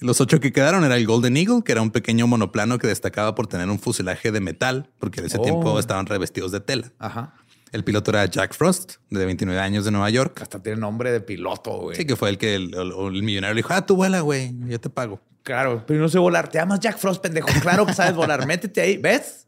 Los 0.00 0.20
ocho 0.20 0.38
que 0.40 0.52
quedaron 0.52 0.84
era 0.84 0.96
el 0.96 1.06
Golden 1.06 1.36
Eagle, 1.36 1.62
que 1.64 1.72
era 1.72 1.80
un 1.80 1.90
pequeño 1.90 2.26
monoplano 2.26 2.78
que 2.78 2.86
destacaba 2.86 3.34
por 3.34 3.46
tener 3.46 3.70
un 3.70 3.78
fuselaje 3.78 4.32
de 4.32 4.40
metal, 4.40 4.90
porque 4.98 5.20
en 5.20 5.26
ese 5.26 5.38
Oh. 5.38 5.42
tiempo 5.42 5.78
estaban 5.78 6.04
revestidos 6.06 6.52
de 6.52 6.60
tela. 6.60 6.92
Ajá. 6.98 7.34
El 7.72 7.84
piloto 7.84 8.10
era 8.10 8.26
Jack 8.26 8.54
Frost, 8.54 8.96
de 9.10 9.24
29 9.24 9.58
años 9.60 9.84
de 9.84 9.90
Nueva 9.90 10.10
York. 10.10 10.40
Hasta 10.42 10.62
tiene 10.62 10.78
nombre 10.78 11.10
de 11.10 11.20
piloto, 11.20 11.70
güey. 11.80 11.96
Sí, 11.96 12.04
que 12.04 12.16
fue 12.16 12.28
el 12.28 12.38
que 12.38 12.54
el, 12.54 12.74
el- 12.74 12.92
el 13.16 13.22
millonario 13.22 13.54
le 13.54 13.60
dijo, 13.60 13.72
ah, 13.72 13.86
tú 13.86 13.96
vuela, 13.96 14.20
güey, 14.20 14.52
yo 14.66 14.78
te 14.78 14.90
pago. 14.90 15.20
Claro, 15.42 15.84
pero 15.86 16.00
no 16.00 16.08
sé 16.08 16.18
volar. 16.18 16.48
Te 16.48 16.58
llamas 16.58 16.80
Jack 16.80 16.98
Frost, 16.98 17.22
pendejo. 17.22 17.48
Claro 17.62 17.86
que 17.86 17.94
sabes 17.94 18.14
volar. 18.14 18.46
Métete 18.46 18.80
ahí. 18.80 18.96
¿Ves? 18.98 19.43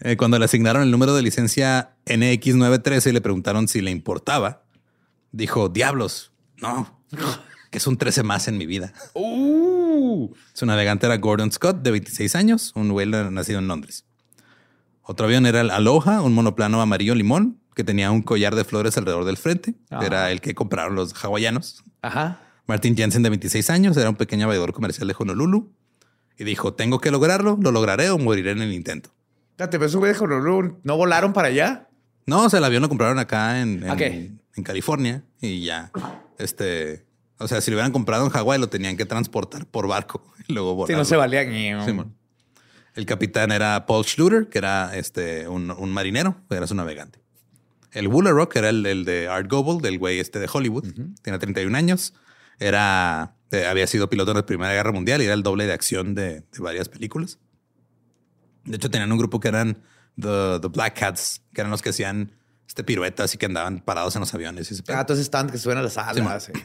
Eh, 0.00 0.16
cuando 0.16 0.38
le 0.38 0.44
asignaron 0.44 0.82
el 0.82 0.90
número 0.90 1.14
de 1.14 1.22
licencia 1.22 1.96
NX913 2.06 3.10
y 3.10 3.12
le 3.12 3.20
preguntaron 3.20 3.66
si 3.68 3.80
le 3.80 3.90
importaba, 3.90 4.62
dijo, 5.32 5.68
diablos, 5.68 6.32
no, 6.56 7.00
que 7.70 7.78
es 7.78 7.86
un 7.86 7.96
13 7.96 8.22
más 8.22 8.48
en 8.48 8.58
mi 8.58 8.66
vida. 8.66 8.92
Uh. 9.14 10.32
Su 10.52 10.66
navegante 10.66 11.06
era 11.06 11.16
Gordon 11.16 11.50
Scott, 11.52 11.82
de 11.82 11.90
26 11.90 12.34
años, 12.36 12.72
un 12.74 12.90
güey 12.90 13.06
nacido 13.06 13.58
en 13.58 13.68
Londres. 13.68 14.04
Otro 15.02 15.26
avión 15.26 15.46
era 15.46 15.62
el 15.62 15.70
Aloha, 15.70 16.20
un 16.20 16.34
monoplano 16.34 16.80
amarillo 16.80 17.14
limón 17.14 17.58
que 17.74 17.84
tenía 17.84 18.10
un 18.10 18.22
collar 18.22 18.54
de 18.54 18.64
flores 18.64 18.96
alrededor 18.98 19.24
del 19.24 19.36
frente. 19.36 19.74
Ah. 19.90 20.00
Era 20.04 20.30
el 20.30 20.40
que 20.40 20.54
compraron 20.54 20.94
los 20.94 21.14
hawaianos. 21.14 21.82
Ajá. 22.02 22.40
Martin 22.66 22.96
Jensen, 22.96 23.22
de 23.22 23.30
26 23.30 23.70
años, 23.70 23.96
era 23.96 24.10
un 24.10 24.16
pequeño 24.16 24.46
aviador 24.46 24.72
comercial 24.72 25.08
de 25.08 25.14
Honolulu 25.18 25.72
y 26.36 26.44
dijo: 26.44 26.74
Tengo 26.74 27.00
que 27.00 27.10
lograrlo, 27.10 27.56
lo 27.60 27.70
lograré 27.70 28.10
o 28.10 28.18
moriré 28.18 28.50
en 28.50 28.62
el 28.62 28.72
intento. 28.72 29.10
Espérate, 29.58 29.76
pero 29.76 29.86
esos 29.86 29.98
güeyes 29.98 30.16
de 30.16 30.24
Honolulu 30.24 30.78
no 30.84 30.96
volaron 30.96 31.32
para 31.32 31.48
allá. 31.48 31.88
No, 32.26 32.44
o 32.44 32.48
sea, 32.48 32.58
el 32.60 32.64
avión 32.64 32.80
lo 32.80 32.88
compraron 32.88 33.18
acá 33.18 33.60
en, 33.60 33.82
en, 33.82 33.90
Ok. 33.90 34.00
en 34.02 34.62
California 34.62 35.24
y 35.40 35.64
ya. 35.64 35.90
Este, 36.38 37.04
o 37.38 37.48
sea, 37.48 37.60
si 37.60 37.72
lo 37.72 37.76
hubieran 37.76 37.90
comprado 37.90 38.24
en 38.24 38.30
Hawái, 38.30 38.60
lo 38.60 38.68
tenían 38.68 38.96
que 38.96 39.04
transportar 39.04 39.66
por 39.66 39.88
barco 39.88 40.22
y 40.46 40.52
luego 40.52 40.70
Si 40.70 40.76
volarlo. 40.76 40.98
no 40.98 41.04
se 41.04 41.16
valían. 41.16 41.84
Simón. 41.84 42.14
El 42.94 43.04
capitán 43.04 43.50
era 43.50 43.84
Paul 43.84 44.04
Schluter, 44.04 44.48
que 44.48 44.58
era 44.58 44.96
este, 44.96 45.48
un, 45.48 45.72
un 45.72 45.90
marinero, 45.92 46.36
era 46.50 46.68
su 46.68 46.76
navegante. 46.76 47.18
El 47.90 48.06
Wooler 48.06 48.34
Rock 48.34 48.54
era 48.56 48.68
el, 48.68 48.86
el 48.86 49.04
de 49.04 49.26
Art 49.26 49.50
Goebel, 49.50 49.80
del 49.82 49.98
güey 49.98 50.20
este 50.20 50.38
de 50.38 50.48
Hollywood. 50.52 50.84
Tiene 51.22 51.38
31 51.40 51.76
años. 51.76 52.14
Era, 52.60 53.34
eh, 53.50 53.66
había 53.66 53.88
sido 53.88 54.08
piloto 54.08 54.30
en 54.30 54.36
la 54.36 54.46
Primera 54.46 54.72
Guerra 54.72 54.92
Mundial 54.92 55.20
y 55.20 55.24
era 55.24 55.34
el 55.34 55.42
doble 55.42 55.66
de 55.66 55.72
acción 55.72 56.14
de, 56.14 56.40
de 56.42 56.58
varias 56.60 56.88
películas. 56.88 57.38
De 58.68 58.76
hecho, 58.76 58.90
tenían 58.90 59.10
un 59.10 59.18
grupo 59.18 59.40
que 59.40 59.48
eran 59.48 59.82
The, 60.20 60.58
the 60.60 60.68
Black 60.68 60.98
Cats, 60.98 61.42
que 61.52 61.60
eran 61.60 61.70
los 61.70 61.82
que 61.82 61.90
hacían 61.90 62.32
este 62.66 62.84
piruetas 62.84 63.34
y 63.34 63.38
que 63.38 63.46
andaban 63.46 63.80
parados 63.80 64.14
en 64.16 64.20
los 64.20 64.34
aviones. 64.34 64.70
Y. 64.70 64.76
Ah, 64.88 65.00
entonces 65.00 65.24
están 65.24 65.48
que 65.48 65.58
suben 65.58 65.78
a 65.78 65.82
las 65.82 65.96
alas. 65.96 66.44
sí. 66.44 66.52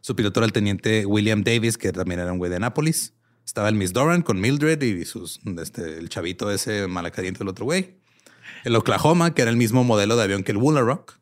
Su 0.00 0.14
piloto 0.14 0.40
era 0.40 0.46
el 0.46 0.52
teniente 0.52 1.04
William 1.06 1.42
Davis, 1.42 1.76
que 1.76 1.90
también 1.92 2.20
era 2.20 2.32
un 2.32 2.38
güey 2.38 2.50
de 2.50 2.60
Nápoles. 2.60 3.14
Estaba 3.44 3.68
el 3.68 3.74
Miss 3.74 3.92
Doran 3.92 4.22
con 4.22 4.40
Mildred 4.40 4.80
y 4.82 5.04
sus, 5.04 5.40
este, 5.60 5.98
el 5.98 6.08
chavito 6.08 6.50
ese 6.50 6.86
malacariente 6.86 7.38
del 7.40 7.48
otro 7.48 7.64
güey. 7.64 7.98
El 8.64 8.76
Oklahoma, 8.76 9.34
que 9.34 9.42
era 9.42 9.50
el 9.50 9.56
mismo 9.56 9.84
modelo 9.84 10.16
de 10.16 10.22
avión 10.22 10.44
que 10.44 10.52
el 10.52 10.58
Wooler 10.58 10.84
Rock. 10.84 11.14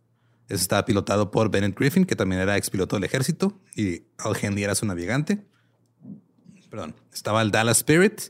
Ese 0.49 0.63
estaba 0.63 0.85
pilotado 0.85 1.31
por 1.31 1.51
Bennett 1.51 1.79
Griffin, 1.79 2.05
que 2.05 2.17
también 2.17 2.41
era 2.41 2.57
ex 2.57 2.69
piloto 2.69 2.97
del 2.97 3.05
ejército. 3.05 3.59
Y 3.75 4.03
Al 4.19 4.37
Henley 4.41 4.65
era 4.65 4.75
su 4.75 4.87
navegante. 4.87 5.47
Perdón. 6.71 6.95
Estaba 7.13 7.43
el 7.43 7.51
Dallas 7.51 7.79
Spirit, 7.79 8.21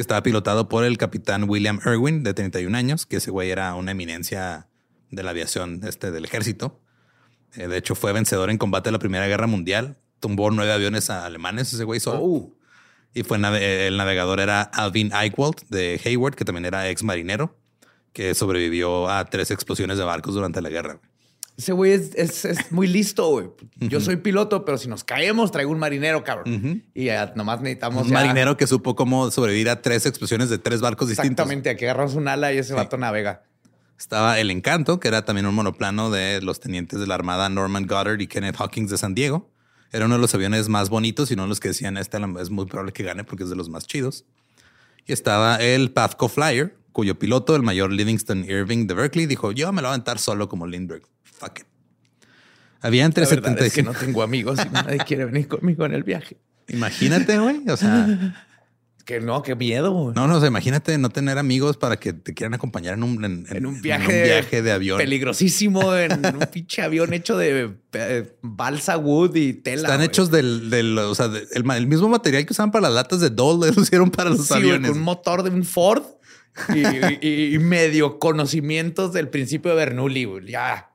que 0.00 0.02
estaba 0.02 0.22
pilotado 0.22 0.66
por 0.66 0.82
el 0.84 0.96
capitán 0.96 1.44
William 1.46 1.78
Irwin, 1.84 2.22
de 2.22 2.32
31 2.32 2.74
años, 2.74 3.04
que 3.04 3.16
ese 3.16 3.30
güey 3.30 3.50
era 3.50 3.74
una 3.74 3.90
eminencia 3.90 4.66
de 5.10 5.22
la 5.22 5.28
aviación 5.32 5.82
este, 5.86 6.10
del 6.10 6.24
ejército. 6.24 6.80
Eh, 7.54 7.66
de 7.68 7.76
hecho, 7.76 7.94
fue 7.94 8.14
vencedor 8.14 8.48
en 8.48 8.56
combate 8.56 8.88
de 8.88 8.92
la 8.92 8.98
Primera 8.98 9.26
Guerra 9.26 9.46
Mundial. 9.46 9.98
Tumbó 10.18 10.50
nueve 10.50 10.72
aviones 10.72 11.10
alemanes 11.10 11.70
ese 11.74 11.84
güey 11.84 12.00
solo. 12.00 12.20
Oh. 12.22 12.56
Y 13.12 13.24
fue 13.24 13.36
nave- 13.38 13.88
el 13.88 13.98
navegador 13.98 14.40
era 14.40 14.62
Alvin 14.62 15.12
Eichwald 15.12 15.68
de 15.68 16.00
Hayward, 16.02 16.34
que 16.34 16.46
también 16.46 16.64
era 16.64 16.88
ex 16.88 17.02
marinero, 17.02 17.58
que 18.14 18.34
sobrevivió 18.34 19.10
a 19.10 19.26
tres 19.26 19.50
explosiones 19.50 19.98
de 19.98 20.04
barcos 20.04 20.32
durante 20.34 20.62
la 20.62 20.70
guerra. 20.70 20.98
Ese 21.58 21.72
güey 21.72 21.92
es, 21.92 22.14
es- 22.14 22.44
es 22.46 22.72
muy 22.72 22.86
listo, 22.86 23.28
güey. 23.28 23.48
Yo 23.76 24.00
soy 24.00 24.16
piloto, 24.16 24.64
pero 24.64 24.78
si 24.78 24.88
nos 24.88 25.04
caemos, 25.04 25.52
traigo 25.52 25.70
un 25.70 25.78
marinero, 25.78 26.24
cabrón. 26.24 26.82
Y 26.94 27.04
ya 27.04 27.32
nomás 27.36 27.60
necesitamos. 27.60 28.04
Un 28.04 28.08
ya- 28.08 28.14
marinero 28.14 28.56
que 28.56 28.66
supo 28.66 28.96
cómo 28.96 29.30
sobrevivir 29.30 29.68
a 29.68 29.82
tres 29.82 30.06
explosiones 30.06 30.48
de 30.48 30.58
tres 30.58 30.80
barcos 30.80 31.08
distintos. 31.08 31.30
Exactamente. 31.32 31.68
Aquí 31.70 31.84
agarramos 31.84 32.14
un 32.14 32.28
ala 32.28 32.52
y 32.52 32.58
ese 32.58 32.72
vato 32.74 32.96
navega. 32.96 33.42
Estaba 33.98 34.40
el 34.40 34.50
Encanto, 34.50 34.98
que 34.98 35.08
era 35.08 35.26
también 35.26 35.44
un 35.46 35.54
monoplano 35.54 36.10
de 36.10 36.40
los 36.40 36.60
tenientes 36.60 36.98
de 37.00 37.06
la 37.06 37.14
Armada 37.16 37.50
Norman 37.50 37.86
Goddard 37.86 38.18
y 38.22 38.26
Kenneth 38.26 38.56
Hawkins 38.58 38.90
de 38.90 38.96
San 38.96 39.14
Diego. 39.14 39.50
Era 39.92 40.06
uno 40.06 40.14
de 40.14 40.20
los 40.22 40.34
aviones 40.34 40.68
más 40.70 40.88
bonitos 40.88 41.30
y 41.30 41.34
uno 41.34 41.42
de 41.42 41.48
los 41.50 41.60
que 41.60 41.68
decían, 41.68 41.98
este 41.98 42.16
es 42.40 42.48
muy 42.50 42.64
probable 42.64 42.92
que 42.92 43.02
gane 43.02 43.24
porque 43.24 43.44
es 43.44 43.50
de 43.50 43.56
los 43.56 43.68
más 43.68 43.86
chidos. 43.86 44.24
Y 45.06 45.12
estaba 45.12 45.56
el 45.56 45.90
Pathco 45.90 46.28
Flyer, 46.30 46.74
cuyo 46.92 47.18
piloto, 47.18 47.54
el 47.56 47.62
mayor 47.62 47.90
Livingston 47.92 48.44
Irving 48.48 48.86
de 48.86 48.94
Berkeley, 48.94 49.26
dijo, 49.26 49.52
yo 49.52 49.70
me 49.72 49.82
lo 49.82 49.88
voy 49.88 49.92
a 49.92 49.94
aventar 49.96 50.18
solo 50.18 50.48
como 50.48 50.66
Lindbergh. 50.66 51.02
Fuck 51.40 51.60
it. 51.60 51.66
Había 52.82 53.04
entre 53.04 53.24
La 53.24 53.30
verdad 53.30 53.62
es 53.62 53.72
que 53.72 53.82
no 53.82 53.92
tengo 53.92 54.22
amigos 54.22 54.58
y 54.64 54.68
nadie 54.70 54.98
quiere 55.06 55.24
venir 55.24 55.48
conmigo 55.48 55.84
en 55.86 55.92
el 55.94 56.02
viaje. 56.02 56.36
Imagínate, 56.68 57.38
güey. 57.38 57.62
O 57.68 57.76
sea, 57.76 58.06
Que 59.06 59.18
no, 59.18 59.42
qué 59.42 59.56
miedo. 59.56 59.90
güey. 59.90 60.14
no, 60.14 60.28
no, 60.28 60.36
o 60.36 60.40
sea, 60.40 60.48
imagínate 60.48 60.96
no 60.98 61.08
tener 61.08 61.36
amigos 61.38 61.76
para 61.76 61.96
que 61.96 62.12
te 62.12 62.32
quieran 62.32 62.54
acompañar 62.54 62.94
en 62.94 63.02
un, 63.02 63.24
en, 63.24 63.46
En 63.50 63.66
un 63.66 63.76
en 63.76 63.82
viaje, 63.82 64.22
viaje 64.22 64.62
de 64.62 64.70
avión. 64.70 64.98
Peligrosísimo 64.98 65.96
en 65.96 66.12
un 66.26 66.38
pinche 66.52 66.82
avión 66.82 67.12
hecho 67.12 67.36
de 67.36 67.72
eh, 67.94 68.36
balsa 68.42 68.96
wood 68.98 69.34
y 69.34 69.54
tela. 69.54 69.82
Están 69.88 69.96
güey. 69.96 70.06
hechos 70.06 70.30
del, 70.30 70.70
del 70.70 70.96
o 70.98 71.14
sea, 71.16 71.26
de- 71.28 71.44
el, 71.54 71.86
mismo 71.88 72.08
material 72.08 72.46
que 72.46 72.52
usaban 72.52 72.70
para 72.70 72.82
las 72.82 72.92
latas 72.92 73.20
de 73.20 73.30
Dole, 73.30 73.72
lo 73.74 73.82
hicieron 73.82 74.10
para 74.10 74.30
los 74.30 74.46
Sí, 74.46 74.54
aviones. 74.54 74.92
un 74.92 75.00
motor 75.00 75.42
de 75.42 75.50
un 75.50 75.64
Ford 75.64 76.02
y, 76.72 77.26
y- 77.26 77.54
y 77.54 77.58
medio 77.58 78.18
conocimientos 78.20 79.12
del 79.12 79.28
principio 79.28 79.70
de 79.72 79.76
Bernoulli. 79.76 80.28
Ya. 80.46 80.89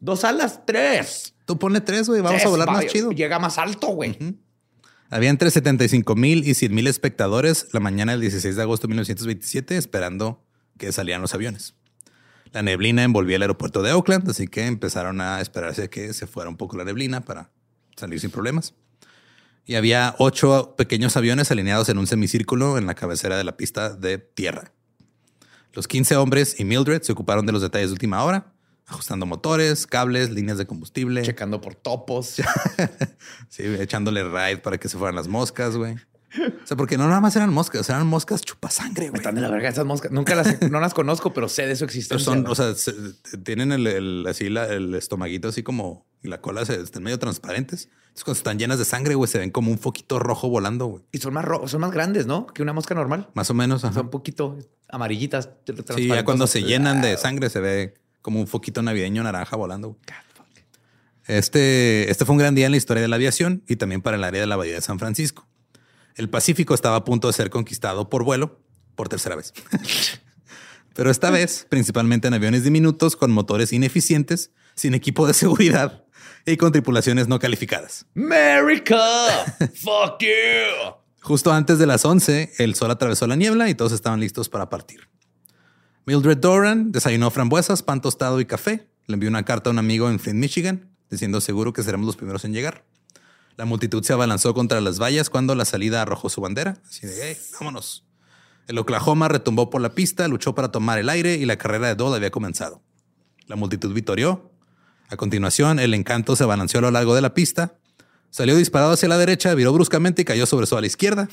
Dos 0.00 0.24
alas, 0.24 0.60
tres. 0.66 1.34
Tú 1.44 1.58
ponle 1.58 1.80
tres, 1.80 2.08
güey, 2.08 2.20
vamos 2.20 2.38
Tres, 2.38 2.46
a 2.46 2.50
volar 2.50 2.68
va, 2.68 2.74
más 2.74 2.86
chido. 2.86 3.10
Llega 3.12 3.38
más 3.38 3.58
alto, 3.58 3.88
güey. 3.88 4.16
Había 5.10 5.30
entre 5.30 5.50
75 5.50 6.14
mil 6.14 6.46
y 6.48 6.54
100 6.54 6.74
mil 6.74 6.86
espectadores 6.86 7.68
la 7.72 7.80
mañana 7.80 8.12
del 8.12 8.22
16 8.22 8.56
de 8.56 8.62
agosto 8.62 8.86
de 8.86 8.92
1927 8.92 9.76
esperando 9.76 10.42
que 10.78 10.90
salieran 10.92 11.20
los 11.20 11.34
aviones. 11.34 11.74
La 12.52 12.62
neblina 12.62 13.02
envolvía 13.02 13.36
el 13.36 13.42
aeropuerto 13.42 13.82
de 13.82 13.92
Oakland, 13.92 14.28
así 14.28 14.46
que 14.46 14.66
empezaron 14.66 15.20
a 15.20 15.40
esperarse 15.40 15.84
a 15.84 15.88
que 15.88 16.12
se 16.12 16.26
fuera 16.26 16.50
un 16.50 16.56
poco 16.56 16.76
la 16.76 16.84
neblina 16.84 17.22
para 17.22 17.50
salir 17.96 18.20
sin 18.20 18.30
problemas. 18.30 18.74
Y 19.64 19.76
había 19.76 20.14
ocho 20.18 20.74
pequeños 20.76 21.16
aviones 21.16 21.50
alineados 21.50 21.88
en 21.88 21.98
un 21.98 22.06
semicírculo 22.06 22.78
en 22.78 22.86
la 22.86 22.94
cabecera 22.94 23.36
de 23.36 23.44
la 23.44 23.56
pista 23.56 23.94
de 23.94 24.18
tierra. 24.18 24.72
Los 25.72 25.88
15 25.88 26.16
hombres 26.16 26.58
y 26.58 26.64
Mildred 26.64 27.02
se 27.02 27.12
ocuparon 27.12 27.46
de 27.46 27.52
los 27.52 27.62
detalles 27.62 27.88
de 27.88 27.94
última 27.94 28.22
hora, 28.24 28.52
ajustando 28.86 29.26
motores, 29.26 29.86
cables, 29.86 30.30
líneas 30.30 30.58
de 30.58 30.66
combustible. 30.66 31.22
Checando 31.22 31.60
por 31.60 31.74
topos. 31.74 32.36
Sí, 33.48 33.62
echándole 33.64 34.24
ride 34.24 34.58
para 34.58 34.78
que 34.78 34.88
se 34.88 34.96
fueran 34.98 35.14
las 35.14 35.28
moscas, 35.28 35.76
güey. 35.76 35.94
O 36.34 36.66
sea, 36.66 36.76
porque 36.78 36.96
no 36.96 37.06
nada 37.08 37.20
más 37.20 37.36
eran 37.36 37.52
moscas, 37.52 37.88
eran 37.90 38.06
moscas 38.06 38.40
chupasangre, 38.40 39.10
güey. 39.10 39.18
Están 39.20 39.34
de 39.34 39.42
la 39.42 39.50
verga 39.50 39.68
esas 39.68 39.84
moscas. 39.84 40.10
Nunca 40.12 40.34
las, 40.34 40.62
no 40.70 40.80
las 40.80 40.94
conozco, 40.94 41.34
pero 41.34 41.46
sé 41.48 41.66
de 41.66 41.76
su 41.76 41.84
existencia. 41.84 42.24
Son, 42.24 42.46
o 42.46 42.54
sea, 42.54 42.74
se- 42.74 42.94
tienen 43.44 43.70
el, 43.70 43.86
el- 43.86 44.24
así 44.26 44.48
la- 44.48 44.66
el 44.66 44.94
estomaguito 44.94 45.48
así 45.48 45.62
como 45.62 46.06
y 46.22 46.28
la 46.28 46.40
cola 46.40 46.64
se 46.64 46.80
están 46.80 47.02
medio 47.02 47.18
transparentes. 47.18 47.90
Entonces, 48.04 48.24
cuando 48.24 48.38
están 48.38 48.58
llenas 48.58 48.78
de 48.78 48.86
sangre, 48.86 49.14
güey, 49.14 49.30
se 49.30 49.38
ven 49.38 49.50
como 49.50 49.70
un 49.70 49.78
foquito 49.78 50.18
rojo 50.18 50.48
volando, 50.48 50.86
güey. 50.86 51.04
y 51.12 51.18
son 51.18 51.34
más, 51.34 51.44
ro- 51.44 51.68
son 51.68 51.82
más 51.82 51.90
grandes, 51.92 52.26
¿no? 52.26 52.46
Que 52.46 52.62
una 52.62 52.72
mosca 52.72 52.94
normal. 52.94 53.28
Más 53.34 53.50
o 53.50 53.54
menos. 53.54 53.84
ajá. 53.84 53.92
Son 53.92 54.06
un 54.06 54.10
poquito 54.10 54.58
amarillitas. 54.88 55.50
Sí, 55.94 56.06
ya 56.08 56.24
cuando 56.24 56.46
se 56.46 56.62
llenan 56.62 57.02
de 57.02 57.16
sangre. 57.18 57.48
sangre 57.48 57.50
se 57.50 57.60
ve 57.60 57.94
como 58.22 58.40
un 58.40 58.46
foquito 58.46 58.82
navideño 58.82 59.22
naranja 59.22 59.56
volando. 59.56 59.98
Este, 61.26 62.10
este 62.10 62.24
fue 62.24 62.32
un 62.32 62.38
gran 62.38 62.54
día 62.54 62.66
en 62.66 62.72
la 62.72 62.78
historia 62.78 63.02
de 63.02 63.08
la 63.08 63.16
aviación 63.16 63.62
y 63.68 63.76
también 63.76 64.02
para 64.02 64.16
el 64.16 64.24
área 64.24 64.40
de 64.40 64.46
la 64.46 64.56
Bahía 64.56 64.74
de 64.74 64.80
San 64.80 64.98
Francisco. 64.98 65.46
El 66.14 66.28
Pacífico 66.28 66.74
estaba 66.74 66.96
a 66.96 67.04
punto 67.04 67.26
de 67.26 67.32
ser 67.32 67.50
conquistado 67.50 68.08
por 68.08 68.24
vuelo 68.24 68.60
por 68.94 69.08
tercera 69.08 69.36
vez. 69.36 69.52
Pero 70.94 71.10
esta 71.10 71.30
vez, 71.30 71.66
principalmente 71.68 72.28
en 72.28 72.34
aviones 72.34 72.64
diminutos 72.64 73.16
con 73.16 73.30
motores 73.30 73.72
ineficientes, 73.72 74.50
sin 74.74 74.94
equipo 74.94 75.26
de 75.26 75.34
seguridad 75.34 76.04
y 76.44 76.56
con 76.56 76.72
tripulaciones 76.72 77.28
no 77.28 77.38
calificadas. 77.38 78.06
America, 78.14 78.98
fuck 79.74 80.20
you. 80.20 80.94
Justo 81.22 81.52
antes 81.52 81.78
de 81.78 81.86
las 81.86 82.04
11, 82.04 82.54
el 82.58 82.74
sol 82.74 82.90
atravesó 82.90 83.26
la 83.26 83.36
niebla 83.36 83.70
y 83.70 83.74
todos 83.74 83.92
estaban 83.92 84.20
listos 84.20 84.48
para 84.48 84.68
partir. 84.68 85.08
Mildred 86.04 86.38
Doran 86.38 86.90
desayunó 86.90 87.30
frambuesas, 87.30 87.82
pan 87.82 88.00
tostado 88.00 88.40
y 88.40 88.44
café. 88.44 88.88
Le 89.06 89.14
envió 89.14 89.28
una 89.28 89.44
carta 89.44 89.70
a 89.70 89.72
un 89.72 89.78
amigo 89.78 90.10
en 90.10 90.18
Flint, 90.18 90.38
Michigan, 90.38 90.90
diciendo 91.10 91.40
seguro 91.40 91.72
que 91.72 91.82
seremos 91.82 92.06
los 92.06 92.16
primeros 92.16 92.44
en 92.44 92.52
llegar. 92.52 92.84
La 93.56 93.66
multitud 93.66 94.02
se 94.02 94.12
abalanzó 94.12 94.54
contra 94.54 94.80
las 94.80 95.00
vallas 95.00 95.30
cuando 95.30 95.54
la 95.54 95.64
salida 95.64 96.02
arrojó 96.02 96.28
su 96.28 96.40
bandera. 96.40 96.78
Así 96.88 97.06
de, 97.06 97.14
"Hey, 97.22 97.36
vámonos. 97.58 98.04
El 98.66 98.78
Oklahoma 98.78 99.28
retumbó 99.28 99.70
por 99.70 99.80
la 99.80 99.94
pista, 99.94 100.26
luchó 100.28 100.54
para 100.54 100.70
tomar 100.72 100.98
el 100.98 101.08
aire 101.08 101.34
y 101.34 101.44
la 101.44 101.56
carrera 101.56 101.88
de 101.88 101.94
Dole 101.94 102.16
había 102.16 102.30
comenzado. 102.30 102.82
La 103.46 103.56
multitud 103.56 103.92
vitorió. 103.92 104.50
A 105.08 105.16
continuación, 105.16 105.78
el 105.78 105.94
encanto 105.94 106.36
se 106.36 106.44
abalanceó 106.44 106.78
a 106.78 106.82
lo 106.82 106.90
largo 106.90 107.14
de 107.14 107.20
la 107.20 107.34
pista, 107.34 107.74
salió 108.30 108.56
disparado 108.56 108.92
hacia 108.92 109.08
la 109.08 109.18
derecha, 109.18 109.54
viró 109.54 109.72
bruscamente 109.72 110.22
y 110.22 110.24
cayó 110.24 110.46
sobre 110.46 110.66
su 110.66 110.76
ala 110.76 110.86
izquierda. 110.86 111.28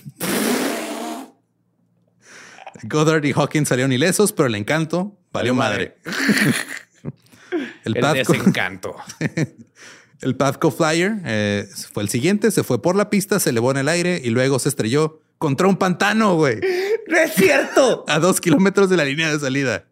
Goddard 2.83 3.25
y 3.25 3.33
Hawkins 3.33 3.69
salieron 3.69 3.91
ilesos, 3.91 4.33
pero 4.33 4.47
el 4.47 4.55
encanto 4.55 5.17
valió 5.31 5.53
madre. 5.53 5.97
el, 7.83 7.97
El 7.97 8.13
desencanto. 8.13 8.95
el 10.21 10.35
Pathco 10.35 10.71
Flyer 10.71 11.19
eh, 11.25 11.67
fue 11.93 12.03
el 12.03 12.09
siguiente, 12.09 12.51
se 12.51 12.63
fue 12.63 12.81
por 12.81 12.95
la 12.95 13.09
pista, 13.09 13.39
se 13.39 13.49
elevó 13.49 13.71
en 13.71 13.77
el 13.77 13.89
aire 13.89 14.21
y 14.23 14.29
luego 14.29 14.59
se 14.59 14.69
estrelló 14.69 15.21
contra 15.37 15.67
un 15.67 15.77
pantano, 15.77 16.35
güey, 16.35 16.59
¡No 17.07 17.17
es 17.17 17.33
cierto! 17.33 18.05
a 18.07 18.19
dos 18.19 18.39
kilómetros 18.41 18.89
de 18.89 18.97
la 18.97 19.05
línea 19.05 19.31
de 19.31 19.39
salida. 19.39 19.85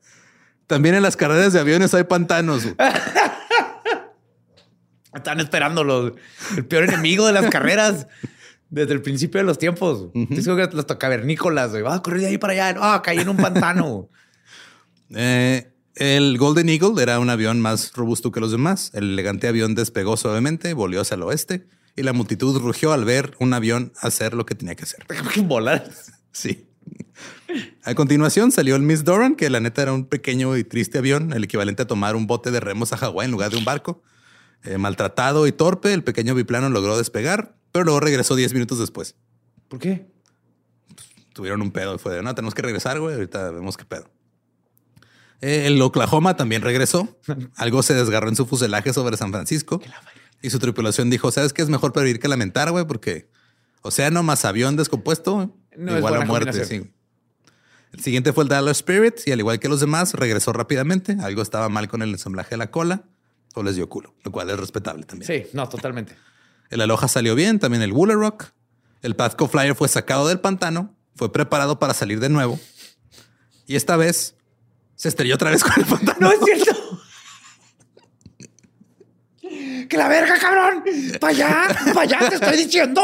También 0.67 0.95
en 0.95 1.01
las 1.01 1.15
carreras 1.15 1.53
de 1.53 1.59
aviones 1.59 1.93
hay 1.93 2.03
pantanos. 2.03 2.67
Están 5.13 5.39
esperando 5.39 5.83
los, 5.85 6.11
el 6.57 6.65
peor 6.65 6.83
enemigo 6.83 7.25
de 7.25 7.33
las 7.33 7.49
carreras 7.49 8.07
desde 8.69 8.93
el 8.93 9.01
principio 9.01 9.39
de 9.39 9.45
los 9.45 9.57
tiempos. 9.57 10.09
Digo 10.13 10.55
que 10.55 10.69
los 10.73 10.85
cavernícolas, 10.85 11.71
güey. 11.71 11.83
A 11.87 12.01
correr 12.01 12.21
de 12.21 12.27
ahí 12.27 12.37
para 12.37 12.53
allá. 12.53 12.79
Ah, 12.79 13.01
caí 13.03 13.19
en 13.19 13.29
un 13.29 13.37
pantano. 13.37 14.09
Eh, 15.15 15.71
el 15.95 16.37
Golden 16.37 16.67
Eagle 16.67 17.01
era 17.01 17.19
un 17.19 17.29
avión 17.29 17.61
más 17.61 17.93
robusto 17.93 18.29
que 18.29 18.41
los 18.41 18.51
demás. 18.51 18.91
El 18.93 19.11
elegante 19.13 19.47
avión 19.47 19.73
despegó 19.73 20.17
suavemente, 20.17 20.73
volvió 20.73 20.99
hacia 20.99 21.15
el 21.15 21.23
oeste 21.23 21.65
y 21.95 22.03
la 22.03 22.13
multitud 22.13 22.59
rugió 22.59 22.93
al 22.93 23.05
ver 23.05 23.35
un 23.39 23.53
avión 23.53 23.91
hacer 23.99 24.33
lo 24.33 24.45
que 24.45 24.53
tenía 24.53 24.75
que 24.75 24.83
hacer. 24.83 25.05
Volar. 25.43 25.89
Sí. 26.33 26.67
A 27.83 27.95
continuación 27.95 28.51
salió 28.51 28.75
el 28.75 28.83
Miss 28.83 29.03
Doran, 29.03 29.35
que 29.35 29.49
la 29.49 29.59
neta 29.59 29.81
era 29.81 29.91
un 29.93 30.05
pequeño 30.05 30.55
y 30.55 30.63
triste 30.63 30.99
avión, 30.99 31.33
el 31.33 31.45
equivalente 31.45 31.81
a 31.81 31.87
tomar 31.87 32.15
un 32.15 32.27
bote 32.27 32.51
de 32.51 32.59
remos 32.59 32.93
a 32.93 32.97
Hawái 32.97 33.25
en 33.25 33.31
lugar 33.31 33.49
de 33.49 33.57
un 33.57 33.65
barco. 33.65 34.03
Eh, 34.63 34.77
maltratado 34.77 35.47
y 35.47 35.51
torpe, 35.51 35.93
el 35.93 36.03
pequeño 36.03 36.35
biplano 36.35 36.69
logró 36.69 36.95
despegar, 36.95 37.56
pero 37.71 37.85
luego 37.85 37.99
regresó 37.99 38.35
10 38.35 38.53
minutos 38.53 38.79
después. 38.79 39.15
¿Por 39.67 39.79
qué? 39.79 40.07
Tuvieron 41.33 41.61
un 41.61 41.71
pedo 41.71 41.95
y 41.95 41.97
fue 41.97 42.15
de, 42.15 42.23
no, 42.23 42.33
tenemos 42.33 42.55
que 42.55 42.61
regresar, 42.61 42.99
güey, 42.99 43.15
ahorita 43.15 43.51
vemos 43.51 43.77
qué 43.77 43.85
pedo. 43.85 44.09
Eh, 45.41 45.67
el 45.67 45.81
Oklahoma 45.81 46.35
también 46.35 46.61
regresó. 46.61 47.19
Algo 47.55 47.83
se 47.83 47.93
desgarró 47.93 48.29
en 48.29 48.35
su 48.35 48.45
fuselaje 48.45 48.93
sobre 48.93 49.17
San 49.17 49.31
Francisco. 49.31 49.81
Y 50.41 50.49
su 50.49 50.59
tripulación 50.59 51.09
dijo, 51.09 51.31
¿sabes 51.31 51.53
qué? 51.53 51.61
Es 51.61 51.69
mejor 51.69 51.93
prevenir 51.93 52.19
que 52.19 52.27
lamentar, 52.27 52.71
güey, 52.71 52.85
porque 52.85 53.29
océano 53.81 54.23
más 54.23 54.45
avión 54.45 54.75
descompuesto, 54.75 55.55
No 55.75 55.97
igual 55.97 56.15
a 56.15 56.25
muerte. 56.25 56.65
Sí. 56.65 56.91
El 57.93 58.03
siguiente 58.03 58.33
fue 58.33 58.43
el 58.43 58.49
Dallas 58.49 58.77
Spirit 58.77 59.15
y 59.25 59.31
al 59.31 59.39
igual 59.39 59.59
que 59.59 59.69
los 59.69 59.79
demás, 59.79 60.13
regresó 60.13 60.53
rápidamente. 60.53 61.17
Algo 61.21 61.41
estaba 61.41 61.69
mal 61.69 61.87
con 61.87 62.01
el 62.01 62.09
ensamblaje 62.09 62.51
de 62.51 62.57
la 62.57 62.69
cola 62.69 63.03
o 63.55 63.63
les 63.63 63.75
dio 63.75 63.89
culo, 63.89 64.13
lo 64.23 64.31
cual 64.31 64.49
es 64.49 64.59
respetable 64.59 65.03
también. 65.03 65.27
Sí, 65.27 65.49
no, 65.53 65.67
totalmente. 65.67 66.15
El 66.69 66.81
Aloha 66.81 67.07
salió 67.07 67.35
bien, 67.35 67.59
también 67.59 67.81
el 67.81 67.93
Wooler 67.93 68.17
Rock. 68.17 68.45
El 69.01 69.15
Pathco 69.15 69.47
Flyer 69.47 69.75
fue 69.75 69.87
sacado 69.87 70.27
del 70.27 70.39
pantano, 70.39 70.95
fue 71.15 71.31
preparado 71.31 71.79
para 71.79 71.93
salir 71.93 72.19
de 72.19 72.29
nuevo. 72.29 72.59
Y 73.65 73.75
esta 73.75 73.95
vez 73.95 74.35
se 74.95 75.09
estrelló 75.09 75.35
otra 75.35 75.51
vez 75.51 75.63
con 75.65 75.73
el 75.77 75.85
pantano. 75.85 76.17
No 76.19 76.31
es 76.31 76.39
cierto. 76.43 77.01
¡Que 79.89 79.97
la 79.97 80.07
verga, 80.09 80.37
cabrón! 80.39 80.83
¡Para 81.19 81.31
allá! 81.31 81.67
¡Para 81.93 82.01
allá! 82.01 82.29
¡Te 82.29 82.35
estoy 82.35 82.57
diciendo! 82.57 83.01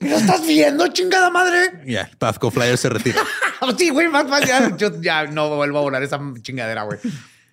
¿No 0.00 0.16
estás 0.16 0.46
viendo, 0.46 0.86
chingada 0.88 1.28
madre? 1.28 1.82
Ya, 1.84 2.02
el 2.02 2.16
Pathco 2.16 2.50
Flyer 2.50 2.78
se 2.78 2.88
retira. 2.88 3.22
Sí, 3.76 3.90
güey, 3.90 4.06
más. 4.06 4.24
Ya, 4.46 4.76
yo 4.76 5.00
ya 5.00 5.24
no 5.26 5.56
vuelvo 5.56 5.78
a 5.78 5.80
volar 5.82 6.00
esa 6.04 6.20
chingadera, 6.42 6.84
güey. 6.84 7.00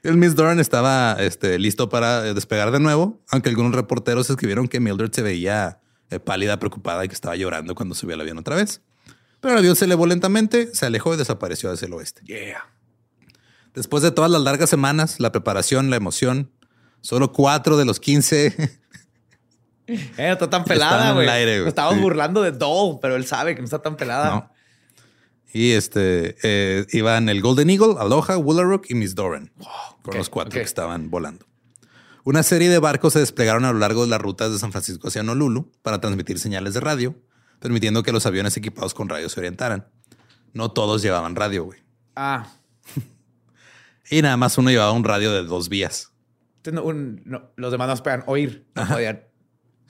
El 0.06 0.18
Miss 0.18 0.36
Doran 0.36 0.60
estaba 0.60 1.14
este, 1.20 1.58
listo 1.60 1.90
para 1.90 2.28
eh, 2.28 2.34
despegar 2.34 2.72
de 2.72 2.80
nuevo, 2.80 3.22
aunque 3.32 3.50
algunos 3.50 3.74
reporteros 3.74 4.30
escribieron 4.30 4.68
que 4.68 4.80
Mildred 4.80 5.12
se 5.12 5.22
veía 5.22 5.80
eh, 6.12 6.20
pálida, 6.20 6.60
preocupada 6.60 7.04
y 7.06 7.08
que 7.08 7.14
estaba 7.16 7.36
llorando 7.36 7.76
cuando 7.76 7.96
subió 7.96 8.16
al 8.16 8.22
avión 8.22 8.38
otra 8.38 8.56
vez. 8.56 8.82
Pero 9.42 9.54
el 9.54 9.60
avión 9.60 9.76
se 9.76 9.86
elevó 9.86 10.06
lentamente, 10.06 10.74
se 10.74 10.86
alejó 10.86 11.14
y 11.14 11.18
desapareció 11.18 11.72
hacia 11.72 11.86
el 11.88 11.94
oeste. 11.94 12.22
Yeah. 12.26 12.66
Después 13.74 14.02
de 14.04 14.12
todas 14.12 14.32
las 14.32 14.42
largas 14.42 14.70
semanas, 14.70 15.20
la 15.20 15.32
preparación, 15.32 15.90
la 15.90 15.96
emoción, 15.98 16.52
solo 17.02 17.32
cuatro 17.32 17.76
de 17.78 17.86
los 17.86 18.00
15 18.00 18.56
Eh, 19.88 20.00
no 20.18 20.34
está 20.34 20.50
tan 20.50 20.64
pelada, 20.66 21.12
güey. 21.14 21.28
estábamos 21.68 21.98
Sí. 21.98 22.02
burlando 22.02 22.42
de 22.42 22.52
Doll, 22.52 23.00
pero 23.02 23.16
él 23.16 23.26
sabe 23.28 23.54
que 23.54 23.62
no 23.62 23.66
está 23.66 23.80
tan 23.82 23.96
pelada. 23.98 24.30
¿no? 24.32 24.52
Y 25.56 25.72
este 25.72 26.36
eh, 26.44 26.86
iban 26.92 27.30
el 27.30 27.42
Golden 27.42 27.70
Eagle, 27.70 27.96
Aloha, 27.98 28.38
Woolarook 28.38 28.88
y 28.90 28.94
Miss 28.94 29.16
Doran. 29.16 29.54
Fueron 29.56 30.00
ok, 30.04 30.16
los 30.16 30.30
cuatro 30.30 30.52
que 30.52 30.62
estaban 30.62 31.10
volando. 31.10 31.46
Una 32.26 32.44
serie 32.44 32.68
de 32.68 32.78
barcos 32.78 33.14
se 33.14 33.20
desplegaron 33.20 33.64
a 33.64 33.72
lo 33.72 33.80
largo 33.80 34.02
de 34.04 34.10
las 34.10 34.20
rutas 34.20 34.52
de 34.52 34.60
San 34.60 34.74
Francisco 34.74 35.08
hacia 35.08 35.22
Honolulu 35.22 35.72
para 35.82 36.02
transmitir 36.02 36.40
señales 36.40 36.74
de 36.74 36.82
radio, 36.82 37.16
permitiendo 37.60 38.04
que 38.04 38.12
los 38.12 38.26
aviones 38.26 38.58
equipados 38.58 38.94
con 38.94 39.08
radio 39.08 39.30
se 39.30 39.40
orientaran. 39.40 39.88
No 40.52 40.72
todos 40.72 41.02
llevaban 41.02 41.38
radio, 41.38 41.64
güey. 41.64 41.80
Ah. 42.18 42.48
Y 44.12 44.22
nada 44.22 44.36
más 44.36 44.58
uno 44.58 44.70
llevaba 44.70 44.92
un 44.92 45.06
radio 45.06 45.32
de 45.32 45.44
dos 45.44 45.70
vías. 45.70 46.12
Entonces, 46.58 46.74
no, 46.74 46.84
un- 46.84 47.22
no, 47.26 47.52
los 47.56 47.72
demás 47.72 47.88
no 47.88 48.04
podían 48.04 48.24
oír, 48.28 48.68
no 48.76 48.88
podían 48.88 49.24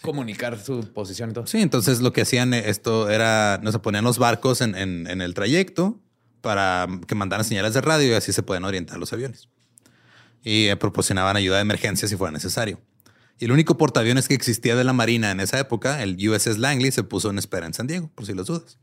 comunicar 0.05 0.59
su 0.59 0.81
posición. 0.93 1.31
y 1.31 1.33
todo. 1.33 1.47
Sí, 1.47 1.59
entonces 1.61 2.01
lo 2.01 2.13
que 2.13 2.21
hacían 2.21 2.53
eh, 2.53 2.63
esto 2.69 3.09
era, 3.09 3.59
no 3.63 3.71
se 3.71 3.79
ponían 3.79 4.03
los 4.03 4.17
barcos 4.19 4.61
en, 4.61 4.75
en- 4.75 5.07
en 5.07 5.21
el 5.21 5.33
trayecto 5.33 5.99
para 6.41 6.87
que 7.07 7.15
mandaran 7.15 7.43
señales 7.45 7.73
de 7.73 7.81
radio 7.81 8.09
y 8.09 8.13
así 8.13 8.31
se 8.31 8.43
pueden 8.43 8.63
orientar 8.65 8.97
los 8.99 9.11
aviones. 9.13 9.49
Y 10.43 10.67
eh, 10.67 10.75
proporcionaban 10.75 11.35
ayuda 11.35 11.55
de 11.57 11.61
emergencia 11.63 12.07
si 12.07 12.15
fuera 12.15 12.31
necesario. 12.31 12.79
Y 13.39 13.45
el 13.45 13.51
único 13.51 13.77
portaaviones 13.77 14.27
que 14.27 14.33
existía 14.35 14.75
de 14.75 14.83
la 14.83 14.93
Marina 14.93 15.31
en 15.31 15.39
esa 15.41 15.59
época, 15.59 16.01
el 16.03 16.15
USS 16.29 16.57
Langley, 16.57 16.91
se 16.91 17.03
puso 17.03 17.29
en 17.29 17.37
espera 17.37 17.65
en 17.65 17.73
San 17.73 17.87
Diego, 17.87 18.09
por 18.15 18.25
si 18.25 18.33
los 18.33 18.47
dudas. 18.47 18.77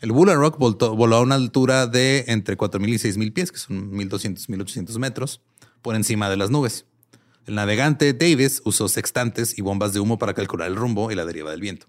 El 0.00 0.12
Bull 0.12 0.32
Rock 0.34 0.58
voltó- 0.58 0.96
voló 0.96 1.16
a 1.16 1.20
una 1.20 1.34
altura 1.36 1.86
de 1.86 2.24
entre 2.28 2.56
4.000 2.56 2.88
y 2.88 2.98
6.000 2.98 3.32
pies, 3.32 3.52
que 3.52 3.58
son 3.58 3.92
1.200, 3.92 4.48
1.800 4.48 4.98
metros, 4.98 5.40
por 5.82 5.94
encima 5.94 6.28
de 6.30 6.36
las 6.36 6.50
nubes. 6.50 6.86
El 7.48 7.54
navegante 7.54 8.12
Davis 8.12 8.60
usó 8.66 8.88
sextantes 8.88 9.56
y 9.58 9.62
bombas 9.62 9.94
de 9.94 10.00
humo 10.00 10.18
para 10.18 10.34
calcular 10.34 10.68
el 10.68 10.76
rumbo 10.76 11.10
y 11.10 11.14
la 11.14 11.24
deriva 11.24 11.50
del 11.50 11.62
viento. 11.62 11.86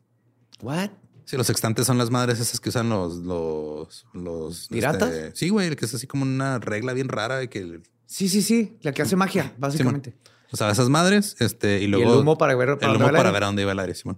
What? 0.61 0.91
Sí, 1.25 1.35
los 1.35 1.47
sextantes 1.47 1.85
son 1.85 1.97
las 1.97 2.09
madres 2.09 2.39
esas 2.39 2.61
que 2.61 2.69
usan 2.69 2.87
los... 2.87 3.17
los, 3.17 4.05
los 4.13 4.69
¿Piratas? 4.69 5.11
este, 5.11 5.35
sí, 5.35 5.49
güey, 5.49 5.75
que 5.75 5.83
es 5.83 5.93
así 5.93 6.07
como 6.07 6.23
una 6.23 6.59
regla 6.59 6.93
bien 6.93 7.09
rara 7.09 7.43
y 7.43 7.49
que... 7.49 7.81
Sí, 8.05 8.29
sí, 8.29 8.41
sí. 8.41 8.77
La 8.83 8.93
que 8.93 9.01
hace 9.01 9.17
magia, 9.17 9.53
básicamente. 9.57 10.15
O 10.49 10.55
sea, 10.55 10.71
esas 10.71 10.87
madres, 10.87 11.35
este, 11.39 11.81
y 11.81 11.83
y 11.83 11.87
luego... 11.87 12.13
el 12.13 12.19
humo 12.21 12.37
para 12.37 12.55
ver 12.55 12.69
el 12.69 12.77
dónde 12.79 12.95
humo 12.95 13.09
el 13.09 13.15
para 13.15 13.31
ver 13.31 13.43
a 13.43 13.47
dónde 13.47 13.61
iba 13.63 13.73
el 13.73 13.79
aire, 13.79 13.95
Simón. 13.95 14.17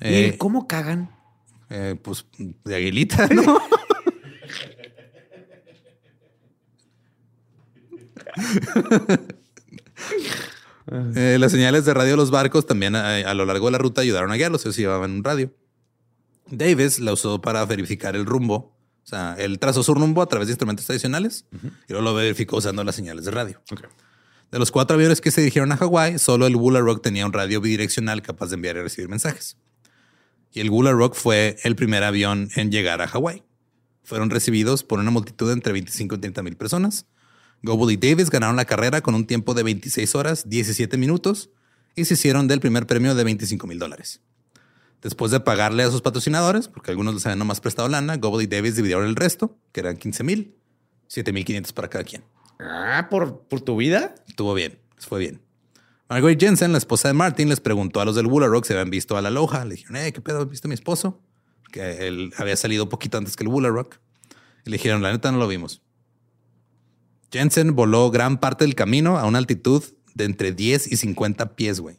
¿Y 0.00 0.08
Eh, 0.08 0.34
cómo 0.36 0.66
cagan? 0.66 1.12
eh, 1.70 1.94
pues 2.02 2.26
de 2.64 2.74
aguilita, 2.74 3.28
¿no? 3.28 3.60
Eh, 10.90 11.36
las 11.40 11.52
señales 11.52 11.84
de 11.84 11.94
radio 11.94 12.12
de 12.12 12.16
los 12.16 12.30
barcos 12.30 12.66
también 12.66 12.94
eh, 12.94 13.24
a, 13.24 13.34
lo 13.34 13.44
largo 13.44 13.66
de 13.66 13.72
la 13.72 13.78
ruta 13.78 14.02
ayudaron 14.02 14.30
a 14.30 14.36
guiarlos, 14.36 14.64
ellos 14.64 14.76
llevaban 14.76 15.10
un 15.10 15.24
radio. 15.24 15.52
Davis 16.48 17.00
la 17.00 17.12
usó 17.12 17.40
para 17.40 17.64
verificar 17.64 18.14
el 18.14 18.24
rumbo. 18.24 18.76
O 19.04 19.08
sea, 19.08 19.36
él 19.38 19.58
trazó 19.58 19.82
su 19.82 19.94
rumbo 19.94 20.22
a 20.22 20.26
través 20.26 20.48
de 20.48 20.52
instrumentos 20.52 20.86
tradicionales 20.86 21.44
y 21.88 21.92
luego 21.92 22.02
lo 22.02 22.14
verificó 22.14 22.56
usando 22.56 22.82
las 22.82 22.96
señales 22.96 23.24
de 23.24 23.30
radio. 23.30 23.62
De 24.50 24.58
los 24.58 24.70
cuatro 24.70 24.96
aviones 24.96 25.20
que 25.20 25.30
se 25.30 25.40
dirigieron 25.40 25.70
a 25.72 25.76
Hawái, 25.76 26.18
solo 26.18 26.46
el 26.46 26.56
Bulla 26.56 26.80
Rock 26.80 27.02
tenía 27.02 27.26
un 27.26 27.32
radio 27.32 27.60
bidireccional 27.60 28.22
capaz 28.22 28.48
de 28.48 28.54
enviar 28.54 28.76
y 28.76 28.80
recibir 28.80 29.08
mensajes. 29.08 29.56
Y 30.52 30.60
el 30.60 30.70
Bulla 30.70 30.92
Rock 30.92 31.14
fue 31.14 31.56
el 31.62 31.76
primer 31.76 32.02
avión 32.02 32.48
en 32.54 32.70
llegar 32.70 33.02
a 33.02 33.08
Hawái. 33.08 33.42
Fueron 34.02 34.30
recibidos 34.30 34.84
por 34.84 35.00
una 35.00 35.10
multitud 35.10 35.48
de 35.48 35.52
entre 35.52 35.72
25 35.72 36.14
y 36.14 36.18
30 36.18 36.42
mil 36.42 36.56
personas. 36.56 37.06
Goble 37.66 37.92
y 37.92 37.96
Davis 37.96 38.30
ganaron 38.30 38.56
la 38.56 38.64
carrera 38.64 39.02
con 39.02 39.14
un 39.14 39.26
tiempo 39.26 39.52
de 39.52 39.62
26 39.62 40.14
horas, 40.14 40.48
17 40.48 40.96
minutos 40.96 41.50
y 41.94 42.04
se 42.04 42.14
hicieron 42.14 42.48
del 42.48 42.60
primer 42.60 42.86
premio 42.86 43.14
de 43.14 43.24
25 43.24 43.66
mil 43.66 43.78
dólares. 43.78 44.20
Después 45.02 45.30
de 45.30 45.40
pagarle 45.40 45.82
a 45.82 45.90
sus 45.90 46.00
patrocinadores, 46.00 46.68
porque 46.68 46.90
algunos 46.90 47.14
les 47.14 47.26
habían 47.26 47.38
nomás 47.38 47.60
prestado 47.60 47.88
lana, 47.88 48.16
Goble 48.16 48.44
y 48.44 48.46
Davis 48.46 48.76
dividieron 48.76 49.06
el 49.06 49.16
resto, 49.16 49.58
que 49.72 49.80
eran 49.80 49.96
15 49.96 50.24
mil, 50.24 50.54
7 51.08 51.32
mil 51.32 51.44
500 51.44 51.72
para 51.72 51.88
cada 51.88 52.04
quien. 52.04 52.24
Ah, 52.58 53.08
¿por, 53.10 53.40
por 53.40 53.60
tu 53.60 53.76
vida? 53.76 54.14
Estuvo 54.28 54.54
bien, 54.54 54.78
les 54.96 55.06
fue 55.06 55.18
bien. 55.18 55.42
Margaret 56.08 56.38
Jensen, 56.38 56.70
la 56.70 56.78
esposa 56.78 57.08
de 57.08 57.14
Martin, 57.14 57.48
les 57.48 57.60
preguntó 57.60 58.00
a 58.00 58.04
los 58.04 58.14
del 58.14 58.28
Rock 58.28 58.64
si 58.64 58.72
habían 58.72 58.90
visto 58.90 59.16
a 59.16 59.22
la 59.22 59.30
Loja. 59.30 59.64
Le 59.64 59.74
dijeron, 59.74 59.96
eh, 59.96 60.12
¿qué 60.12 60.20
pedo? 60.20 60.46
¿Viste 60.46 60.68
a 60.68 60.70
mi 60.70 60.74
esposo? 60.74 61.20
Que 61.72 62.06
él 62.06 62.32
había 62.36 62.56
salido 62.56 62.88
poquito 62.88 63.18
antes 63.18 63.34
que 63.34 63.44
el 63.44 63.50
Rock. 63.50 63.96
Y 64.64 64.70
le 64.70 64.76
dijeron, 64.76 65.02
la 65.02 65.10
neta 65.10 65.32
no 65.32 65.38
lo 65.38 65.48
vimos. 65.48 65.82
Jensen 67.32 67.74
voló 67.74 68.10
gran 68.10 68.38
parte 68.38 68.64
del 68.64 68.74
camino 68.74 69.18
a 69.18 69.26
una 69.26 69.38
altitud 69.38 69.82
de 70.14 70.24
entre 70.24 70.52
10 70.52 70.92
y 70.92 70.96
50 70.96 71.54
pies, 71.56 71.80
güey. 71.80 71.96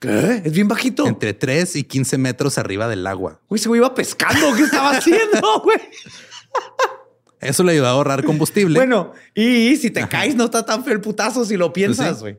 ¿Qué? 0.00 0.42
Es 0.44 0.52
bien 0.52 0.66
bajito. 0.66 1.06
Entre 1.06 1.34
3 1.34 1.76
y 1.76 1.84
15 1.84 2.18
metros 2.18 2.56
arriba 2.58 2.88
del 2.88 3.06
agua. 3.06 3.40
Güey, 3.48 3.60
ese 3.60 3.68
güey 3.68 3.80
iba 3.80 3.94
pescando. 3.94 4.54
¿Qué 4.56 4.62
estaba 4.62 4.90
haciendo, 4.92 5.60
güey? 5.62 5.78
Eso 7.40 7.62
le 7.64 7.72
ayudó 7.72 7.86
a 7.86 7.90
ahorrar 7.90 8.24
combustible. 8.24 8.78
Bueno, 8.78 9.12
y 9.34 9.76
si 9.76 9.90
te 9.90 10.06
caes, 10.08 10.34
no 10.34 10.44
está 10.44 10.64
tan 10.64 10.84
feo 10.84 10.94
el 10.94 11.00
putazo 11.00 11.44
si 11.44 11.56
lo 11.56 11.72
piensas, 11.72 12.20
sí. 12.20 12.36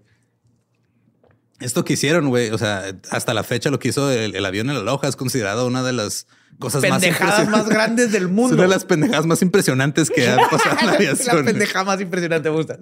Esto 1.62 1.86
que 1.86 1.94
hicieron, 1.94 2.28
güey, 2.30 2.50
o 2.50 2.58
sea, 2.58 2.94
hasta 3.10 3.34
la 3.34 3.44
fecha 3.44 3.70
lo 3.70 3.80
que 3.80 3.90
hizo 3.90 4.12
el, 4.12 4.36
el 4.36 4.46
avión 4.46 4.70
en 4.70 4.76
la 4.76 4.82
Loja 4.84 5.08
es 5.08 5.16
considerado 5.16 5.68
una 5.68 5.84
de 5.84 5.94
las 5.94 6.28
cosas 6.60 6.82
más 6.90 7.02
Pendejadas 7.02 7.48
más 7.50 7.70
grandes 7.70 8.12
del 8.12 8.24
Es 8.26 8.30
mundo. 8.30 8.54
una 8.56 8.64
de 8.64 8.70
las 8.70 8.86
pendejadas 8.86 9.26
más 9.26 9.42
impresionantes 9.42 10.10
que 10.10 10.28
han 10.28 10.40
pasado 10.50 10.78
en 10.80 10.86
la 10.86 10.86
la 10.92 10.98
aviación. 10.98 11.46
pendejada 11.46 11.86
más 11.86 12.02
impresionante 12.02 12.50
me 12.50 12.56
gusta. 12.58 12.78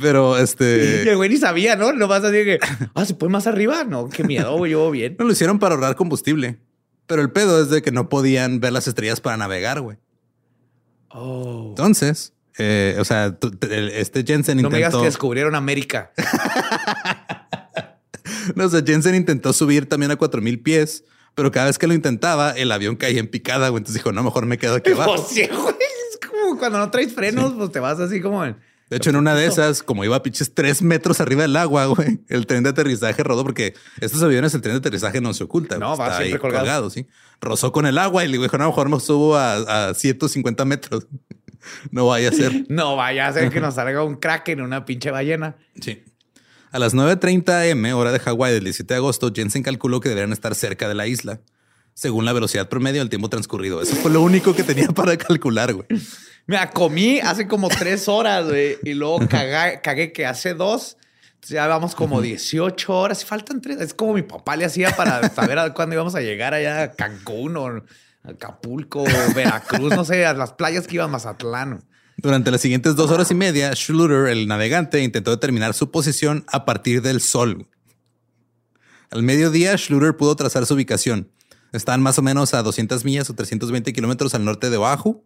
Pero 0.00 0.38
Y 0.38 0.42
este 0.42 1.02
el 1.10 1.16
güey 1.16 1.30
ni 1.30 1.36
sabía, 1.38 1.76
¿no? 1.76 1.92
Lo 1.92 2.08
vas 2.08 2.22
a 2.24 2.30
decir 2.30 2.58
que, 2.60 2.66
ah, 2.94 3.04
¿se 3.04 3.14
puede 3.14 3.32
más 3.32 3.46
arriba? 3.46 3.84
No, 3.84 4.08
qué 4.08 4.24
miedo, 4.24 4.56
güey, 4.56 4.72
yo 4.72 4.90
bien. 4.90 5.16
no 5.18 5.24
lo 5.24 5.32
hicieron 5.32 5.58
para 5.58 5.74
ahorrar 5.74 5.96
combustible. 5.96 6.58
Pero 7.06 7.22
el 7.22 7.30
pedo 7.32 7.60
es 7.62 7.70
de 7.70 7.82
que 7.82 7.90
no 7.90 8.08
podían 8.08 8.60
ver 8.60 8.72
las 8.72 8.86
estrellas 8.86 9.20
para 9.20 9.36
navegar, 9.36 9.80
güey. 9.80 9.96
Oh. 11.08 11.66
Entonces, 11.70 12.34
eh, 12.58 12.96
o 13.00 13.04
sea, 13.04 13.36
este 13.94 14.22
Jensen 14.24 14.62
No 14.62 14.70
me 14.70 14.76
digas 14.76 14.90
intentó. 14.90 15.00
que 15.02 15.06
descubrieron 15.06 15.54
América. 15.56 16.12
No, 18.54 18.64
o 18.64 18.68
sea, 18.68 18.82
Jensen 18.84 19.14
intentó 19.14 19.52
subir 19.52 19.88
también 19.88 20.10
a 20.10 20.16
4000 20.16 20.60
pies, 20.62 21.04
pero 21.34 21.50
cada 21.50 21.66
vez 21.66 21.78
que 21.78 21.86
lo 21.86 21.94
intentaba, 21.94 22.50
el 22.52 22.72
avión 22.72 22.96
caía 22.96 23.20
en 23.20 23.28
picada, 23.28 23.68
güey. 23.68 23.80
Entonces 23.80 24.02
dijo, 24.02 24.12
no, 24.12 24.22
mejor 24.22 24.46
me 24.46 24.58
quedo 24.58 24.74
aquí 24.76 24.90
abajo. 24.94 25.18
Sí, 25.18 25.46
güey. 25.46 25.74
Es 26.10 26.28
como 26.28 26.58
cuando 26.58 26.78
no 26.78 26.90
traes 26.90 27.14
frenos, 27.14 27.52
pues 27.54 27.70
te 27.72 27.80
vas 27.80 27.98
así 28.00 28.20
como 28.20 28.44
en... 28.44 28.56
De 28.90 28.96
hecho, 28.96 29.10
en 29.10 29.16
una 29.16 29.36
de 29.36 29.46
esas, 29.46 29.84
como 29.84 30.04
iba 30.04 30.16
a 30.16 30.22
pinches 30.24 30.52
tres 30.52 30.82
metros 30.82 31.20
arriba 31.20 31.42
del 31.42 31.54
agua, 31.54 31.86
güey, 31.86 32.22
el 32.28 32.46
tren 32.48 32.64
de 32.64 32.70
aterrizaje 32.70 33.22
rodó 33.22 33.44
porque 33.44 33.74
estos 34.00 34.20
aviones, 34.20 34.52
el 34.54 34.62
tren 34.62 34.74
de 34.74 34.78
aterrizaje 34.80 35.20
no 35.20 35.32
se 35.32 35.44
oculta. 35.44 35.78
No, 35.78 35.96
va 35.96 36.16
siempre 36.16 36.32
ahí 36.34 36.38
colgado. 36.40 36.90
sí. 36.90 37.06
Rozó 37.40 37.70
con 37.70 37.86
el 37.86 37.98
agua 37.98 38.24
y 38.24 38.28
le 38.28 38.38
dijo, 38.38 38.58
no, 38.58 38.66
mejor 38.66 38.88
me 38.88 38.98
subo 38.98 39.36
a, 39.36 39.90
a 39.90 39.94
150 39.94 40.64
metros. 40.64 41.06
No 41.90 42.06
vaya 42.06 42.30
a 42.30 42.32
ser. 42.32 42.64
No 42.70 42.96
vaya 42.96 43.26
a 43.28 43.32
ser 43.34 43.50
que 43.50 43.60
nos 43.60 43.74
salga 43.74 44.02
un 44.02 44.14
kraken, 44.16 44.62
una 44.62 44.86
pinche 44.86 45.10
ballena. 45.10 45.56
Sí. 45.78 46.02
A 46.72 46.78
las 46.78 46.94
9.30 46.94 47.72
am, 47.72 47.98
hora 47.98 48.12
de 48.12 48.20
Hawái 48.20 48.52
del 48.52 48.62
17 48.62 48.94
de 48.94 48.98
agosto, 48.98 49.32
Jensen 49.34 49.64
calculó 49.64 49.98
que 49.98 50.08
deberían 50.08 50.32
estar 50.32 50.54
cerca 50.54 50.88
de 50.88 50.94
la 50.94 51.08
isla, 51.08 51.40
según 51.94 52.24
la 52.24 52.32
velocidad 52.32 52.68
promedio 52.68 53.00
del 53.00 53.08
tiempo 53.08 53.28
transcurrido. 53.28 53.82
Eso 53.82 53.96
fue 53.96 54.12
lo 54.12 54.22
único 54.22 54.54
que 54.54 54.62
tenía 54.62 54.86
para 54.94 55.16
calcular, 55.16 55.74
güey. 55.74 55.88
Mira, 56.46 56.70
comí 56.70 57.18
hace 57.18 57.48
como 57.48 57.68
tres 57.68 58.06
horas, 58.06 58.46
güey, 58.46 58.78
y 58.84 58.94
luego 58.94 59.18
cagué, 59.28 59.80
cagué 59.82 60.12
que 60.12 60.26
hace 60.26 60.54
dos. 60.54 60.96
Entonces 61.34 61.54
ya 61.54 61.66
vamos 61.66 61.96
como 61.96 62.20
18 62.20 62.96
horas 62.96 63.22
y 63.24 63.26
faltan 63.26 63.60
tres. 63.60 63.80
Es 63.80 63.92
como 63.92 64.14
mi 64.14 64.22
papá 64.22 64.54
le 64.54 64.64
hacía 64.64 64.94
para 64.94 65.28
saber 65.30 65.58
a 65.58 65.74
cuándo 65.74 65.94
íbamos 65.94 66.14
a 66.14 66.20
llegar 66.20 66.54
allá 66.54 66.82
a 66.82 66.92
Cancún 66.92 67.56
o 67.56 67.82
Acapulco, 68.22 69.02
o 69.02 69.34
Veracruz, 69.34 69.96
no 69.96 70.04
sé, 70.04 70.24
a 70.24 70.34
las 70.34 70.52
playas 70.52 70.86
que 70.86 70.96
iba 70.96 71.04
a 71.04 71.08
Mazatlán. 71.08 71.82
Durante 72.22 72.50
las 72.50 72.60
siguientes 72.60 72.96
dos 72.96 73.10
horas 73.10 73.30
y 73.30 73.34
media, 73.34 73.74
Schluter, 73.74 74.26
el 74.26 74.46
navegante, 74.46 75.02
intentó 75.02 75.30
determinar 75.30 75.72
su 75.72 75.90
posición 75.90 76.44
a 76.48 76.66
partir 76.66 77.00
del 77.00 77.22
sol. 77.22 77.66
Al 79.10 79.22
mediodía, 79.22 79.74
Schluter 79.78 80.18
pudo 80.18 80.36
trazar 80.36 80.66
su 80.66 80.74
ubicación. 80.74 81.30
Estaban 81.72 82.02
más 82.02 82.18
o 82.18 82.22
menos 82.22 82.52
a 82.52 82.62
200 82.62 83.06
millas 83.06 83.30
o 83.30 83.34
320 83.34 83.94
kilómetros 83.94 84.34
al 84.34 84.44
norte 84.44 84.68
de 84.68 84.76
Oahu. 84.76 85.24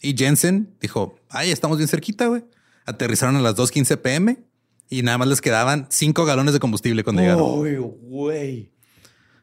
Y 0.00 0.16
Jensen 0.16 0.74
dijo, 0.80 1.14
ay, 1.28 1.52
estamos 1.52 1.78
bien 1.78 1.86
cerquita, 1.86 2.26
güey. 2.26 2.44
Aterrizaron 2.86 3.36
a 3.36 3.40
las 3.40 3.54
2.15 3.54 3.98
pm 3.98 4.42
y 4.90 5.02
nada 5.02 5.18
más 5.18 5.28
les 5.28 5.40
quedaban 5.40 5.86
5 5.90 6.24
galones 6.24 6.54
de 6.54 6.58
combustible 6.58 7.04
cuando 7.04 7.22
llegaron. 7.22 7.60
Uy, 7.60 7.76
güey. 7.76 8.72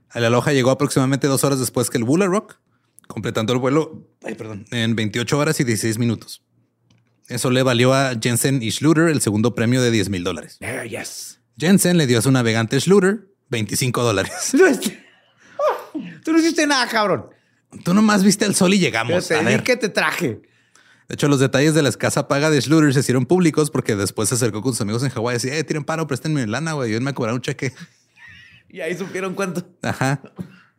A 0.09 0.19
la 0.19 0.29
Loja 0.29 0.51
llegó 0.51 0.71
aproximadamente 0.71 1.27
dos 1.27 1.45
horas 1.45 1.59
después 1.59 1.89
que 1.89 1.97
el 1.97 2.03
Bulla 2.03 2.25
Rock, 2.25 2.57
completando 3.07 3.53
el 3.53 3.59
vuelo 3.59 4.05
ay, 4.21 4.35
perdón, 4.35 4.65
en 4.71 4.97
28 4.97 5.37
horas 5.37 5.61
y 5.61 5.63
16 5.63 5.97
minutos. 5.97 6.43
Eso 7.29 7.51
le 7.51 7.63
valió 7.63 7.93
a 7.93 8.15
Jensen 8.21 8.61
y 8.61 8.71
Schluter 8.71 9.09
el 9.09 9.21
segundo 9.21 9.55
premio 9.55 9.81
de 9.81 9.91
10 9.91 10.09
mil 10.09 10.23
dólares. 10.23 10.57
Eh, 10.61 10.87
yes. 10.89 11.39
Jensen 11.57 11.97
le 11.97 12.07
dio 12.07 12.19
a 12.19 12.21
su 12.21 12.31
navegante 12.31 12.79
Schluter 12.79 13.27
25 13.49 14.03
dólares. 14.03 14.33
Tú 16.23 16.31
no 16.33 16.39
hiciste 16.39 16.65
nada, 16.67 16.87
cabrón. 16.87 17.27
Tú 17.83 17.93
nomás 17.93 18.23
viste 18.23 18.45
el 18.45 18.55
sol 18.55 18.73
y 18.73 18.79
llegamos. 18.79 19.27
te 19.27 19.35
A 19.35 19.41
ver. 19.41 19.63
que 19.63 19.77
te 19.77 19.89
traje. 19.89 20.41
De 21.07 21.15
hecho, 21.15 21.27
los 21.27 21.39
detalles 21.39 21.73
de 21.73 21.81
la 21.81 21.89
escasa 21.89 22.27
paga 22.27 22.49
de 22.49 22.61
Schluter 22.61 22.93
se 22.93 22.99
hicieron 22.99 23.25
públicos 23.25 23.71
porque 23.71 23.95
después 23.95 24.29
se 24.29 24.35
acercó 24.35 24.61
con 24.61 24.73
sus 24.73 24.81
amigos 24.81 25.03
en 25.03 25.09
Hawái 25.09 25.35
y 25.35 25.37
decía, 25.37 25.57
eh, 25.57 25.63
tiren 25.63 25.83
paro, 25.83 26.07
préstenme 26.07 26.45
lana, 26.47 26.73
güey. 26.73 26.91
Yo 26.91 27.01
me 27.01 27.11
a 27.11 27.13
cobrar 27.13 27.35
un 27.35 27.41
cheque. 27.41 27.73
Y 28.71 28.81
ahí 28.81 28.95
supieron 28.95 29.33
cuánto. 29.33 29.67
Ajá. 29.81 30.21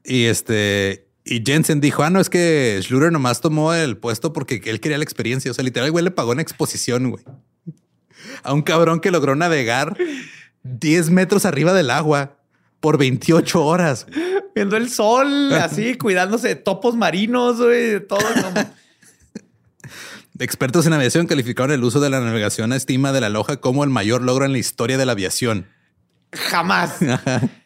Y 0.05 0.27
este, 0.27 1.10
y 1.31 1.45
Jensen 1.47 1.81
dijo, 1.81 2.03
ah, 2.03 2.11
no, 2.11 2.21
es 2.21 2.29
que 2.29 2.81
Schluter 2.83 3.13
nomás 3.13 3.41
tomó 3.41 3.73
el 3.73 3.97
puesto 3.97 4.33
porque 4.33 4.61
él 4.65 4.81
quería 4.81 4.99
la 4.99 5.05
experiencia. 5.05 5.49
O 5.53 5.55
sea, 5.55 5.63
literal, 5.63 5.87
el 5.87 5.93
güey 5.93 6.03
le 6.03 6.11
pagó 6.11 6.33
una 6.33 6.43
exposición, 6.43 7.09
güey. 7.09 7.23
A 8.43 8.53
un 8.53 8.63
cabrón 8.63 8.99
que 8.99 9.13
logró 9.13 9.37
navegar 9.37 9.97
10 10.65 11.11
metros 11.11 11.45
arriba 11.45 11.73
del 11.73 11.91
agua 11.91 12.37
por 12.81 12.99
28 12.99 13.65
horas. 13.65 14.09
Viendo 14.57 14.77
el 14.77 14.91
sol, 14.91 15.53
así, 15.61 15.97
cuidándose 15.97 16.49
de 16.49 16.57
topos 16.57 16.97
marinos, 16.97 17.59
güey, 17.59 17.91
de 17.91 18.01
todo. 18.01 18.19
Expertos 20.41 20.85
en 20.87 20.95
aviación 20.95 21.29
calificaron 21.29 21.71
el 21.71 21.85
uso 21.85 22.01
de 22.01 22.11
la 22.11 22.19
navegación 22.19 22.73
a 22.73 22.77
estima 22.77 23.13
de 23.13 23.21
la 23.21 23.29
Loja 23.29 23.59
como 23.59 23.85
el 23.85 23.91
mayor 23.91 24.23
logro 24.23 24.47
en 24.47 24.53
la 24.53 24.59
historia 24.59 24.99
de 24.99 25.07
la 25.07 25.13
aviación. 25.13 25.69
Jamás. 26.33 26.97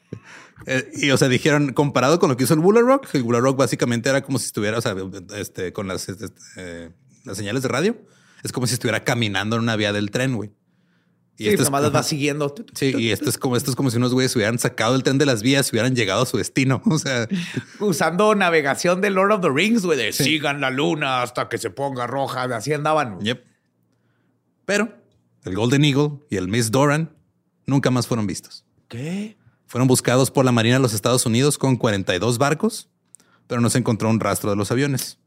Eh, 0.66 0.90
y 0.94 1.10
o 1.10 1.16
sea, 1.16 1.28
dijeron, 1.28 1.72
comparado 1.72 2.18
con 2.18 2.30
lo 2.30 2.36
que 2.36 2.44
hizo 2.44 2.54
el 2.54 2.60
Buller 2.60 2.84
Rock, 2.84 3.08
el 3.14 3.22
Buller 3.22 3.42
Rock 3.42 3.56
básicamente 3.58 4.08
era 4.08 4.22
como 4.22 4.38
si 4.38 4.46
estuviera, 4.46 4.78
o 4.78 4.80
sea, 4.80 4.94
este, 5.36 5.72
con 5.72 5.88
las, 5.88 6.08
este, 6.08 6.26
eh, 6.56 6.90
las 7.24 7.36
señales 7.36 7.62
de 7.62 7.68
radio, 7.68 7.96
es 8.42 8.52
como 8.52 8.66
si 8.66 8.74
estuviera 8.74 9.04
caminando 9.04 9.56
en 9.56 9.62
una 9.62 9.76
vía 9.76 9.92
del 9.92 10.10
tren, 10.10 10.36
güey. 10.36 10.50
Y 11.36 11.48
esto 11.48 11.68
más 11.70 11.92
va 11.92 12.02
siguiendo. 12.04 12.54
Sí, 12.74 12.94
y 12.96 13.10
esto 13.10 13.28
es 13.28 13.38
como 13.38 13.56
esto 13.56 13.70
es 13.70 13.76
como 13.76 13.90
si 13.90 13.96
unos 13.96 14.12
güeyes 14.14 14.34
hubieran 14.36 14.58
sacado 14.58 14.94
el 14.94 15.02
tren 15.02 15.18
de 15.18 15.26
las 15.26 15.42
vías 15.42 15.66
y 15.66 15.70
hubieran 15.72 15.96
llegado 15.96 16.22
a 16.22 16.26
su 16.26 16.36
destino. 16.36 16.80
O 16.94 16.98
sea, 16.98 17.28
usando 17.80 18.34
navegación 18.36 19.00
de 19.00 19.10
Lord 19.10 19.32
of 19.32 19.40
the 19.40 19.50
Rings, 19.50 19.84
güey, 19.84 19.98
de 19.98 20.12
sigan 20.12 20.60
la 20.60 20.70
luna 20.70 21.22
hasta 21.22 21.48
que 21.48 21.58
se 21.58 21.70
ponga 21.70 22.06
roja. 22.06 22.44
Así 22.44 22.72
andaban. 22.72 23.18
Yep. 23.20 23.44
Pero 24.64 24.94
el 25.44 25.56
Golden 25.56 25.84
Eagle 25.84 26.20
y 26.30 26.36
el 26.36 26.46
Miss 26.46 26.70
Doran 26.70 27.10
nunca 27.66 27.90
más 27.90 28.06
fueron 28.06 28.28
vistos. 28.28 28.64
¿Qué? 28.86 29.36
Fueron 29.66 29.88
buscados 29.88 30.30
por 30.30 30.44
la 30.44 30.52
Marina 30.52 30.76
de 30.76 30.82
los 30.82 30.94
Estados 30.94 31.26
Unidos 31.26 31.58
con 31.58 31.76
42 31.76 32.38
barcos, 32.38 32.88
pero 33.46 33.60
no 33.60 33.70
se 33.70 33.78
encontró 33.78 34.08
un 34.08 34.20
rastro 34.20 34.50
de 34.50 34.56
los 34.56 34.70
aviones. 34.70 35.18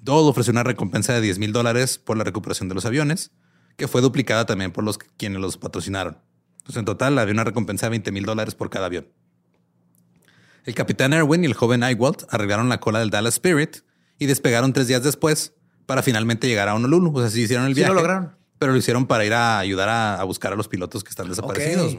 Dole 0.00 0.28
ofreció 0.28 0.52
una 0.52 0.64
recompensa 0.64 1.12
de 1.12 1.20
10 1.20 1.38
mil 1.38 1.52
dólares 1.52 1.98
por 1.98 2.16
la 2.16 2.24
recuperación 2.24 2.68
de 2.68 2.74
los 2.74 2.84
aviones 2.84 3.30
que 3.78 3.88
fue 3.88 4.02
duplicada 4.02 4.44
también 4.44 4.72
por 4.72 4.84
los 4.84 4.98
quienes 4.98 5.40
los 5.40 5.56
patrocinaron. 5.56 6.18
Entonces, 6.58 6.76
en 6.76 6.84
total 6.84 7.16
había 7.18 7.32
una 7.32 7.44
recompensa 7.44 7.86
de 7.86 7.90
20 7.90 8.12
mil 8.12 8.24
dólares 8.24 8.54
por 8.54 8.68
cada 8.68 8.86
avión. 8.86 9.06
El 10.64 10.74
capitán 10.74 11.12
Erwin 11.12 11.44
y 11.44 11.46
el 11.46 11.54
joven 11.54 11.84
Eichwald 11.84 12.26
arreglaron 12.28 12.68
la 12.68 12.80
cola 12.80 12.98
del 12.98 13.10
Dallas 13.10 13.34
Spirit 13.34 13.78
y 14.18 14.26
despegaron 14.26 14.72
tres 14.72 14.88
días 14.88 15.02
después 15.04 15.54
para 15.86 16.02
finalmente 16.02 16.48
llegar 16.48 16.68
a 16.68 16.74
Honolulu. 16.74 17.16
O 17.16 17.20
sea, 17.20 17.30
sí 17.30 17.42
hicieron 17.42 17.66
el 17.66 17.74
viaje. 17.74 17.90
Sí 17.90 17.94
lo 17.94 18.00
lograron. 18.02 18.36
Pero 18.58 18.72
lo 18.72 18.78
hicieron 18.78 19.06
para 19.06 19.24
ir 19.24 19.32
a 19.32 19.60
ayudar 19.60 19.88
a, 19.88 20.22
buscar 20.24 20.52
a 20.52 20.56
los 20.56 20.66
pilotos 20.66 21.04
que 21.04 21.10
están 21.10 21.28
desaparecidos. 21.28 21.98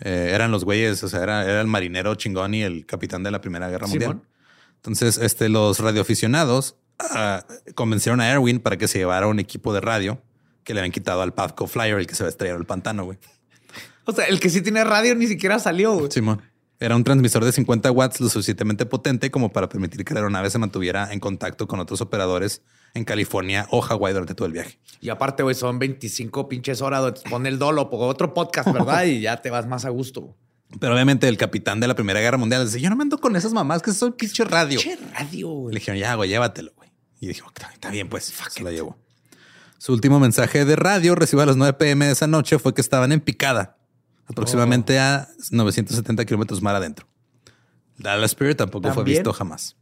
Eh, 0.00 0.30
eran 0.32 0.50
los 0.50 0.64
güeyes, 0.64 1.02
o 1.02 1.08
sea, 1.08 1.22
era, 1.22 1.60
el 1.60 1.66
marinero 1.66 2.14
chingón 2.14 2.54
y 2.54 2.62
el 2.62 2.86
capitán 2.86 3.22
de 3.22 3.30
la 3.30 3.40
Primera 3.40 3.68
Guerra 3.68 3.86
Mundial. 3.86 4.22
Entonces, 4.76 5.18
este, 5.18 5.48
los 5.48 5.80
radioaficionados 5.80 6.76
ah, 6.98 7.44
convencieron 7.74 8.20
a 8.20 8.28
Erwin 8.28 8.60
para 8.60 8.76
que 8.76 8.86
se 8.86 8.98
llevara 8.98 9.26
un 9.26 9.40
equipo 9.40 9.74
de 9.74 9.80
radio 9.80 10.22
que 10.62 10.74
le 10.74 10.80
habían 10.80 10.92
quitado 10.92 11.22
al 11.22 11.34
Pavco 11.34 11.66
Flyer, 11.66 11.98
el 11.98 12.06
que 12.06 12.14
se 12.14 12.22
va 12.22 12.28
a 12.28 12.30
estrellar 12.30 12.58
el 12.58 12.66
pantano, 12.66 13.04
güey. 13.04 13.18
O 14.04 14.12
sea, 14.12 14.26
el 14.26 14.38
que 14.40 14.50
sí 14.50 14.62
tiene 14.62 14.84
radio 14.84 15.14
ni 15.14 15.26
siquiera 15.26 15.58
salió, 15.58 15.94
güey. 15.94 16.10
Simón. 16.10 16.42
Era 16.80 16.94
un 16.94 17.02
transmisor 17.02 17.44
de 17.44 17.50
50 17.50 17.90
watts 17.90 18.20
lo 18.20 18.28
suficientemente 18.28 18.86
potente 18.86 19.32
como 19.32 19.52
para 19.52 19.68
permitir 19.68 20.04
que 20.04 20.14
la 20.14 20.20
aeronave 20.20 20.48
se 20.48 20.58
mantuviera 20.58 21.12
en 21.12 21.18
contacto 21.18 21.66
con 21.66 21.80
otros 21.80 22.00
operadores 22.00 22.62
en 22.94 23.04
California 23.04 23.66
o 23.70 23.80
Hawái 23.80 24.12
durante 24.12 24.34
todo 24.34 24.46
el 24.46 24.52
viaje. 24.52 24.78
Y 25.00 25.10
aparte, 25.10 25.42
güey, 25.42 25.54
son 25.54 25.78
25 25.78 26.48
pinches 26.48 26.80
horas. 26.80 27.22
Pon 27.28 27.46
el 27.46 27.58
dolo 27.58 27.90
por 27.90 28.08
otro 28.08 28.34
podcast, 28.34 28.72
¿verdad? 28.72 29.04
y 29.04 29.20
ya 29.20 29.36
te 29.40 29.50
vas 29.50 29.66
más 29.66 29.84
a 29.84 29.90
gusto. 29.90 30.36
Pero 30.80 30.94
obviamente 30.94 31.28
el 31.28 31.38
capitán 31.38 31.80
de 31.80 31.88
la 31.88 31.94
Primera 31.94 32.20
Guerra 32.20 32.36
Mundial 32.36 32.66
dice, 32.66 32.80
yo 32.80 32.90
no 32.90 32.96
me 32.96 33.02
ando 33.02 33.18
con 33.18 33.36
esas 33.36 33.52
mamás 33.52 33.80
que 33.80 33.92
soy 33.92 34.10
pinche 34.12 34.44
radio. 34.44 34.78
Pinche 34.80 34.98
radio, 35.14 35.48
güey. 35.48 35.74
Le 35.74 35.80
dijeron, 35.80 35.98
ya, 35.98 36.14
güey, 36.14 36.28
llévatelo, 36.28 36.72
güey. 36.76 36.90
Y 37.20 37.26
dijo, 37.26 37.50
está 37.54 37.90
bien, 37.90 38.08
pues, 38.08 38.32
se 38.50 38.62
lo 38.62 38.70
llevo. 38.70 38.98
Su 39.78 39.92
último 39.92 40.18
mensaje 40.18 40.64
de 40.64 40.76
radio 40.76 41.14
recibido 41.14 41.44
a 41.44 41.46
las 41.46 41.56
9 41.56 41.74
pm 41.74 42.06
de 42.06 42.12
esa 42.12 42.26
noche 42.26 42.58
fue 42.58 42.74
que 42.74 42.80
estaban 42.80 43.12
en 43.12 43.20
picada, 43.20 43.78
aproximadamente 44.26 44.98
a 44.98 45.28
970 45.50 46.24
kilómetros 46.24 46.60
mar 46.60 46.74
adentro. 46.74 47.06
Dallas 47.96 48.32
Spirit 48.32 48.58
tampoco 48.58 48.92
fue 48.92 49.04
visto 49.04 49.32
jamás. 49.32 49.76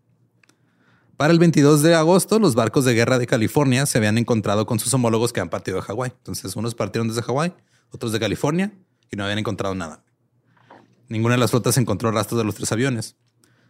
Para 1.16 1.32
el 1.32 1.38
22 1.38 1.82
de 1.82 1.94
agosto, 1.94 2.38
los 2.38 2.54
barcos 2.54 2.84
de 2.84 2.94
guerra 2.94 3.18
de 3.18 3.26
California 3.26 3.86
se 3.86 3.98
habían 3.98 4.18
encontrado 4.18 4.66
con 4.66 4.78
sus 4.78 4.92
homólogos 4.92 5.32
que 5.32 5.40
han 5.40 5.48
partido 5.48 5.78
de 5.78 5.82
Hawái. 5.82 6.12
Entonces, 6.18 6.54
unos 6.56 6.74
partieron 6.74 7.08
desde 7.08 7.22
Hawái, 7.22 7.54
otros 7.90 8.12
de 8.12 8.20
California 8.20 8.72
y 9.10 9.16
no 9.16 9.24
habían 9.24 9.38
encontrado 9.38 9.74
nada. 9.74 10.04
Ninguna 11.08 11.34
de 11.34 11.40
las 11.40 11.50
flotas 11.50 11.78
encontró 11.78 12.10
rastros 12.10 12.38
de 12.38 12.44
los 12.44 12.54
tres 12.54 12.70
aviones. 12.72 13.16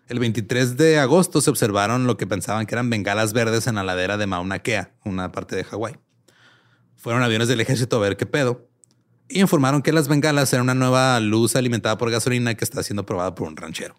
El 0.08 0.18
23 0.18 0.76
de 0.76 0.98
agosto 0.98 1.40
se 1.40 1.50
observaron 1.50 2.06
lo 2.06 2.16
que 2.16 2.26
pensaban 2.26 2.66
que 2.66 2.74
eran 2.74 2.90
bengalas 2.90 3.32
verdes 3.32 3.66
en 3.66 3.74
la 3.74 3.84
ladera 3.84 4.16
de 4.16 4.26
Mauna 4.26 4.60
Kea, 4.60 4.94
una 5.04 5.32
parte 5.32 5.56
de 5.56 5.64
Hawái 5.64 5.98
fueron 7.06 7.22
aviones 7.22 7.46
del 7.46 7.60
ejército 7.60 7.96
a 7.96 8.00
ver 8.00 8.16
qué 8.16 8.26
pedo 8.26 8.68
y 9.28 9.40
informaron 9.40 9.80
que 9.80 9.92
las 9.92 10.08
bengalas 10.08 10.52
eran 10.52 10.64
una 10.64 10.74
nueva 10.74 11.20
luz 11.20 11.54
alimentada 11.54 11.96
por 11.98 12.10
gasolina 12.10 12.56
que 12.56 12.64
está 12.64 12.82
siendo 12.82 13.06
probada 13.06 13.32
por 13.32 13.46
un 13.46 13.56
ranchero. 13.56 13.94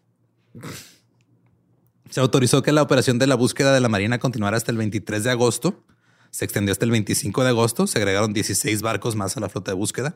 Se 2.10 2.20
autorizó 2.20 2.62
que 2.62 2.72
la 2.72 2.82
operación 2.82 3.20
de 3.20 3.28
la 3.28 3.36
búsqueda 3.36 3.74
de 3.74 3.80
la 3.80 3.90
Marina 3.90 4.20
continuara 4.20 4.58
hasta 4.58 4.72
el 4.72 4.78
23 4.78 5.24
de 5.24 5.32
agosto. 5.32 5.84
Se 6.32 6.46
extendió 6.46 6.72
hasta 6.72 6.86
el 6.86 6.92
25 6.92 7.44
de 7.44 7.50
agosto. 7.50 7.88
Se 7.88 8.00
agregaron 8.00 8.34
16 8.34 8.82
barcos 8.82 9.16
más 9.16 9.38
a 9.38 9.40
la 9.40 9.50
flota 9.50 9.72
de 9.72 9.76
búsqueda. 9.76 10.16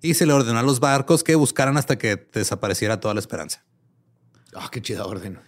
Y 0.00 0.14
se 0.14 0.26
le 0.26 0.32
ordenó 0.32 0.58
a 0.58 0.62
los 0.62 0.80
barcos 0.80 1.22
que 1.22 1.34
buscaran 1.34 1.76
hasta 1.76 1.96
que 1.96 2.28
desapareciera 2.32 3.00
toda 3.00 3.14
la 3.14 3.20
esperanza. 3.20 3.64
Ah, 4.54 4.68
qué 4.70 4.82
chida 4.82 5.04
orden. 5.04 5.38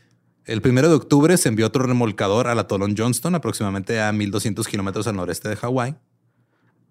El 0.44 0.62
primero 0.62 0.88
de 0.88 0.94
octubre 0.94 1.36
se 1.36 1.48
envió 1.48 1.66
otro 1.66 1.84
remolcador 1.84 2.48
al 2.48 2.58
atolón 2.58 2.94
Johnston, 2.96 3.34
aproximadamente 3.34 4.00
a 4.00 4.12
1200 4.12 4.66
kilómetros 4.68 5.06
al 5.06 5.16
noreste 5.16 5.48
de 5.48 5.56
Hawái 5.56 5.96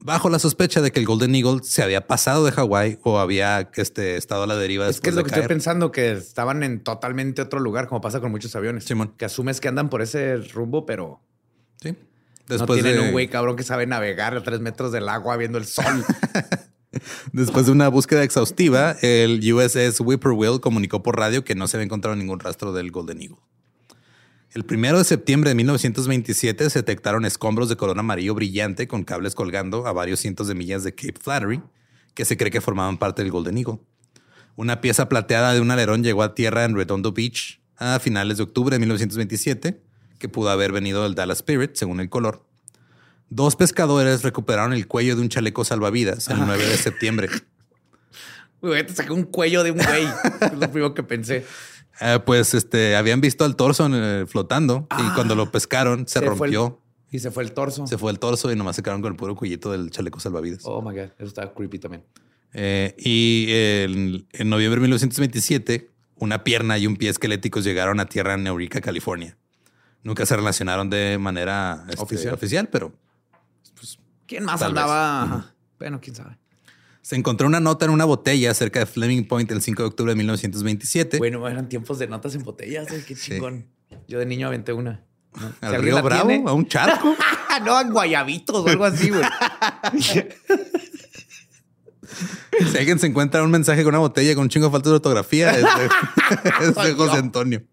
bajo 0.04 0.30
la 0.30 0.38
sospecha 0.38 0.82
de 0.82 0.92
que 0.92 1.00
el 1.00 1.06
Golden 1.06 1.34
Eagle 1.34 1.62
se 1.64 1.82
había 1.82 2.08
pasado 2.08 2.44
de 2.44 2.52
Hawái 2.52 3.00
o 3.04 3.20
había 3.20 3.70
este, 3.76 4.18
estado 4.18 4.44
a 4.44 4.48
la 4.48 4.56
deriva. 4.58 4.88
Es 4.88 5.00
que 5.00 5.10
es 5.10 5.16
lo 5.16 5.24
que 5.24 5.30
estoy 5.30 5.48
pensando, 5.48 5.92
que 5.92 6.12
estaban 6.12 6.62
en 6.64 6.84
totalmente 6.84 7.42
otro 7.42 7.60
lugar, 7.60 7.88
como 7.88 8.02
pasa 8.02 8.20
con 8.20 8.30
muchos 8.30 8.56
aviones. 8.56 8.84
Simón. 8.84 9.14
Que 9.18 9.26
asumes 9.26 9.62
que 9.62 9.70
andan 9.70 9.90
por 9.90 10.02
ese 10.02 10.38
rumbo, 10.38 10.86
pero... 10.86 11.22
Sí. 11.82 11.96
Después 12.48 12.82
no 12.82 12.84
tienen 12.84 13.06
un 13.06 13.12
güey 13.14 13.30
cabrón 13.30 13.56
que 13.56 13.64
sabe 13.64 13.88
navegar 13.88 14.36
a 14.36 14.44
tres 14.44 14.60
metros 14.60 14.92
del 14.92 15.08
agua 15.08 15.38
viendo 15.38 15.58
el 15.58 15.66
sol. 15.66 16.06
Después 17.32 17.66
de 17.66 17.72
una 17.72 17.88
búsqueda 17.88 18.24
exhaustiva, 18.24 18.98
el 19.02 19.40
USS 19.54 20.02
Whippoorwill 20.02 20.60
comunicó 20.60 21.02
por 21.02 21.18
radio 21.18 21.46
que 21.46 21.56
no 21.56 21.68
se 21.68 21.78
había 21.78 21.86
encontrado 21.86 22.16
ningún 22.18 22.40
rastro 22.40 22.74
del 22.74 22.92
Golden 22.92 23.22
Eagle. 23.22 23.38
El 24.54 24.66
primero 24.66 25.00
de 25.00 25.04
septiembre 25.04 25.50
de 25.50 25.56
1927 25.56 26.70
se 26.70 26.80
detectaron 26.80 27.26
escombros 27.26 27.70
de 27.70 27.76
color 27.76 27.98
amarillo 27.98 28.36
brillante 28.36 28.88
con 28.88 29.04
cables 29.04 29.34
colgando 29.34 29.88
a 29.88 29.94
varios 29.94 30.20
cientos 30.20 30.48
de 30.48 30.54
millas 30.54 30.84
de 30.84 30.94
Cape 30.94 31.20
Flattery, 31.20 31.64
que 32.14 32.24
se 32.24 32.38
cree 32.38 32.52
que 32.52 32.62
formaban 32.62 33.00
parte 33.00 33.24
del 33.24 33.32
Golden 33.32 33.58
Eagle. 33.58 33.80
Una 34.56 34.80
pieza 34.80 35.10
plateada 35.10 35.56
de 35.56 35.60
un 35.60 35.72
alerón 35.72 36.04
llegó 36.04 36.22
a 36.22 36.36
tierra 36.36 36.66
en 36.66 36.76
Redondo 36.76 37.14
Beach 37.14 37.64
a 37.78 37.98
finales 38.00 38.38
de 38.38 38.44
octubre 38.44 38.76
de 38.76 38.80
1927, 38.82 39.82
que 40.20 40.30
pudo 40.30 40.52
haber 40.52 40.72
venido 40.72 41.02
del 41.02 41.16
Dallas 41.16 41.40
Spirit, 41.40 41.72
según 41.74 42.00
el 42.00 42.10
color. 42.12 42.46
Dos 43.30 43.56
pescadores 43.56 44.22
recuperaron 44.22 44.74
el 44.74 44.86
cuello 44.88 45.16
de 45.16 45.24
un 45.24 45.30
chaleco 45.30 45.66
salvavidas 45.66 46.28
el 46.28 46.46
9 46.46 46.64
de 46.64 46.78
septiembre. 46.78 47.30
Uy, 48.62 48.84
te 48.84 48.94
saqué 48.94 49.12
un 49.12 49.24
cuello 49.24 49.64
de 49.64 49.72
un 49.72 49.80
güey. 49.80 50.08
es 50.42 50.54
lo 50.54 50.72
primero 50.72 50.94
que 50.94 51.02
pensé. 51.02 51.44
Eh, 52.02 52.20
pues 52.26 52.54
este, 52.54 52.96
habían 52.96 53.22
visto 53.22 53.46
al 53.46 53.56
torso 53.56 53.90
flotando 54.28 54.88
y 54.92 54.96
ah. 55.02 55.12
cuando 55.16 55.36
lo 55.36 55.52
pescaron 55.52 56.08
se, 56.08 56.22
rompió. 56.22 56.82
y 57.12 57.20
se 57.20 57.32
fue 57.32 57.44
el 57.44 57.54
torso. 57.54 57.86
Se 57.88 57.98
fue 57.98 58.12
el 58.12 58.20
torso 58.20 58.52
y 58.52 58.56
nomás 58.56 58.76
se 58.76 58.84
quedaron 58.84 59.02
con 59.02 59.12
el 59.12 59.18
puro 59.18 59.36
cuellito 59.36 59.72
del 59.72 59.92
chaleco 59.92 60.20
salvavidas. 60.20 60.62
Oh 60.66 60.82
my 60.82 60.96
God, 60.96 61.12
eso 61.18 61.26
está 61.26 61.54
creepy 61.54 61.80
también. 61.80 62.04
Eh, 62.54 62.96
y 62.98 63.48
en, 63.50 64.50
noviembre 64.50 64.80
de 64.80 64.82
1927, 64.82 65.92
una 66.16 66.44
pierna 66.44 66.78
y 66.78 66.88
un 66.88 66.98
pie 66.98 67.10
esqueléticos 67.10 67.64
llegaron 67.64 68.00
a 68.00 68.06
tierra 68.06 68.34
en 68.34 68.48
Eureka, 68.48 68.82
California. 68.82 69.38
Nunca 70.04 70.26
se 70.26 70.36
relacionaron 70.36 70.90
de 70.90 71.18
manera 71.18 71.86
este, 71.90 72.02
oficial. 72.02 72.34
oficial. 72.34 72.70
pero. 72.70 72.94
Pues, 73.76 73.98
¿Quién 74.28 74.44
más 74.44 74.62
andaba? 74.62 75.54
Bueno, 75.80 76.00
quién 76.02 76.16
sabe. 76.16 76.38
Se 77.04 77.18
encontró 77.18 77.48
una 77.48 77.60
nota 77.60 77.84
en 77.84 77.92
una 77.92 78.06
botella 78.06 78.54
cerca 78.54 78.80
de 78.80 78.86
Fleming 78.86 79.26
Point 79.26 79.52
el 79.52 79.62
5 79.62 79.82
de 79.82 79.88
octubre 79.90 80.14
de 80.14 80.16
1927. 80.16 81.18
Bueno, 81.18 81.46
eran 81.50 81.68
tiempos 81.68 82.00
de 82.00 82.08
notas 82.08 82.34
en 82.34 82.44
botellas. 82.44 82.88
Qué 83.06 83.14
chingón. 83.14 83.68
Yo 84.08 84.20
de 84.20 84.26
niño 84.26 84.48
aventé 84.48 84.72
una. 84.72 85.04
¿Al 85.60 85.84
río 85.84 86.02
Bravo? 86.02 86.32
¿A 86.48 86.54
un 86.54 86.66
charco? 86.66 87.14
no, 87.66 87.76
a 87.76 87.84
guayabitos 87.84 88.56
o 88.56 88.68
algo 88.70 88.86
así, 88.86 89.10
güey. 89.10 89.22
si 92.72 92.78
alguien 92.78 93.00
se 93.00 93.08
encuentra 93.08 93.44
un 93.44 93.52
mensaje 93.52 93.84
con 93.84 93.90
una 93.90 94.00
botella 94.00 94.34
con 94.36 94.44
un 94.44 94.50
chingo 94.50 94.68
de 94.68 94.72
falta 94.72 94.90
de 94.90 94.96
ortografía, 94.96 95.52
es 95.58 95.66
de, 96.74 96.94
José 96.94 97.18
Antonio. 97.18 97.64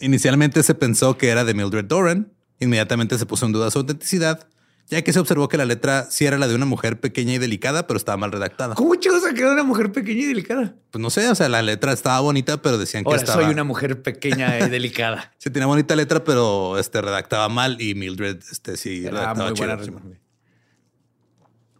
Inicialmente 0.00 0.64
se 0.64 0.74
pensó 0.74 1.16
que 1.16 1.28
era 1.28 1.44
de 1.44 1.54
Mildred 1.54 1.84
Doran. 1.84 2.32
Inmediatamente 2.58 3.16
se 3.16 3.26
puso 3.26 3.46
en 3.46 3.52
duda 3.52 3.70
su 3.70 3.78
autenticidad 3.78 4.48
ya 4.90 5.02
que 5.02 5.12
se 5.12 5.20
observó 5.20 5.48
que 5.48 5.56
la 5.56 5.64
letra 5.64 6.08
sí 6.10 6.26
era 6.26 6.36
la 6.36 6.48
de 6.48 6.54
una 6.56 6.66
mujer 6.66 6.98
pequeña 6.98 7.34
y 7.34 7.38
delicada, 7.38 7.86
pero 7.86 7.96
estaba 7.96 8.16
mal 8.16 8.32
redactada. 8.32 8.74
¿Cómo 8.74 8.96
chicos 8.96 9.22
se 9.22 9.32
quedó 9.34 9.52
una 9.52 9.62
mujer 9.62 9.92
pequeña 9.92 10.22
y 10.22 10.26
delicada? 10.26 10.74
Pues 10.90 11.00
no 11.00 11.10
sé, 11.10 11.28
o 11.28 11.34
sea, 11.36 11.48
la 11.48 11.62
letra 11.62 11.92
estaba 11.92 12.18
bonita, 12.18 12.60
pero 12.60 12.76
decían 12.76 13.04
que 13.04 13.14
estaba... 13.14 13.40
soy 13.40 13.52
una 13.52 13.62
mujer 13.62 14.02
pequeña 14.02 14.58
y 14.58 14.68
delicada. 14.68 15.32
sí, 15.38 15.48
tenía 15.50 15.66
bonita 15.66 15.94
letra, 15.94 16.24
pero 16.24 16.76
este 16.76 17.00
redactaba 17.00 17.48
mal 17.48 17.80
y 17.80 17.94
Mildred 17.94 18.38
este 18.50 18.76
sí 18.76 19.06
era 19.06 19.32
muy 19.34 19.52
buena 19.52 19.78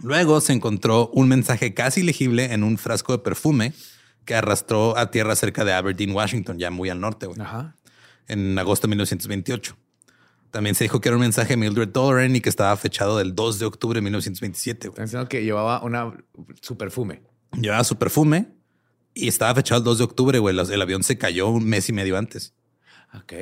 Luego 0.03 0.41
se 0.41 0.53
encontró 0.53 1.11
un 1.13 1.29
mensaje 1.29 1.75
casi 1.75 2.03
legible 2.03 2.55
en 2.55 2.63
un 2.63 2.79
frasco 2.79 3.13
de 3.13 3.19
perfume 3.19 3.75
que 4.25 4.35
arrastró 4.35 4.97
a 4.97 5.11
tierra 5.11 5.35
cerca 5.35 5.65
de 5.65 5.73
Aberdeen, 5.73 6.13
Washington, 6.13 6.59
ya 6.59 6.71
muy 6.71 6.89
al 6.89 7.01
norte, 7.01 7.27
güey, 7.27 7.41
Ajá. 7.41 7.77
en 8.29 8.59
agosto 8.59 8.87
de 8.87 8.91
1928. 8.93 9.77
También 10.51 10.75
se 10.75 10.85
dijo 10.85 11.01
que 11.01 11.09
era 11.09 11.17
un 11.17 11.21
mensaje 11.23 11.51
de 11.51 11.57
Mildred 11.57 11.89
Doran 11.89 12.35
y 12.35 12.41
que 12.41 12.49
estaba 12.49 12.77
fechado 12.77 13.19
del 13.19 13.35
2 13.35 13.59
de 13.61 13.67
octubre 13.67 13.99
de 13.99 14.03
1927. 14.03 14.89
güey. 14.89 14.95
Están 14.95 15.05
diciendo 15.07 15.29
que 15.29 15.45
llevaba 15.45 15.83
una, 15.83 16.13
su 16.61 16.77
perfume. 16.77 17.23
Llevaba 17.61 17.85
su 17.85 17.97
perfume 17.97 18.49
y 19.15 19.29
estaba 19.29 19.55
fechado 19.55 19.79
el 19.79 19.85
2 19.85 19.99
de 19.99 20.05
octubre, 20.05 20.39
güey. 20.39 20.57
El 20.59 20.83
avión 20.83 21.03
se 21.03 21.19
cayó 21.19 21.49
un 21.49 21.67
mes 21.67 21.89
y 21.89 21.93
medio 21.93 22.17
antes. 22.19 22.55
Ok. 23.15 23.33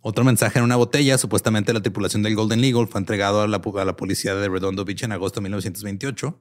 Otro 0.00 0.24
mensaje 0.24 0.58
en 0.58 0.64
una 0.64 0.76
botella, 0.76 1.18
supuestamente 1.18 1.72
la 1.72 1.80
tripulación 1.80 2.22
del 2.22 2.36
Golden 2.36 2.62
Eagle, 2.62 2.86
fue 2.86 3.00
entregado 3.00 3.42
a 3.42 3.48
la, 3.48 3.56
a 3.56 3.84
la 3.84 3.96
policía 3.96 4.34
de 4.34 4.48
Redondo 4.48 4.84
Beach 4.84 5.02
en 5.02 5.12
agosto 5.12 5.40
de 5.40 5.42
1928, 5.42 6.40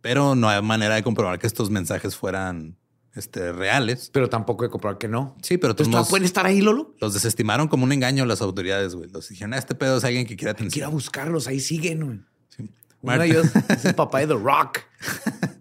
pero 0.00 0.34
no 0.34 0.48
hay 0.48 0.60
manera 0.60 0.96
de 0.96 1.02
comprobar 1.04 1.38
que 1.38 1.46
estos 1.46 1.70
mensajes 1.70 2.16
fueran 2.16 2.76
este, 3.14 3.52
reales. 3.52 4.10
Pero 4.12 4.28
tampoco 4.28 4.64
he 4.64 4.70
comprobado 4.70 4.98
que 4.98 5.08
no. 5.08 5.36
Sí, 5.42 5.58
pero 5.58 5.74
todos 5.74 5.88
Entonces, 5.88 5.90
¿no 5.92 5.98
modos, 5.98 6.08
pueden 6.10 6.24
estar 6.24 6.46
ahí, 6.46 6.60
Lolo? 6.60 6.94
los 7.00 7.14
desestimaron 7.14 7.68
como 7.68 7.84
un 7.84 7.92
engaño 7.92 8.24
las 8.26 8.40
autoridades, 8.42 8.94
güey. 8.94 9.10
Los 9.10 9.28
dijeron, 9.28 9.54
"Ah, 9.54 9.58
este 9.58 9.74
pedo 9.74 9.98
es 9.98 10.04
alguien 10.04 10.26
que 10.26 10.36
quiere 10.36 10.50
atención. 10.52 10.90
buscarlos, 10.90 11.46
ahí 11.46 11.60
siguen. 11.60 12.04
güey. 12.04 12.20
Sí. 12.56 12.70
Uno 13.02 13.12
de 13.12 13.18
Mar- 13.18 13.22
ellos 13.26 13.46
es 13.68 13.84
el 13.84 13.94
papá 13.94 14.20
de 14.20 14.26
The 14.28 14.34
Rock. 14.34 14.78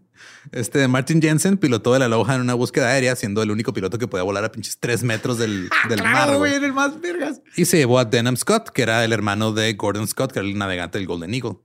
Este 0.51 0.87
Martin 0.87 1.21
Jensen 1.21 1.57
pilotó 1.57 1.93
de 1.93 1.99
la 1.99 2.05
Aloha 2.05 2.33
en 2.33 2.41
una 2.41 2.55
búsqueda 2.55 2.87
aérea, 2.87 3.15
siendo 3.15 3.43
el 3.43 3.51
único 3.51 3.71
piloto 3.71 3.99
que 3.99 4.07
podía 4.07 4.23
volar 4.23 4.43
a 4.45 4.51
pinches 4.51 4.79
tres 4.79 5.03
metros 5.03 5.37
del, 5.37 5.69
del 5.89 5.99
mar. 6.01 6.07
Ah, 6.07 6.11
claro, 6.25 6.39
güey. 6.39 6.51
güey, 6.51 6.55
en 6.55 6.63
el 6.63 6.73
más 6.73 6.99
vergas. 6.99 7.41
y 7.55 7.65
se 7.65 7.77
llevó 7.77 7.99
a 7.99 8.05
Denham 8.05 8.35
Scott, 8.35 8.69
que 8.69 8.81
era 8.81 9.03
el 9.05 9.13
hermano 9.13 9.51
de 9.51 9.71
Gordon 9.73 10.07
Scott, 10.07 10.31
que 10.31 10.39
era 10.39 10.47
el 10.47 10.57
navegante 10.57 10.97
del 10.97 11.05
Golden 11.07 11.33
Eagle. 11.35 11.57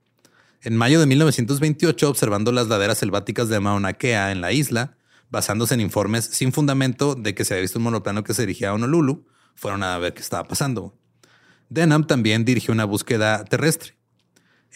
En 0.60 0.76
mayo 0.76 1.00
de 1.00 1.06
1928, 1.06 2.10
observando 2.10 2.52
las 2.52 2.68
laderas 2.68 2.98
selváticas 2.98 3.48
de 3.48 3.58
Mauna 3.60 3.94
Kea 3.94 4.32
en 4.32 4.42
la 4.42 4.52
isla, 4.52 4.96
basándose 5.34 5.74
en 5.74 5.80
informes 5.80 6.24
sin 6.24 6.52
fundamento 6.52 7.14
de 7.14 7.34
que 7.34 7.44
se 7.44 7.52
había 7.54 7.62
visto 7.62 7.78
un 7.78 7.82
monoplano 7.84 8.24
que 8.24 8.32
se 8.32 8.42
dirigía 8.42 8.70
a 8.70 8.74
Honolulu, 8.74 9.26
fueron 9.54 9.82
a 9.82 9.98
ver 9.98 10.14
qué 10.14 10.22
estaba 10.22 10.44
pasando. 10.48 10.96
Denham 11.68 12.06
también 12.06 12.44
dirigió 12.44 12.72
una 12.72 12.84
búsqueda 12.86 13.44
terrestre. 13.44 13.96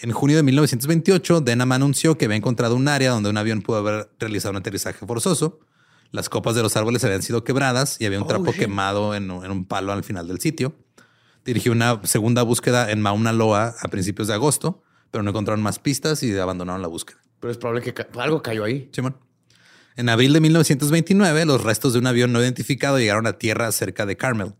En 0.00 0.12
junio 0.12 0.36
de 0.36 0.42
1928, 0.44 1.40
Denham 1.40 1.72
anunció 1.72 2.16
que 2.18 2.26
había 2.26 2.36
encontrado 2.36 2.76
un 2.76 2.86
área 2.88 3.10
donde 3.10 3.30
un 3.30 3.36
avión 3.36 3.62
pudo 3.62 3.78
haber 3.78 4.10
realizado 4.18 4.50
un 4.52 4.58
aterrizaje 4.58 5.04
forzoso. 5.06 5.60
Las 6.12 6.28
copas 6.28 6.54
de 6.54 6.62
los 6.62 6.76
árboles 6.76 7.02
habían 7.04 7.22
sido 7.22 7.42
quebradas 7.44 8.00
y 8.00 8.06
había 8.06 8.18
un 8.18 8.24
Oh, 8.24 8.28
trapo 8.28 8.52
shit. 8.52 8.60
quemado 8.60 9.14
en, 9.14 9.30
un- 9.30 9.44
en 9.44 9.50
un 9.50 9.64
palo 9.64 9.92
al 9.92 10.04
final 10.04 10.28
del 10.28 10.40
sitio. 10.40 10.74
Dirigió 11.44 11.72
una 11.72 12.00
segunda 12.04 12.42
búsqueda 12.42 12.90
en 12.90 13.00
Mauna 13.00 13.32
Loa 13.32 13.74
a 13.80 13.88
principios 13.88 14.28
de 14.28 14.34
agosto, 14.34 14.82
pero 15.10 15.22
no 15.22 15.30
encontraron 15.30 15.62
más 15.62 15.78
pistas 15.78 16.22
y 16.22 16.36
abandonaron 16.38 16.80
la 16.82 16.88
búsqueda. 16.88 17.18
Pero 17.40 17.50
es 17.50 17.58
probable 17.58 17.82
que 17.82 17.92
ca- 17.94 18.08
algo 18.18 18.40
cayó 18.42 18.64
ahí. 18.64 18.88
Simón. 18.92 19.16
En 19.98 20.08
abril 20.08 20.32
de 20.32 20.40
1929, 20.40 21.44
los 21.44 21.64
restos 21.64 21.92
de 21.92 21.98
un 21.98 22.06
avión 22.06 22.32
no 22.32 22.40
identificado 22.40 23.00
llegaron 23.00 23.26
a 23.26 23.32
tierra 23.32 23.72
cerca 23.72 24.06
de 24.06 24.16
Carmel. 24.16 24.54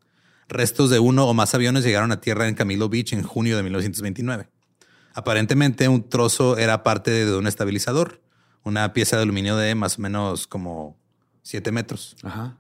Restos 0.49 0.91
de 0.91 0.99
uno 0.99 1.27
o 1.29 1.33
más 1.33 1.55
aviones 1.55 1.85
llegaron 1.85 2.11
a 2.11 2.21
tierra 2.21 2.49
en 2.49 2.57
Camilo 2.57 2.89
Beach 2.89 3.13
en 3.13 3.23
junio 3.23 3.57
de 3.57 3.63
1929. 3.63 4.49
Aparentemente, 5.15 5.89
un 5.89 6.09
trozo 6.09 6.59
era 6.59 6.83
parte 6.83 7.13
de 7.25 7.37
un 7.37 7.47
estabilizador, 7.47 8.21
una 8.65 8.93
pieza 8.93 9.15
de 9.17 9.23
aluminio 9.23 9.57
de 9.57 9.77
más 9.77 9.99
o 9.99 10.03
menos 10.03 10.49
como 10.49 10.99
7 11.43 11.71
metros, 11.71 12.17
Ajá. 12.25 12.57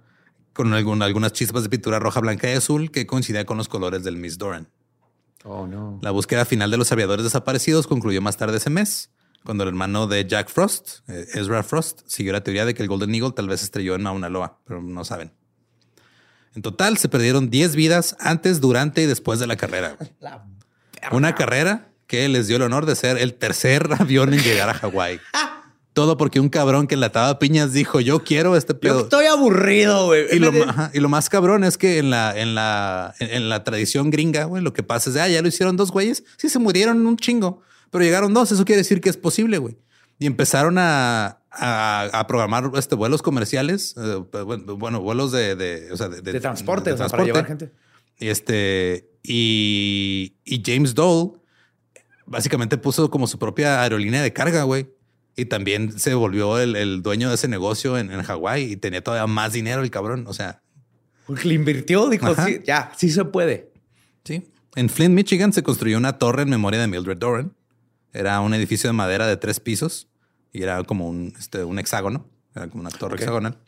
con 0.52 0.72
algún- 0.72 1.02
algunas 1.02 1.32
chispas 1.32 1.64
de 1.64 1.70
pintura 1.70 1.98
roja, 1.98 2.20
blanca 2.20 2.48
y 2.48 2.54
azul 2.54 2.92
que 2.92 3.08
coincidían 3.08 3.44
con 3.44 3.56
los 3.58 3.66
colores 3.68 4.04
del 4.04 4.16
Miss 4.18 4.38
Doran. 4.38 4.68
Oh, 5.42 5.66
no. 5.66 5.98
La 6.00 6.12
búsqueda 6.12 6.44
final 6.44 6.70
de 6.70 6.76
los 6.76 6.92
aviadores 6.92 7.24
desaparecidos 7.24 7.88
concluyó 7.88 8.22
más 8.22 8.36
tarde 8.36 8.58
ese 8.58 8.70
mes, 8.70 9.10
cuando 9.44 9.64
el 9.64 9.68
hermano 9.68 10.06
de 10.06 10.26
Jack 10.26 10.48
Frost, 10.50 11.08
eh, 11.08 11.26
Ezra 11.34 11.62
Frost, 11.62 12.00
siguió 12.06 12.32
la 12.32 12.42
teoría 12.42 12.64
de 12.64 12.74
que 12.74 12.82
el 12.82 12.88
Golden 12.88 13.14
Eagle 13.14 13.32
tal 13.32 13.48
vez 13.48 13.62
estrelló 13.62 13.94
en 13.94 14.02
Mauna 14.02 14.28
Loa, 14.28 14.58
pero 14.66 14.82
no 14.82 15.04
saben. 15.04 15.32
En 16.54 16.62
total 16.62 16.98
se 16.98 17.08
perdieron 17.08 17.50
10 17.50 17.76
vidas 17.76 18.16
antes, 18.20 18.60
durante 18.60 19.02
y 19.02 19.06
después 19.06 19.38
de 19.38 19.46
la 19.46 19.56
carrera. 19.56 19.96
La 20.20 20.44
Una 21.12 21.34
carrera 21.34 21.88
que 22.06 22.28
les 22.28 22.48
dio 22.48 22.56
el 22.56 22.62
honor 22.62 22.86
de 22.86 22.96
ser 22.96 23.18
el 23.18 23.34
tercer 23.34 23.88
avión 23.98 24.32
en 24.34 24.40
llegar 24.40 24.68
a 24.70 24.74
Hawái. 24.74 25.20
Todo 25.92 26.16
porque 26.16 26.38
un 26.40 26.48
cabrón 26.48 26.86
que 26.86 26.94
enlataba 26.94 27.38
piñas 27.38 27.72
dijo, 27.72 28.00
yo 28.00 28.22
quiero 28.22 28.56
este 28.56 28.72
Yo 28.72 28.80
pedo. 28.80 29.00
estoy 29.00 29.26
aburrido, 29.26 30.06
güey. 30.06 30.26
Y 30.30 30.38
lo, 30.38 30.50
ajá, 30.68 30.90
y 30.94 31.00
lo 31.00 31.08
más 31.08 31.28
cabrón 31.28 31.64
es 31.64 31.76
que 31.76 31.98
en 31.98 32.10
la, 32.10 32.38
en 32.38 32.54
la, 32.54 33.14
en, 33.18 33.30
en 33.30 33.48
la 33.48 33.64
tradición 33.64 34.10
gringa, 34.10 34.44
güey, 34.44 34.62
lo 34.62 34.72
que 34.72 34.82
pasa 34.84 35.10
es 35.10 35.14
de, 35.14 35.20
ah, 35.22 35.28
ya 35.28 35.42
lo 35.42 35.48
hicieron 35.48 35.76
dos 35.76 35.90
güeyes. 35.90 36.22
Sí, 36.36 36.48
se 36.48 36.58
murieron 36.60 37.04
un 37.04 37.16
chingo, 37.16 37.62
pero 37.90 38.04
llegaron 38.04 38.34
dos. 38.34 38.52
Eso 38.52 38.64
quiere 38.64 38.78
decir 38.82 39.00
que 39.00 39.08
es 39.08 39.16
posible, 39.16 39.58
güey. 39.58 39.76
Y 40.18 40.26
empezaron 40.26 40.78
a, 40.78 41.42
a, 41.50 42.04
a 42.12 42.26
programar 42.26 42.70
este, 42.74 42.94
vuelos 42.96 43.22
comerciales, 43.22 43.94
eh, 43.96 44.16
bueno, 44.44 44.76
bueno, 44.76 45.00
vuelos 45.00 45.30
de, 45.32 45.54
de, 45.54 45.92
o 45.92 45.96
sea, 45.96 46.08
de, 46.08 46.20
de 46.22 46.40
transporte, 46.40 46.90
de 46.90 46.94
o 46.94 46.98
sea, 46.98 47.08
para 47.08 47.24
llevar 47.24 47.46
gente. 47.46 47.70
Y 48.18 48.28
este, 48.28 49.08
y, 49.22 50.34
y 50.44 50.62
James 50.66 50.94
Dole 50.94 51.32
básicamente 52.26 52.76
puso 52.78 53.10
como 53.10 53.26
su 53.28 53.38
propia 53.38 53.80
aerolínea 53.82 54.22
de 54.22 54.32
carga, 54.32 54.64
güey. 54.64 54.88
Y 55.36 55.44
también 55.44 55.96
se 56.00 56.14
volvió 56.14 56.58
el, 56.58 56.74
el 56.74 57.00
dueño 57.00 57.28
de 57.28 57.36
ese 57.36 57.46
negocio 57.46 57.96
en, 57.96 58.10
en 58.10 58.22
Hawái 58.24 58.72
y 58.72 58.76
tenía 58.76 59.04
todavía 59.04 59.28
más 59.28 59.52
dinero 59.52 59.82
el 59.82 59.90
cabrón. 59.90 60.26
O 60.26 60.32
sea, 60.34 60.62
Porque 61.28 61.46
le 61.46 61.54
invirtió, 61.54 62.08
dijo, 62.08 62.34
sí, 62.44 62.60
ya, 62.66 62.90
sí 62.96 63.10
se 63.10 63.24
puede. 63.24 63.70
sí. 64.24 64.50
En 64.74 64.88
Flint, 64.88 65.14
Michigan, 65.14 65.52
se 65.52 65.62
construyó 65.62 65.96
una 65.96 66.18
torre 66.18 66.42
en 66.42 66.50
memoria 66.50 66.78
de 66.80 66.86
Mildred 66.88 67.16
Doran. 67.16 67.52
Era 68.12 68.40
un 68.40 68.54
edificio 68.54 68.88
de 68.88 68.92
madera 68.94 69.26
de 69.26 69.36
tres 69.36 69.60
pisos 69.60 70.08
y 70.52 70.62
era 70.62 70.82
como 70.84 71.08
un, 71.08 71.34
este, 71.38 71.64
un 71.64 71.78
hexágono. 71.78 72.26
Era 72.54 72.68
como 72.68 72.80
una 72.82 72.90
torre 72.90 73.16
hexagonal. 73.16 73.58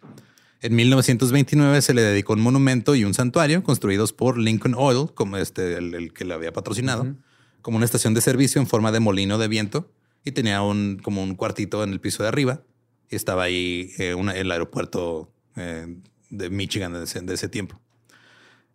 En 0.62 0.74
1929 0.74 1.80
se 1.82 1.94
le 1.94 2.02
dedicó 2.02 2.34
un 2.34 2.40
monumento 2.40 2.94
y 2.94 3.04
un 3.04 3.14
santuario 3.14 3.62
construidos 3.62 4.12
por 4.12 4.36
Lincoln 4.38 4.74
Oil, 4.76 5.08
como 5.14 5.36
este, 5.38 5.76
el, 5.78 5.94
el 5.94 6.12
que 6.12 6.24
le 6.24 6.34
había 6.34 6.52
patrocinado, 6.52 7.14
como 7.62 7.76
una 7.76 7.86
estación 7.86 8.12
de 8.14 8.20
servicio 8.20 8.60
en 8.60 8.66
forma 8.66 8.92
de 8.92 9.00
molino 9.00 9.38
de 9.38 9.48
viento 9.48 9.90
y 10.24 10.32
tenía 10.32 10.60
un, 10.62 10.98
como 11.02 11.22
un 11.22 11.34
cuartito 11.34 11.82
en 11.82 11.92
el 11.92 12.00
piso 12.00 12.22
de 12.22 12.28
arriba 12.28 12.62
y 13.08 13.16
estaba 13.16 13.44
ahí 13.44 13.92
eh, 13.98 14.14
una- 14.14 14.32
el 14.36 14.50
aeropuerto 14.50 15.32
eh, 15.56 15.86
de 16.28 16.50
Michigan 16.50 16.92
de 16.92 17.04
ese, 17.04 17.20
de 17.22 17.34
ese 17.34 17.48
tiempo. 17.48 17.80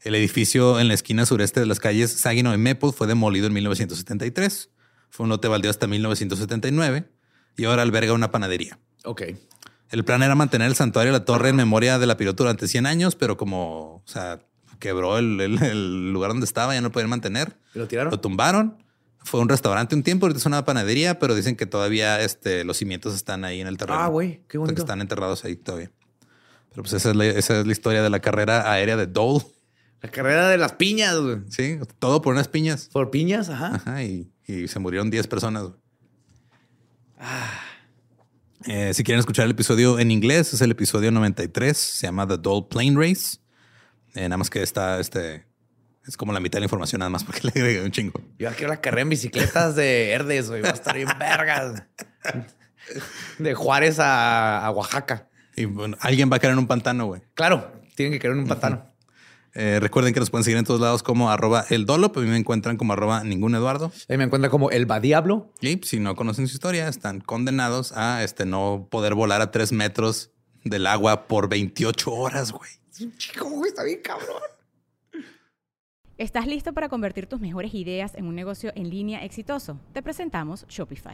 El 0.01 0.15
edificio 0.15 0.79
en 0.79 0.87
la 0.87 0.93
esquina 0.95 1.25
sureste 1.25 1.59
de 1.59 1.65
las 1.67 1.79
calles 1.79 2.11
Saginaw 2.11 2.53
y 2.53 2.57
Maple 2.57 2.91
fue 2.93 3.05
demolido 3.07 3.47
en 3.47 3.53
1973. 3.53 4.69
Fue 5.09 5.23
un 5.23 5.29
lote 5.29 5.47
baldío 5.47 5.69
hasta 5.71 5.87
1979 5.87 7.05
y 7.57 7.65
ahora 7.65 7.81
alberga 7.81 8.13
una 8.13 8.31
panadería. 8.31 8.79
Ok. 9.03 9.23
El 9.91 10.03
plan 10.03 10.23
era 10.23 10.35
mantener 10.35 10.67
el 10.67 10.75
santuario 10.75 11.13
de 11.13 11.19
la 11.19 11.25
torre 11.25 11.49
en 11.49 11.55
memoria 11.55 11.99
de 11.99 12.05
la 12.07 12.17
piloto 12.17 12.43
durante 12.43 12.67
100 12.67 12.85
años, 12.85 13.15
pero 13.15 13.37
como, 13.37 13.97
o 13.97 14.03
sea, 14.07 14.39
quebró 14.79 15.17
el, 15.17 15.39
el- 15.39 15.61
el 15.63 16.11
lugar 16.11 16.31
donde 16.31 16.45
estaba, 16.45 16.73
ya 16.73 16.81
no 16.81 16.87
lo 16.87 16.91
podían 16.91 17.09
mantener. 17.09 17.55
¿Y 17.75 17.79
lo 17.79 17.87
tiraron? 17.87 18.11
Lo 18.11 18.19
tumbaron. 18.19 18.83
Fue 19.23 19.39
un 19.39 19.49
restaurante 19.49 19.95
un 19.95 20.03
tiempo, 20.03 20.25
ahorita 20.25 20.39
es 20.39 20.45
una 20.45 20.65
panadería, 20.65 21.17
pero 21.17 21.33
dicen 21.33 21.55
que 21.55 21.65
todavía 21.65 22.21
este, 22.21 22.63
los 22.63 22.77
cimientos 22.77 23.15
están 23.15 23.43
ahí 23.43 23.61
en 23.61 23.67
el 23.67 23.77
terreno. 23.77 23.99
Ah, 23.99 24.07
güey, 24.07 24.41
qué 24.47 24.57
bonito. 24.57 24.75
que 24.75 24.81
están 24.81 25.01
enterrados 25.01 25.43
ahí 25.45 25.55
todavía. 25.55 25.91
Pero 26.69 26.83
pues 26.83 26.93
esa 26.93 27.11
es, 27.11 27.15
la, 27.15 27.25
esa 27.25 27.59
es 27.61 27.65
la 27.65 27.71
historia 27.71 28.03
de 28.03 28.09
la 28.09 28.19
carrera 28.19 28.71
aérea 28.71 28.97
de 28.97 29.07
Dole. 29.07 29.43
La 30.01 30.09
carrera 30.11 30.49
de 30.49 30.57
las 30.57 30.73
piñas, 30.73 31.17
güey. 31.17 31.37
Sí, 31.49 31.79
todo 31.99 32.21
por 32.21 32.33
unas 32.33 32.47
piñas. 32.47 32.89
Por 32.91 33.09
piñas, 33.11 33.49
ajá. 33.49 33.75
Ajá, 33.75 34.03
y, 34.03 34.31
y 34.45 34.67
se 34.67 34.79
murieron 34.79 35.09
10 35.09 35.27
personas. 35.27 35.63
güey. 35.63 35.75
Ah. 37.19 37.61
Eh, 38.67 38.93
si 38.93 39.03
quieren 39.03 39.19
escuchar 39.19 39.45
el 39.45 39.51
episodio 39.51 39.99
en 39.99 40.11
inglés, 40.11 40.53
es 40.53 40.61
el 40.61 40.71
episodio 40.71 41.11
93. 41.11 41.75
Se 41.77 42.07
llama 42.07 42.27
The 42.27 42.37
Dole 42.37 42.67
Plane 42.69 42.93
Race. 42.95 43.37
Eh, 44.15 44.21
nada 44.29 44.37
más 44.37 44.49
que 44.49 44.61
está, 44.63 44.99
este, 44.99 45.45
es 46.05 46.17
como 46.17 46.33
la 46.33 46.39
mitad 46.39 46.57
de 46.57 46.61
la 46.61 46.65
información, 46.65 46.99
nada 46.99 47.09
más 47.09 47.23
porque 47.23 47.41
le 47.43 47.49
agregué 47.51 47.83
un 47.83 47.91
chingo. 47.91 48.21
Yo 48.37 48.49
quiero 48.51 48.69
la 48.69 48.81
carrera 48.81 49.01
en 49.03 49.09
bicicletas 49.09 49.75
de 49.75 50.11
Herdes, 50.11 50.49
güey. 50.49 50.61
Va 50.61 50.69
a 50.69 50.73
estar 50.73 50.95
bien 50.95 51.09
vergas. 51.19 51.83
De 53.39 53.53
Juárez 53.55 53.99
a, 53.99 54.65
a 54.65 54.71
Oaxaca. 54.71 55.29
Y 55.55 55.65
bueno, 55.65 55.97
alguien 56.01 56.29
va 56.31 56.35
a 56.37 56.39
caer 56.39 56.53
en 56.53 56.59
un 56.59 56.67
pantano, 56.67 57.05
güey. 57.07 57.21
Claro, 57.33 57.71
tienen 57.95 58.13
que 58.13 58.19
caer 58.19 58.33
en 58.33 58.39
un 58.41 58.47
pantano. 58.47 58.91
Eh, 59.55 59.79
recuerden 59.79 60.13
que 60.13 60.19
nos 60.19 60.29
pueden 60.29 60.43
seguir 60.43 60.57
en 60.57 60.65
todos 60.65 60.81
lados 60.81 61.01
como 61.01 61.31
arroba 61.31 61.65
el 61.69 61.85
Dolop. 61.85 62.17
A 62.17 62.21
mí 62.21 62.27
me 62.27 62.37
encuentran 62.37 62.75
como 62.75 62.93
arroba 62.93 63.23
ningún 63.23 63.55
Eduardo. 63.55 63.91
Ahí 64.09 64.17
me 64.17 64.25
encuentra 64.25 64.49
como 64.49 64.69
el 64.69 64.85
Badiablo. 64.85 65.53
Y 65.61 65.79
si 65.83 65.99
no 65.99 66.15
conocen 66.15 66.47
su 66.47 66.55
historia, 66.55 66.89
están 66.89 67.21
condenados 67.21 67.93
a 67.93 68.23
este, 68.23 68.45
no 68.45 68.87
poder 68.91 69.15
volar 69.15 69.41
a 69.41 69.51
tres 69.51 69.71
metros 69.71 70.31
del 70.65 70.85
agua 70.87 71.27
por 71.27 71.47
28 71.47 72.11
horas, 72.11 72.51
güey. 72.51 72.69
Chico, 73.17 73.49
güey, 73.49 73.69
está 73.69 73.83
bien 73.83 74.01
cabrón. 74.03 74.41
¿Estás 76.17 76.47
listo 76.47 76.73
para 76.73 76.87
convertir 76.87 77.27
tus 77.27 77.39
mejores 77.41 77.73
ideas 77.73 78.15
en 78.15 78.25
un 78.25 78.35
negocio 78.35 78.71
en 78.75 78.89
línea 78.89 79.23
exitoso? 79.23 79.79
Te 79.93 80.01
presentamos 80.01 80.65
Shopify. 80.67 81.13